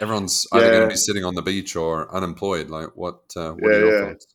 everyone's 0.00 0.46
either 0.52 0.66
yeah. 0.66 0.72
going 0.72 0.88
to 0.88 0.94
be 0.94 0.96
sitting 0.96 1.24
on 1.24 1.34
the 1.34 1.42
beach 1.42 1.74
or 1.74 2.14
unemployed. 2.14 2.70
Like, 2.70 2.90
what? 2.94 3.20
Uh, 3.36 3.52
what 3.52 3.62
yeah, 3.62 3.68
are 3.68 3.80
your 3.80 4.00
yeah. 4.00 4.08
thoughts? 4.08 4.26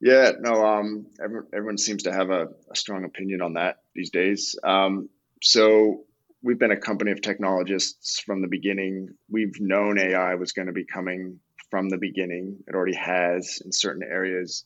Yeah, 0.00 0.32
no. 0.40 0.64
Um, 0.64 1.06
everyone, 1.22 1.46
everyone 1.52 1.78
seems 1.78 2.04
to 2.04 2.12
have 2.12 2.30
a, 2.30 2.48
a, 2.70 2.76
strong 2.76 3.04
opinion 3.04 3.42
on 3.42 3.54
that 3.54 3.78
these 3.94 4.10
days. 4.10 4.56
Um, 4.64 5.08
so 5.42 6.04
we've 6.42 6.58
been 6.58 6.70
a 6.70 6.80
company 6.80 7.12
of 7.12 7.20
technologists 7.20 8.20
from 8.20 8.42
the 8.42 8.48
beginning. 8.48 9.10
We've 9.30 9.60
known 9.60 9.98
AI 9.98 10.34
was 10.36 10.52
going 10.52 10.66
to 10.66 10.72
be 10.72 10.84
coming 10.84 11.40
from 11.70 11.88
the 11.88 11.98
beginning. 11.98 12.58
It 12.66 12.74
already 12.74 12.96
has 12.96 13.62
in 13.64 13.72
certain 13.72 14.02
areas. 14.02 14.64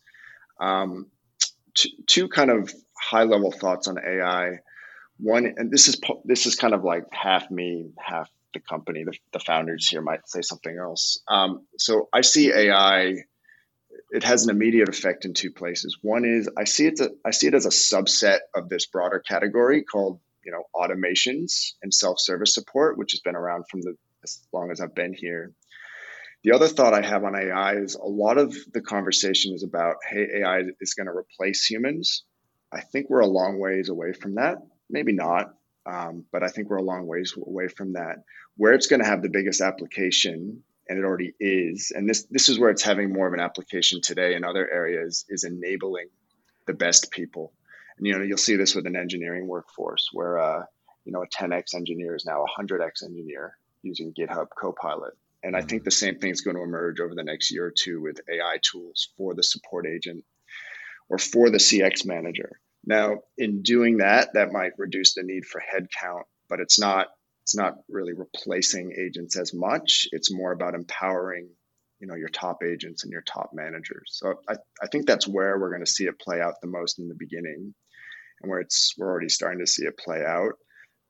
Um, 0.61 1.07
t- 1.74 1.97
two 2.07 2.28
kind 2.28 2.51
of 2.51 2.72
high 2.99 3.24
level 3.24 3.51
thoughts 3.51 3.88
on 3.88 3.99
AI. 3.99 4.59
One, 5.18 5.55
and 5.57 5.70
this 5.70 5.88
is 5.88 6.01
this 6.24 6.47
is 6.47 6.55
kind 6.57 6.74
of 6.74 6.84
like 6.84 7.05
half 7.12 7.51
me, 7.51 7.90
half 7.99 8.28
the 8.53 8.61
company. 8.61 9.05
The, 9.05 9.16
the 9.32 9.40
founders 9.40 9.88
here 9.88 10.03
might 10.03 10.28
say 10.28 10.42
something 10.42 10.76
else. 10.76 11.20
Um, 11.28 11.66
so 11.78 12.09
I 12.12 12.22
see 12.22 12.53
AI. 12.53 13.24
It 14.15 14.23
has 14.23 14.45
an 14.45 14.51
immediate 14.51 14.89
effect 14.89 15.25
in 15.25 15.35
two 15.35 15.51
places. 15.51 15.99
One 16.01 16.25
is 16.25 16.49
I 16.57 16.65
see 16.65 16.87
it. 16.87 17.01
I 17.25 17.33
see 17.33 17.49
it 17.49 17.55
as 17.55 17.67
a 17.67 17.71
subset 17.71 18.39
of 18.55 18.69
this 18.69 18.87
broader 18.87 19.19
category 19.19 19.83
called 19.83 20.21
you 20.45 20.53
know 20.53 20.62
automations 20.73 21.73
and 21.83 21.93
self 21.93 22.21
service 22.21 22.55
support, 22.55 22.97
which 22.97 23.11
has 23.11 23.21
been 23.21 23.35
around 23.35 23.65
from 23.69 23.81
the 23.83 23.97
as 24.23 24.41
long 24.53 24.71
as 24.71 24.81
I've 24.81 24.95
been 24.95 25.15
here. 25.15 25.53
The 26.45 26.53
other 26.53 26.69
thought 26.69 26.95
I 26.95 27.05
have 27.05 27.25
on 27.25 27.35
AI 27.35 27.75
is 27.75 27.97
a 27.97 28.07
lot 28.07 28.39
of 28.39 28.55
the 28.73 28.83
conversation 28.83 29.53
is 29.53 29.65
about, 29.65 29.97
hey, 30.09 30.43
AI 30.43 30.61
is 30.81 30.95
going 30.95 31.07
to 31.07 31.12
replace 31.12 31.65
humans. 31.65 32.23
I 32.73 32.83
think 32.83 33.11
we're 33.11 33.21
a 33.21 33.27
long 33.27 33.59
ways 33.59 33.89
away 33.89 34.12
from 34.12 34.37
that. 34.37 34.59
Maybe 34.89 35.12
not, 35.12 35.55
um, 35.87 36.25
but 36.31 36.45
I 36.45 36.49
think 36.49 36.71
we're 36.71 36.77
a 36.77 36.83
long 36.83 37.09
ways 37.09 37.35
away 37.37 37.67
from 37.67 37.95
that. 37.95 38.19
Where 38.57 38.75
it's 38.75 38.87
going 38.87 39.01
to 39.01 39.09
have 39.09 39.23
the 39.23 39.31
biggest 39.31 39.61
application, 39.61 40.62
and 40.89 40.99
it 40.99 41.05
already 41.05 41.32
is, 41.41 41.93
and 41.95 42.09
this 42.09 42.24
this 42.24 42.49
is 42.49 42.59
where 42.59 42.70
it's 42.70 42.82
having 42.82 43.12
more 43.12 43.26
of 43.26 43.32
an 43.32 43.41
application 43.41 44.01
today 44.01 44.35
in 44.35 44.45
other 44.45 44.70
areas, 44.70 45.24
is 45.28 45.45
enabling 45.45 46.09
the 46.66 46.74
best 46.74 47.11
people. 47.11 47.53
And 47.99 48.07
you 48.07 48.16
know, 48.16 48.24
you'll 48.24 48.39
see 48.39 48.57
this 48.57 48.74
with 48.74 48.87
an 48.87 48.97
engineering 48.97 49.47
workforce 49.47 50.09
where 50.12 50.39
uh, 50.39 50.64
you 51.05 51.12
know 51.12 51.22
a 51.22 51.28
10x 51.28 51.74
engineer 51.74 52.14
is 52.14 52.26
now 52.26 52.45
a 52.45 52.62
100x 52.62 53.05
engineer 53.05 53.57
using 53.82 54.12
GitHub 54.14 54.47
Copilot 54.59 55.14
and 55.45 55.55
I 55.55 55.61
think 55.61 55.82
mm-hmm. 55.82 55.85
the 55.85 55.91
same 55.91 56.18
thing 56.18 56.30
is 56.30 56.41
going 56.41 56.57
to 56.57 56.62
emerge 56.62 57.01
over 57.01 57.14
the 57.14 57.22
next 57.22 57.53
year 57.53 57.66
or 57.66 57.70
two 57.70 58.01
with 58.01 58.20
AI 58.28 58.59
tools 58.62 59.11
for 59.16 59.35
the 59.35 59.43
support 59.43 59.87
agent 59.87 60.24
or 61.11 61.18
for 61.18 61.51
the 61.51 61.59
CX 61.59 62.07
manager. 62.07 62.59
Now, 62.87 63.18
in 63.37 63.62
doing 63.62 63.99
that, 63.99 64.30
that 64.35 64.53
might 64.53 64.72
reduce 64.78 65.14
the 65.14 65.22
need 65.22 65.45
for 65.45 65.61
headcount, 65.61 66.22
but 66.49 66.61
it's 66.61 66.80
not 66.80 67.09
it's 67.45 67.55
not 67.55 67.74
really 67.90 68.14
replacing 68.14 68.97
agents 68.99 69.36
as 69.38 69.53
much. 69.53 70.07
It's 70.12 70.32
more 70.32 70.53
about 70.53 70.74
empowering, 70.74 71.51
you 72.01 72.07
know, 72.07 72.14
your 72.14 72.30
top 72.30 72.62
agents 72.64 73.05
and 73.05 73.12
your 73.12 73.20
top 73.20 73.51
managers. 73.53 74.12
So 74.12 74.40
I, 74.49 74.55
I 74.82 74.86
think 74.86 75.07
that's 75.07 75.28
where 75.28 75.59
we're 75.59 75.68
going 75.68 75.84
to 75.84 75.90
see 75.90 76.07
it 76.07 76.18
play 76.18 76.40
out 76.40 76.55
the 76.62 76.68
most 76.68 76.99
in 76.99 77.07
the 77.07 77.14
beginning, 77.14 77.74
and 78.40 78.51
where 78.51 78.61
it's 78.61 78.95
we're 78.97 79.11
already 79.11 79.28
starting 79.28 79.61
to 79.61 79.70
see 79.70 79.84
it 79.84 79.99
play 79.99 80.24
out. 80.24 80.55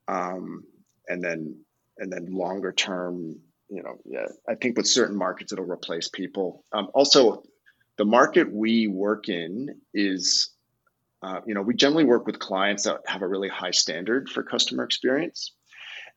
Um, 0.09 0.65
and 1.07 1.23
then 1.23 1.65
and 1.99 2.13
then 2.13 2.27
longer 2.27 2.73
term, 2.73 3.41
you 3.71 3.85
know, 3.85 3.99
yeah, 4.05 4.27
I 4.49 4.57
think 4.57 4.77
with 4.77 4.89
certain 4.89 5.17
markets 5.17 5.53
it'll 5.53 5.65
replace 5.67 6.09
people. 6.09 6.65
Um, 6.73 6.89
also, 6.95 7.45
the 7.97 8.05
market 8.05 8.53
we 8.53 8.89
work 8.89 9.29
in 9.29 9.69
is, 9.95 10.51
uh, 11.23 11.43
you 11.47 11.55
know, 11.55 11.63
we 11.63 11.75
generally 11.75 12.05
work 12.05 12.27
with 12.27 12.41
clients 12.41 12.83
that 12.85 13.03
have 13.07 13.23
a 13.23 13.29
really 13.29 13.49
high 13.49 13.71
standard 13.71 14.29
for 14.29 14.43
customer 14.43 14.83
experience, 14.83 15.55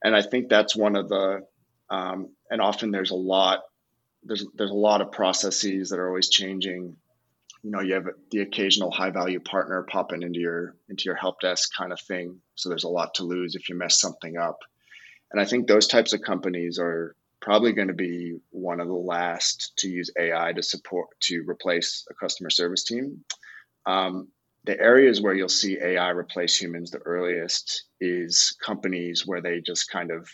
and 0.04 0.16
I 0.16 0.22
think 0.22 0.50
that's 0.50 0.76
one 0.76 0.95
of 0.95 1.10
the, 1.10 1.41
um, 1.89 2.30
and 2.50 2.62
often 2.62 2.91
there's 2.91 3.12
a 3.12 3.16
lot, 3.16 3.62
there's 4.24 4.45
there's 4.56 4.72
a 4.72 4.76
lot 4.76 5.02
of 5.02 5.12
processes 5.12 5.89
that 5.89 6.00
are 6.00 6.08
always 6.08 6.30
changing. 6.30 6.95
You 7.64 7.72
know, 7.72 7.82
you 7.82 7.93
have 7.95 8.08
the 8.32 8.41
occasional 8.41 8.91
high 8.91 9.10
value 9.10 9.39
partner 9.39 9.86
popping 9.89 10.22
into 10.22 10.39
your 10.39 10.76
into 10.89 11.06
your 11.06 11.16
help 11.16 11.39
desk 11.39 11.70
kind 11.78 11.91
of 11.91 12.00
thing. 12.02 12.39
So 12.56 12.70
there's 12.70 12.84
a 12.84 12.89
lot 12.89 13.16
to 13.16 13.24
lose 13.24 13.56
if 13.56 13.70
you 13.70 13.76
mess 13.76 14.00
something 14.00 14.38
up. 14.38 14.60
And 15.32 15.41
I 15.41 15.45
think 15.45 15.68
those 15.68 15.88
types 15.88 16.14
of 16.14 16.22
companies 16.22 16.80
are 16.80 17.16
probably 17.41 17.74
going 17.74 17.89
to 17.89 17.93
be 17.93 18.38
one 18.50 18.80
of 18.80 18.88
the 18.88 18.93
last 18.93 19.74
to 19.78 19.89
use 19.89 20.12
AI 20.20 20.54
to 20.54 20.64
support 20.64 21.08
to 21.22 21.43
replace 21.48 22.06
a 22.10 22.14
customer 22.14 22.50
service 22.50 22.84
team. 22.84 23.24
Um, 23.86 24.30
the 24.68 24.80
areas 24.80 25.22
where 25.22 25.34
you'll 25.34 25.49
see 25.49 25.80
AI 25.82 26.09
replace 26.09 26.61
humans 26.61 26.91
the 26.91 26.99
earliest 26.99 27.86
is 27.99 28.55
companies 28.63 29.26
where 29.26 29.41
they 29.41 29.61
just 29.61 29.89
kind 29.89 30.11
of, 30.11 30.30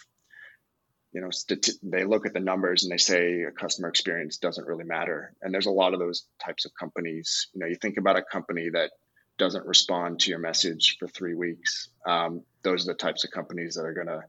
you 1.14 1.22
know, 1.22 1.30
st- 1.30 1.70
they 1.84 2.04
look 2.04 2.26
at 2.26 2.34
the 2.34 2.40
numbers 2.40 2.84
and 2.84 2.92
they 2.92 2.98
say 2.98 3.44
a 3.44 3.52
customer 3.52 3.88
experience 3.88 4.38
doesn't 4.38 4.68
really 4.68 4.84
matter. 4.84 5.34
And 5.42 5.54
there's 5.54 5.68
a 5.68 5.72
lot 5.72 5.94
of 5.94 6.00
those 6.00 6.26
types 6.44 6.66
of 6.66 6.72
companies. 6.78 7.48
You 7.54 7.62
know, 7.62 7.68
you 7.68 7.76
think 7.76 7.98
about 7.98 8.18
a 8.18 8.24
company 8.24 8.70
that 8.72 8.92
doesn't 9.38 9.66
respond 9.66 10.20
to 10.22 10.32
your 10.32 10.40
message 10.40 10.98
for 11.00 11.08
three 11.08 11.36
weeks. 11.36 11.90
Um, 12.06 12.42
those 12.64 12.84
are 12.84 12.94
the 12.94 12.98
types 12.98 13.24
of 13.24 13.32
companies 13.32 13.76
that 13.76 13.86
are 13.86 13.94
going 13.94 14.08
to 14.08 14.24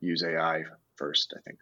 use 0.00 0.24
AI 0.24 0.64
first, 0.96 1.34
I 1.36 1.40
think 1.42 1.58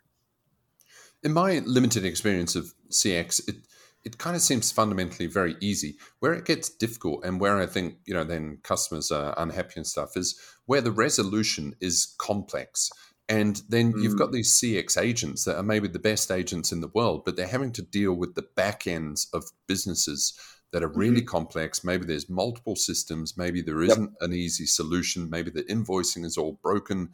in 1.22 1.32
my 1.32 1.60
limited 1.60 2.04
experience 2.04 2.56
of 2.56 2.74
CX, 2.90 3.48
it 3.48 3.56
it 4.04 4.18
kind 4.18 4.34
of 4.34 4.42
seems 4.42 4.72
fundamentally 4.72 5.26
very 5.26 5.56
easy. 5.60 5.96
Where 6.20 6.34
it 6.34 6.44
gets 6.44 6.68
difficult 6.68 7.24
and 7.24 7.40
where 7.40 7.58
I 7.58 7.66
think, 7.66 7.96
you 8.04 8.14
know, 8.14 8.24
then 8.24 8.58
customers 8.62 9.10
are 9.10 9.34
unhappy 9.36 9.74
and 9.76 9.86
stuff 9.86 10.16
is 10.16 10.38
where 10.66 10.80
the 10.80 10.92
resolution 10.92 11.74
is 11.80 12.14
complex. 12.18 12.90
And 13.28 13.62
then 13.68 13.92
mm. 13.92 14.02
you've 14.02 14.18
got 14.18 14.30
mm. 14.30 14.32
these 14.32 14.52
CX 14.52 15.00
agents 15.00 15.44
that 15.44 15.56
are 15.56 15.62
maybe 15.62 15.88
the 15.88 15.98
best 15.98 16.30
agents 16.30 16.72
in 16.72 16.80
the 16.80 16.90
world, 16.94 17.24
but 17.24 17.36
they're 17.36 17.46
having 17.46 17.72
to 17.72 17.82
deal 17.82 18.14
with 18.14 18.34
the 18.34 18.46
back 18.56 18.86
ends 18.86 19.28
of 19.32 19.44
businesses 19.66 20.34
that 20.72 20.82
are 20.82 20.88
really 20.88 21.20
mm-hmm. 21.20 21.26
complex. 21.26 21.84
Maybe 21.84 22.06
there's 22.06 22.30
multiple 22.30 22.76
systems. 22.76 23.36
Maybe 23.36 23.62
there 23.62 23.82
isn't 23.82 24.10
yep. 24.20 24.22
an 24.22 24.32
easy 24.32 24.66
solution. 24.66 25.30
Maybe 25.30 25.50
the 25.50 25.64
invoicing 25.64 26.24
is 26.24 26.36
all 26.36 26.58
broken. 26.62 27.10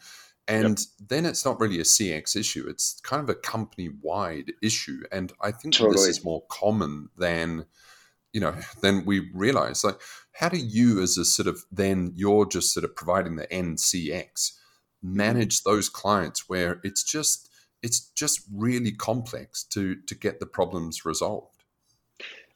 And 0.48 0.78
yep. 0.78 1.08
then 1.08 1.26
it's 1.26 1.44
not 1.44 1.60
really 1.60 1.78
a 1.78 1.84
CX 1.84 2.34
issue. 2.34 2.66
It's 2.68 3.00
kind 3.02 3.22
of 3.22 3.28
a 3.28 3.34
company 3.34 3.90
wide 4.00 4.52
issue. 4.62 5.02
And 5.12 5.30
I 5.42 5.50
think 5.50 5.74
totally. 5.74 5.96
this 5.96 6.06
is 6.06 6.24
more 6.24 6.42
common 6.48 7.10
than, 7.18 7.66
you 8.32 8.40
know, 8.40 8.54
than 8.80 9.04
we 9.04 9.30
realize. 9.34 9.84
Like, 9.84 10.00
how 10.32 10.48
do 10.48 10.56
you, 10.56 11.02
as 11.02 11.18
a 11.18 11.24
sort 11.24 11.48
of, 11.48 11.64
then 11.70 12.12
you're 12.16 12.46
just 12.46 12.72
sort 12.72 12.84
of 12.84 12.96
providing 12.96 13.36
the 13.36 13.46
NCX, 13.48 14.32
mm-hmm. 14.32 15.16
manage 15.16 15.64
those 15.64 15.90
clients 15.90 16.48
where 16.48 16.80
it's 16.82 17.04
just, 17.04 17.50
it's 17.82 18.00
just 18.00 18.40
really 18.52 18.90
complex 18.90 19.62
to 19.62 19.94
to 20.06 20.14
get 20.16 20.40
the 20.40 20.46
problems 20.46 21.04
resolved. 21.04 21.62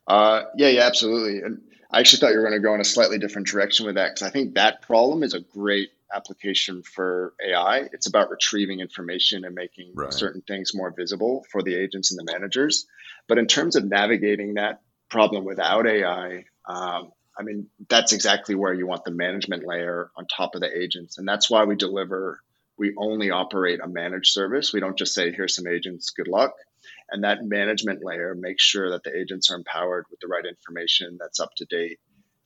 Uh, 0.09 0.45
yeah, 0.57 0.69
yeah, 0.69 0.83
absolutely. 0.83 1.43
And 1.43 1.61
I 1.93 2.01
actually 2.01 2.21
thought 2.21 2.33
you 2.33 2.39
were 2.39 2.49
going 2.49 2.61
to 2.61 2.67
go 2.67 2.75
in 2.75 2.81
a 2.81 2.85
slightly 2.85 3.19
different 3.19 3.47
direction 3.47 3.87
with 3.87 3.95
that 3.97 4.15
because 4.15 4.27
I 4.27 4.31
think 4.31 4.55
that 4.55 4.83
problem 4.83 5.23
is 5.23 5.35
a 5.35 5.41
great 5.41 5.91
application 6.15 6.83
for 6.83 7.35
AI. 7.45 7.89
It's 7.93 8.07
about 8.07 8.31
retrieving 8.31 8.81
information 8.81 9.45
and 9.45 9.55
making 9.55 9.93
right. 9.95 10.13
certain 10.13 10.43
things 10.43 10.75
more 10.75 10.93
visible 10.97 11.45
for 11.51 11.63
the 11.63 11.75
agents 11.75 12.13
and 12.13 12.19
the 12.19 12.33
managers. 12.33 12.87
But 13.29 13.39
in 13.39 13.47
terms 13.47 13.77
of 13.77 13.85
navigating 13.85 14.55
that 14.55 14.83
problem 15.09 15.45
without 15.45 15.87
AI, 15.87 16.45
um, 16.67 17.13
I 17.39 17.43
mean, 17.43 17.69
that's 17.89 18.13
exactly 18.13 18.55
where 18.55 18.75
you 18.75 18.87
want 18.87 19.05
the 19.05 19.11
management 19.11 19.67
layer 19.67 20.11
on 20.17 20.27
top 20.27 20.55
of 20.55 20.61
the 20.61 20.77
agents. 20.77 21.19
And 21.19 21.27
that's 21.27 21.49
why 21.49 21.65
we 21.65 21.77
deliver, 21.77 22.41
we 22.77 22.95
only 22.97 23.31
operate 23.31 23.81
a 23.83 23.89
managed 23.89 24.33
service. 24.33 24.73
We 24.73 24.81
don't 24.81 24.99
just 24.99 25.15
say, 25.15 25.33
here's 25.33 25.57
some 25.57 25.67
agents, 25.67 26.11
good 26.11 26.29
luck. 26.29 26.53
And 27.11 27.25
that 27.25 27.45
management 27.45 28.05
layer 28.05 28.35
makes 28.35 28.63
sure 28.63 28.91
that 28.91 29.05
the 29.05 29.17
agents 29.17 29.51
are 29.51 29.57
empowered 29.57 30.07
with 30.11 30.21
the 30.21 30.29
right 30.29 30.45
information 30.45 31.17
that's 31.19 31.41
up 31.41 31.51
to 31.57 31.65
date 31.65 31.99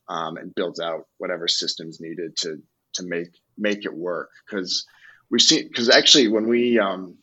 um, 0.09 0.37
and 0.37 0.55
builds 0.55 0.81
out 0.81 1.07
whatever 1.19 1.49
systems 1.49 2.01
needed 2.01 2.37
to 2.39 2.63
to 2.97 3.05
make 3.05 3.29
make 3.57 3.85
it 3.85 3.95
work 3.95 4.31
because 4.45 4.87
we've 5.31 5.43
seen 5.43 5.67
because 5.69 5.89
actually 5.89 6.29
when 6.29 6.49
we 6.49 6.79
um, 6.79 7.17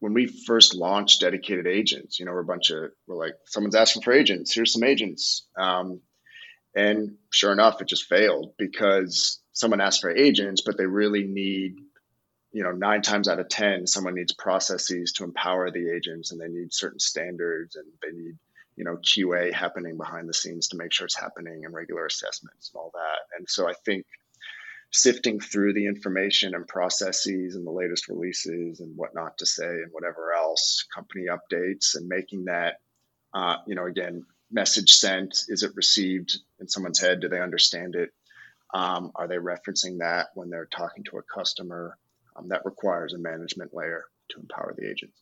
when 0.00 0.12
we 0.12 0.26
first 0.26 0.74
launched 0.74 1.20
dedicated 1.20 1.66
agents, 1.66 2.18
you 2.18 2.26
know, 2.26 2.32
we're 2.32 2.40
a 2.40 2.44
bunch 2.44 2.70
of 2.70 2.90
we're 3.06 3.16
like 3.16 3.34
someone's 3.46 3.74
asking 3.74 4.02
for 4.02 4.12
agents. 4.12 4.54
Here's 4.54 4.72
some 4.72 4.84
agents, 4.84 5.46
um, 5.56 6.00
and 6.74 7.16
sure 7.30 7.52
enough, 7.52 7.80
it 7.80 7.88
just 7.88 8.08
failed 8.08 8.52
because 8.58 9.40
someone 9.52 9.80
asked 9.80 10.00
for 10.00 10.10
agents, 10.10 10.62
but 10.62 10.76
they 10.76 10.86
really 10.86 11.24
need 11.24 11.76
you 12.54 12.62
know 12.62 12.70
nine 12.70 13.02
times 13.02 13.28
out 13.28 13.40
of 13.40 13.48
ten 13.48 13.86
someone 13.86 14.14
needs 14.14 14.32
processes 14.32 15.12
to 15.12 15.24
empower 15.24 15.70
the 15.70 15.90
agents 15.90 16.30
and 16.30 16.40
they 16.40 16.48
need 16.48 16.72
certain 16.72 17.00
standards 17.00 17.76
and 17.76 17.84
they 18.00 18.16
need 18.16 18.38
you 18.76 18.84
know 18.84 18.96
qa 18.98 19.52
happening 19.52 19.96
behind 19.98 20.28
the 20.28 20.32
scenes 20.32 20.68
to 20.68 20.76
make 20.76 20.92
sure 20.92 21.04
it's 21.04 21.18
happening 21.18 21.64
and 21.64 21.74
regular 21.74 22.06
assessments 22.06 22.70
and 22.72 22.78
all 22.80 22.92
that 22.94 23.36
and 23.36 23.50
so 23.50 23.68
i 23.68 23.74
think 23.84 24.06
sifting 24.94 25.40
through 25.40 25.74
the 25.74 25.86
information 25.86 26.54
and 26.54 26.68
processes 26.68 27.56
and 27.56 27.66
the 27.66 27.70
latest 27.70 28.08
releases 28.08 28.78
and 28.78 28.96
what 28.96 29.12
not 29.12 29.36
to 29.36 29.44
say 29.44 29.66
and 29.66 29.90
whatever 29.90 30.32
else 30.32 30.86
company 30.94 31.24
updates 31.28 31.96
and 31.96 32.06
making 32.08 32.44
that 32.44 32.76
uh, 33.34 33.56
you 33.66 33.74
know 33.74 33.86
again 33.86 34.24
message 34.52 34.92
sent. 34.92 35.44
Is 35.48 35.64
it 35.64 35.72
received 35.74 36.38
in 36.60 36.68
someone's 36.68 37.00
head? 37.00 37.20
Do 37.20 37.28
they 37.28 37.40
understand 37.40 37.96
it? 37.96 38.10
Um, 38.72 39.10
are 39.16 39.26
they 39.26 39.36
referencing 39.36 39.98
that 39.98 40.28
when 40.34 40.48
they're 40.48 40.68
talking 40.70 41.02
to 41.04 41.18
a 41.18 41.22
customer? 41.22 41.98
Um, 42.36 42.48
that 42.48 42.64
requires 42.64 43.14
a 43.14 43.18
management 43.18 43.74
layer 43.74 44.04
to 44.30 44.40
empower 44.40 44.74
the 44.76 44.88
agents. 44.88 45.20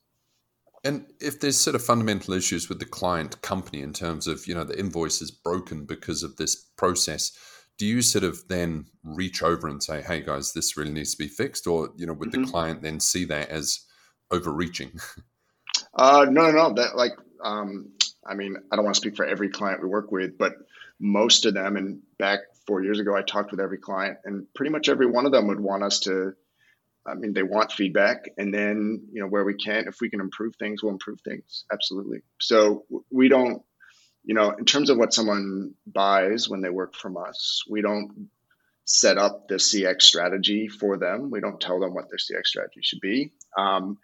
And 0.85 1.07
if 1.21 1.41
there's 1.41 1.59
sort 1.59 1.77
of 1.77 1.85
fundamental 1.85 2.35
issues 2.35 2.69
with 2.69 2.79
the 2.79 2.87
client 2.87 3.41
company 3.41 3.83
in 3.83 3.93
terms 3.93 4.27
of, 4.27 4.47
you 4.47 4.55
know, 4.55 4.65
the 4.65 4.79
invoice 4.79 5.23
is 5.23 5.31
broken 5.31 5.85
because 5.85 6.23
of 6.23 6.37
this 6.37 6.57
process, 6.57 7.33
do 7.79 7.87
you 7.87 8.03
sort 8.03 8.25
of 8.25 8.47
then 8.49 8.87
reach 9.03 9.43
over 9.43 9.67
and 9.69 9.83
say, 9.83 10.03
hey 10.03 10.21
guys, 10.21 10.53
this 10.53 10.77
really 10.77 10.93
needs 10.93 11.13
to 11.13 11.19
be 11.19 11.29
fixed? 11.29 11.67
Or, 11.67 11.91
you 11.97 12.07
know, 12.07 12.13
would 12.13 12.31
mm-hmm. 12.31 12.45
the 12.45 12.51
client 12.51 12.83
then 12.83 13.01
see 13.01 13.25
that 13.27 13.49
as 13.49 13.81
overreaching? 14.31 14.93
Uh, 15.95 16.27
no, 16.31 16.51
no, 16.51 16.69
no. 16.69 16.75
That 16.75 16.97
like, 16.97 17.13
um, 17.45 17.91
I 18.27 18.35
mean, 18.35 18.57
I 18.71 18.77
don't 18.77 18.85
want 18.85 18.95
to 18.95 19.01
speak 19.01 19.17
for 19.17 19.27
every 19.27 19.51
client 19.51 19.83
we 19.83 19.89
work 19.89 20.11
with, 20.11 20.39
but 20.39 20.55
most 21.01 21.45
of 21.45 21.53
them, 21.53 21.77
and 21.77 22.01
back 22.19 22.39
four 22.67 22.83
years 22.83 22.99
ago, 22.99 23.15
I 23.15 23.23
talked 23.23 23.51
with 23.51 23.61
every 23.61 23.79
client, 23.79 24.19
and 24.25 24.47
pretty 24.55 24.71
much 24.71 24.89
every 24.89 25.07
one 25.07 25.27
of 25.27 25.33
them 25.33 25.49
would 25.49 25.61
want 25.61 25.83
us 25.83 26.01
to 26.01 26.35
I 27.07 27.15
mean, 27.15 27.33
they 27.33 27.43
want 27.43 27.73
feedback, 27.73 28.31
and 28.39 28.55
then 28.55 29.05
you 29.13 29.21
know 29.21 29.27
where 29.27 29.45
we 29.45 29.55
can, 29.55 29.89
if 29.89 30.01
we 30.01 30.09
can 30.09 30.21
improve 30.21 30.55
things, 30.57 30.83
we'll 30.83 30.93
improve 30.93 31.21
things. 31.23 31.65
Absolutely. 31.73 32.21
So 32.41 32.85
we 33.11 33.29
don't, 33.29 33.63
you 34.25 34.35
know, 34.35 34.51
in 34.51 34.65
terms 34.65 34.91
of 34.91 34.99
what 34.99 35.13
someone 35.13 35.75
buys 35.87 36.49
when 36.49 36.61
they 36.61 36.71
work 36.71 36.95
from 36.95 37.17
us, 37.17 37.65
we 37.69 37.83
don't 37.83 38.29
set 38.85 39.19
up 39.19 39.49
the 39.49 39.57
CX 39.57 40.03
strategy 40.03 40.69
for 40.69 40.97
them. 40.97 41.31
We 41.31 41.41
don't 41.41 41.61
tell 41.61 41.81
them 41.81 41.95
what 41.95 42.07
their 42.09 42.19
CX 42.19 42.47
strategy 42.47 42.81
should 42.83 43.01
be. 43.01 43.33
Um, 43.57 43.99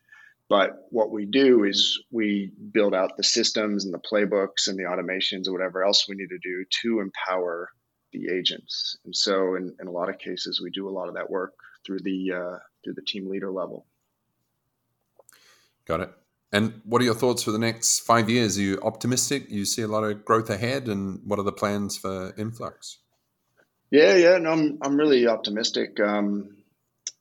but 0.49 0.87
what 0.91 1.11
we 1.11 1.27
do 1.27 1.65
is 1.65 2.03
we 2.11 2.51
build 2.73 2.95
out 2.95 3.17
the 3.17 3.23
systems 3.23 3.85
and 3.85 3.93
the 3.93 3.99
playbooks 3.99 4.67
and 4.67 4.79
the 4.79 4.85
automations 4.85 5.47
or 5.47 5.53
whatever 5.53 5.85
else 5.85 6.09
we 6.09 6.17
need 6.17 6.31
to 6.31 6.39
do 6.39 6.65
to 6.83 7.01
empower 7.01 7.69
the 8.13 8.29
agents. 8.33 8.97
And 9.05 9.15
so, 9.15 9.57
in, 9.57 9.77
in 9.79 9.87
a 9.87 9.93
lot 9.93 10.09
of 10.09 10.19
cases, 10.19 10.61
we 10.61 10.71
do 10.71 10.89
a 10.89 10.91
lot 10.91 11.09
of 11.09 11.15
that 11.15 11.29
work 11.29 11.53
through 11.85 12.01
the 12.01 12.33
uh, 12.33 12.59
through 12.83 12.95
the 12.95 13.03
team 13.03 13.29
leader 13.29 13.51
level. 13.51 13.85
Got 15.85 16.01
it. 16.01 16.13
And 16.53 16.81
what 16.85 17.03
are 17.03 17.05
your 17.05 17.15
thoughts 17.15 17.43
for 17.43 17.51
the 17.51 17.59
next 17.59 18.01
five 18.01 18.31
years? 18.31 18.57
Are 18.57 18.63
you 18.63 18.81
optimistic? 18.83 19.51
You 19.51 19.65
see 19.65 19.83
a 19.83 19.89
lot 19.89 20.05
of 20.05 20.25
growth 20.25 20.49
ahead, 20.49 20.89
and 20.89 21.21
what 21.25 21.39
are 21.39 21.45
the 21.45 21.53
plans 21.53 21.97
for 21.99 22.35
Influx? 22.39 22.99
Yeah, 23.91 24.17
yeah, 24.17 24.39
no, 24.39 24.53
I'm 24.53 24.79
I'm 24.83 24.97
really 24.97 25.27
optimistic. 25.27 26.01
Um, 26.01 26.57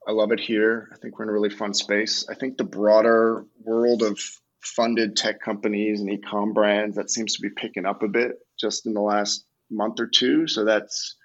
I 0.07 0.11
love 0.11 0.31
it 0.31 0.39
here. 0.39 0.89
I 0.93 0.97
think 0.97 1.17
we're 1.17 1.25
in 1.25 1.29
a 1.29 1.33
really 1.33 1.49
fun 1.49 1.73
space. 1.73 2.25
I 2.29 2.35
think 2.35 2.57
the 2.57 2.63
broader 2.63 3.45
world 3.61 4.01
of 4.01 4.19
funded 4.61 5.15
tech 5.15 5.41
companies 5.41 5.99
and 5.99 6.09
e-com 6.09 6.53
brands 6.53 6.95
that 6.95 7.09
seems 7.09 7.35
to 7.35 7.41
be 7.41 7.49
picking 7.49 7.85
up 7.85 8.03
a 8.03 8.07
bit 8.07 8.33
just 8.59 8.85
in 8.85 8.93
the 8.93 9.01
last 9.01 9.45
month 9.69 9.99
or 9.99 10.07
two. 10.07 10.47
So 10.47 10.63
that's 10.63 11.15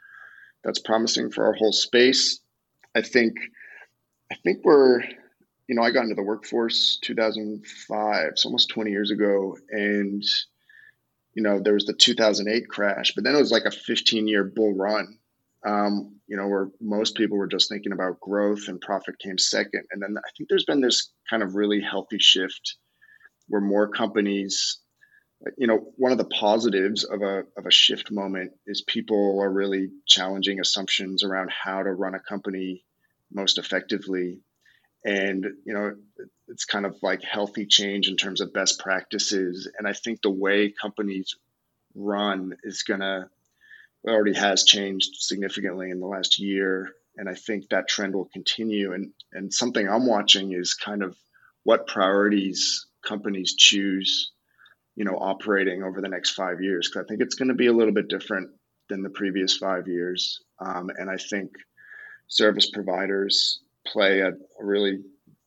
that's 0.65 0.81
promising 0.81 1.31
for 1.31 1.47
our 1.47 1.55
whole 1.55 1.73
space. 1.73 2.41
I 2.95 3.03
think 3.03 3.35
I 4.31 4.37
think 4.43 4.65
we're, 4.65 5.03
you 5.73 5.77
know, 5.77 5.85
I 5.85 5.91
got 5.91 6.03
into 6.03 6.15
the 6.15 6.23
workforce 6.23 6.99
2005, 7.01 8.33
so 8.37 8.47
almost 8.47 8.69
20 8.69 8.91
years 8.91 9.11
ago, 9.11 9.57
and 9.71 10.23
you 11.33 11.43
know 11.43 11.61
there 11.61 11.73
was 11.73 11.87
the 11.87 11.95
2008 11.95 12.69
crash, 12.69 13.15
but 13.15 13.25
then 13.25 13.35
it 13.35 13.39
was 13.39 13.51
like 13.51 13.65
a 13.65 13.71
15 13.71 14.29
year 14.29 14.45
bull 14.45 14.75
run. 14.75 15.17
Um, 15.65 16.21
you 16.27 16.37
know, 16.37 16.47
where 16.47 16.69
most 16.79 17.17
people 17.17 17.39
were 17.39 17.47
just 17.47 17.71
thinking 17.71 17.93
about 17.93 18.21
growth 18.21 18.69
and 18.69 18.83
profit 18.83 19.19
came 19.19 19.39
second, 19.39 19.85
and 19.91 20.03
then 20.03 20.15
I 20.19 20.29
think 20.37 20.51
there's 20.51 20.67
been 20.67 20.83
this 20.83 21.11
kind 21.31 21.43
of 21.43 21.55
really 21.55 21.81
healthy 21.81 22.19
shift 22.19 22.77
where 23.49 23.63
more 23.63 23.89
companies 23.89 24.79
you 25.57 25.67
know 25.67 25.91
one 25.97 26.13
of 26.13 26.19
the 26.19 26.27
positives 26.27 27.05
of 27.05 27.23
a 27.23 27.45
of 27.57 27.65
a 27.67 27.71
shift 27.71 28.13
moment 28.13 28.53
is 28.67 28.85
people 28.87 29.41
are 29.41 29.51
really 29.51 29.89
challenging 30.07 30.61
assumptions 30.61 31.25
around 31.25 31.51
how 31.51 31.83
to 31.83 31.91
run 31.91 32.15
a 32.15 32.21
company 32.21 32.85
most 33.33 33.57
effectively 33.57 34.43
and 35.05 35.45
you 35.65 35.75
know 35.75 35.95
it's 36.49 36.65
kind 36.65 36.87
of 36.87 36.97
like 37.03 37.23
healthy 37.23 37.67
change 37.67 38.09
in 38.09 38.17
terms 38.17 38.41
of 38.41 38.53
best 38.53 38.79
practices. 38.79 39.69
And 39.79 39.87
i 39.87 39.93
think 39.93 40.23
the 40.23 40.31
way 40.31 40.73
companies 40.81 41.35
run 41.95 42.57
is 42.63 42.83
going 42.83 43.01
to 43.01 43.29
already 44.07 44.35
has 44.35 44.65
changed 44.65 45.11
significantly 45.17 45.91
in 45.91 46.01
the 46.01 46.07
last 46.07 46.39
year. 46.39 46.91
And 47.17 47.29
i 47.29 47.35
think 47.35 47.69
that 47.69 47.89
trend 47.89 48.15
will 48.15 48.29
continue. 48.33 48.93
And 48.93 49.13
and 49.33 49.53
something 49.53 49.89
i'm 49.89 50.07
watching 50.07 50.53
is 50.53 50.75
kind 50.75 51.03
of 51.03 51.17
what 51.65 51.87
priorities 51.87 52.87
companies 53.05 53.55
choose 53.57 54.31
you 54.95 55.05
know 55.05 55.17
operating 55.17 55.83
over 55.83 56.01
the 56.01 56.09
next 56.09 56.31
five 56.31 56.61
years. 56.61 56.89
Because 56.89 57.05
i 57.05 57.09
think 57.09 57.23
it's 57.23 57.35
going 57.35 57.49
to 57.49 57.55
be 57.55 57.67
a 57.67 57.73
little 57.73 57.95
bit 57.95 58.09
different 58.09 58.51
than 58.89 59.03
the 59.03 59.11
previous 59.11 59.57
five 59.57 59.89
years. 59.89 60.41
Um, 60.61 60.91
and 60.97 61.11
i 61.11 61.17
think 61.17 61.51
service 62.29 62.71
providers 62.71 63.61
play 63.87 64.21
a, 64.21 64.33
really 64.61 65.01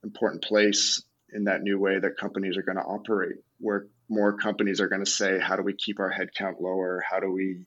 important 0.04 0.44
place 0.44 1.04
in 1.34 1.46
that 1.46 1.62
new 1.62 1.80
way 1.80 2.00
that 2.00 2.18
companies 2.18 2.58
are 2.58 2.62
going 2.62 2.78
to 2.78 2.84
operate, 2.84 3.38
where 3.60 3.88
more 4.10 4.38
companies 4.38 4.80
are 4.80 4.88
going 4.88 5.04
to 5.04 5.10
say, 5.10 5.40
how 5.40 5.56
do 5.56 5.64
we 5.64 5.74
keep 5.74 6.00
our 6.00 6.12
headcount 6.12 6.62
lower? 6.62 7.04
How 7.10 7.20
do 7.20 7.32
we, 7.32 7.66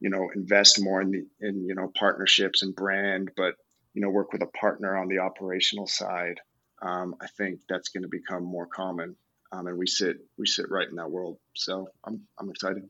you 0.00 0.10
know, 0.10 0.28
invest 0.34 0.82
more 0.82 1.00
in 1.00 1.10
the 1.10 1.26
in 1.40 1.64
you 1.64 1.74
know 1.74 1.90
partnerships 1.96 2.62
and 2.62 2.74
brand, 2.74 3.30
but 3.36 3.54
you 3.94 4.02
know 4.02 4.10
work 4.10 4.32
with 4.32 4.42
a 4.42 4.58
partner 4.58 4.96
on 4.96 5.08
the 5.08 5.18
operational 5.18 5.86
side. 5.86 6.40
Um, 6.82 7.14
I 7.22 7.26
think 7.38 7.60
that's 7.68 7.88
going 7.88 8.02
to 8.02 8.08
become 8.08 8.44
more 8.44 8.66
common, 8.66 9.16
um, 9.52 9.66
and 9.66 9.78
we 9.78 9.86
sit 9.86 10.16
we 10.36 10.46
sit 10.46 10.66
right 10.70 10.88
in 10.88 10.96
that 10.96 11.10
world. 11.10 11.38
So 11.54 11.88
I'm 12.04 12.22
I'm 12.38 12.50
excited. 12.50 12.82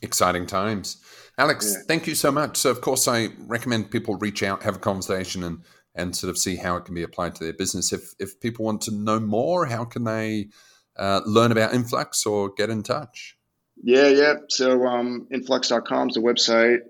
Exciting 0.00 0.46
times. 0.46 0.98
Alex, 1.38 1.74
yeah. 1.74 1.82
thank 1.88 2.06
you 2.06 2.14
so 2.14 2.30
much. 2.30 2.56
So, 2.56 2.70
of 2.70 2.80
course, 2.80 3.08
I 3.08 3.30
recommend 3.38 3.90
people 3.90 4.16
reach 4.16 4.44
out, 4.44 4.62
have 4.62 4.76
a 4.76 4.78
conversation, 4.78 5.42
and 5.42 5.62
and 5.98 6.16
sort 6.16 6.30
of 6.30 6.38
see 6.38 6.56
how 6.56 6.76
it 6.76 6.84
can 6.84 6.94
be 6.94 7.02
applied 7.02 7.34
to 7.34 7.44
their 7.44 7.52
business. 7.52 7.92
If 7.92 8.14
if 8.18 8.40
people 8.40 8.64
want 8.64 8.80
to 8.82 8.94
know 8.94 9.20
more, 9.20 9.66
how 9.66 9.84
can 9.84 10.04
they 10.04 10.48
uh, 10.96 11.20
learn 11.26 11.52
about 11.52 11.74
Influx 11.74 12.24
or 12.24 12.50
get 12.56 12.70
in 12.70 12.82
touch? 12.82 13.36
Yeah, 13.82 14.08
yeah. 14.08 14.34
So 14.48 14.86
um, 14.86 15.28
influx.com 15.30 16.08
is 16.08 16.14
the 16.14 16.20
website. 16.20 16.80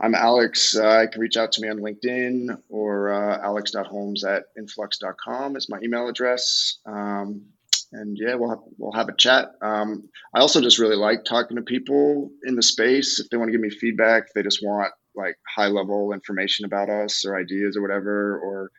I'm 0.00 0.14
Alex. 0.14 0.76
Uh, 0.76 1.02
you 1.02 1.08
can 1.08 1.20
reach 1.20 1.36
out 1.36 1.52
to 1.52 1.60
me 1.60 1.68
on 1.68 1.78
LinkedIn 1.78 2.56
or 2.68 3.10
uh, 3.12 3.38
alex.holmes 3.42 4.24
at 4.24 4.44
influx.com 4.56 5.56
is 5.56 5.68
my 5.68 5.78
email 5.82 6.08
address. 6.08 6.78
Um, 6.86 7.46
and 7.92 8.16
yeah, 8.20 8.34
we'll 8.34 8.50
have, 8.50 8.58
we'll 8.76 8.92
have 8.92 9.08
a 9.08 9.16
chat. 9.16 9.48
Um, 9.62 10.08
I 10.34 10.40
also 10.40 10.60
just 10.60 10.78
really 10.78 10.96
like 10.96 11.24
talking 11.24 11.56
to 11.56 11.62
people 11.62 12.30
in 12.44 12.54
the 12.54 12.62
space. 12.62 13.18
If 13.18 13.30
they 13.30 13.38
want 13.38 13.48
to 13.48 13.52
give 13.52 13.60
me 13.60 13.70
feedback, 13.70 14.24
if 14.28 14.34
they 14.34 14.42
just 14.42 14.60
want 14.62 14.92
like 15.18 15.36
high 15.46 15.66
level 15.66 16.12
information 16.12 16.64
about 16.64 16.88
us 16.88 17.26
or 17.26 17.36
ideas 17.36 17.76
or 17.76 17.82
whatever, 17.82 18.38
or 18.38 18.70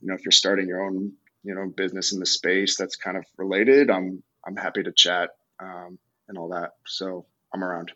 you 0.00 0.08
know, 0.08 0.14
if 0.14 0.24
you're 0.24 0.32
starting 0.32 0.68
your 0.68 0.82
own 0.82 1.12
you 1.42 1.54
know 1.54 1.66
business 1.76 2.12
in 2.12 2.20
the 2.20 2.26
space 2.26 2.76
that's 2.76 2.96
kind 2.96 3.16
of 3.16 3.24
related, 3.36 3.90
I'm 3.90 4.22
I'm 4.46 4.56
happy 4.56 4.82
to 4.82 4.92
chat 4.92 5.30
um, 5.60 5.98
and 6.28 6.38
all 6.38 6.48
that. 6.50 6.74
So 6.86 7.26
I'm 7.52 7.62
around. 7.62 7.92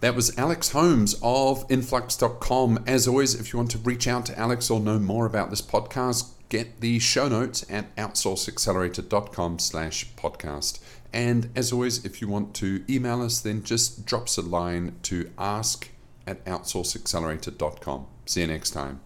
That 0.00 0.16
was 0.16 0.36
Alex 0.36 0.70
Holmes 0.70 1.14
of 1.22 1.64
influx.com. 1.70 2.82
As 2.88 3.06
always, 3.06 3.40
if 3.40 3.52
you 3.52 3.58
want 3.58 3.70
to 3.70 3.78
reach 3.78 4.08
out 4.08 4.26
to 4.26 4.36
Alex 4.36 4.68
or 4.68 4.80
know 4.80 4.98
more 4.98 5.26
about 5.26 5.50
this 5.50 5.62
podcast, 5.62 6.32
get 6.48 6.80
the 6.80 6.98
show 6.98 7.28
notes 7.28 7.64
at 7.70 7.94
outsourceaccelerator.com 7.94 9.60
slash 9.60 10.12
podcast. 10.16 10.80
And 11.12 11.50
as 11.54 11.72
always, 11.72 12.04
if 12.04 12.20
you 12.20 12.28
want 12.28 12.54
to 12.54 12.84
email 12.88 13.22
us, 13.22 13.40
then 13.40 13.62
just 13.62 14.06
drop 14.06 14.24
us 14.24 14.38
a 14.38 14.42
line 14.42 14.94
to 15.04 15.30
ask 15.36 15.90
at 16.26 16.44
outsourceaccelerator.com. 16.46 18.06
See 18.26 18.40
you 18.40 18.46
next 18.46 18.70
time. 18.70 19.00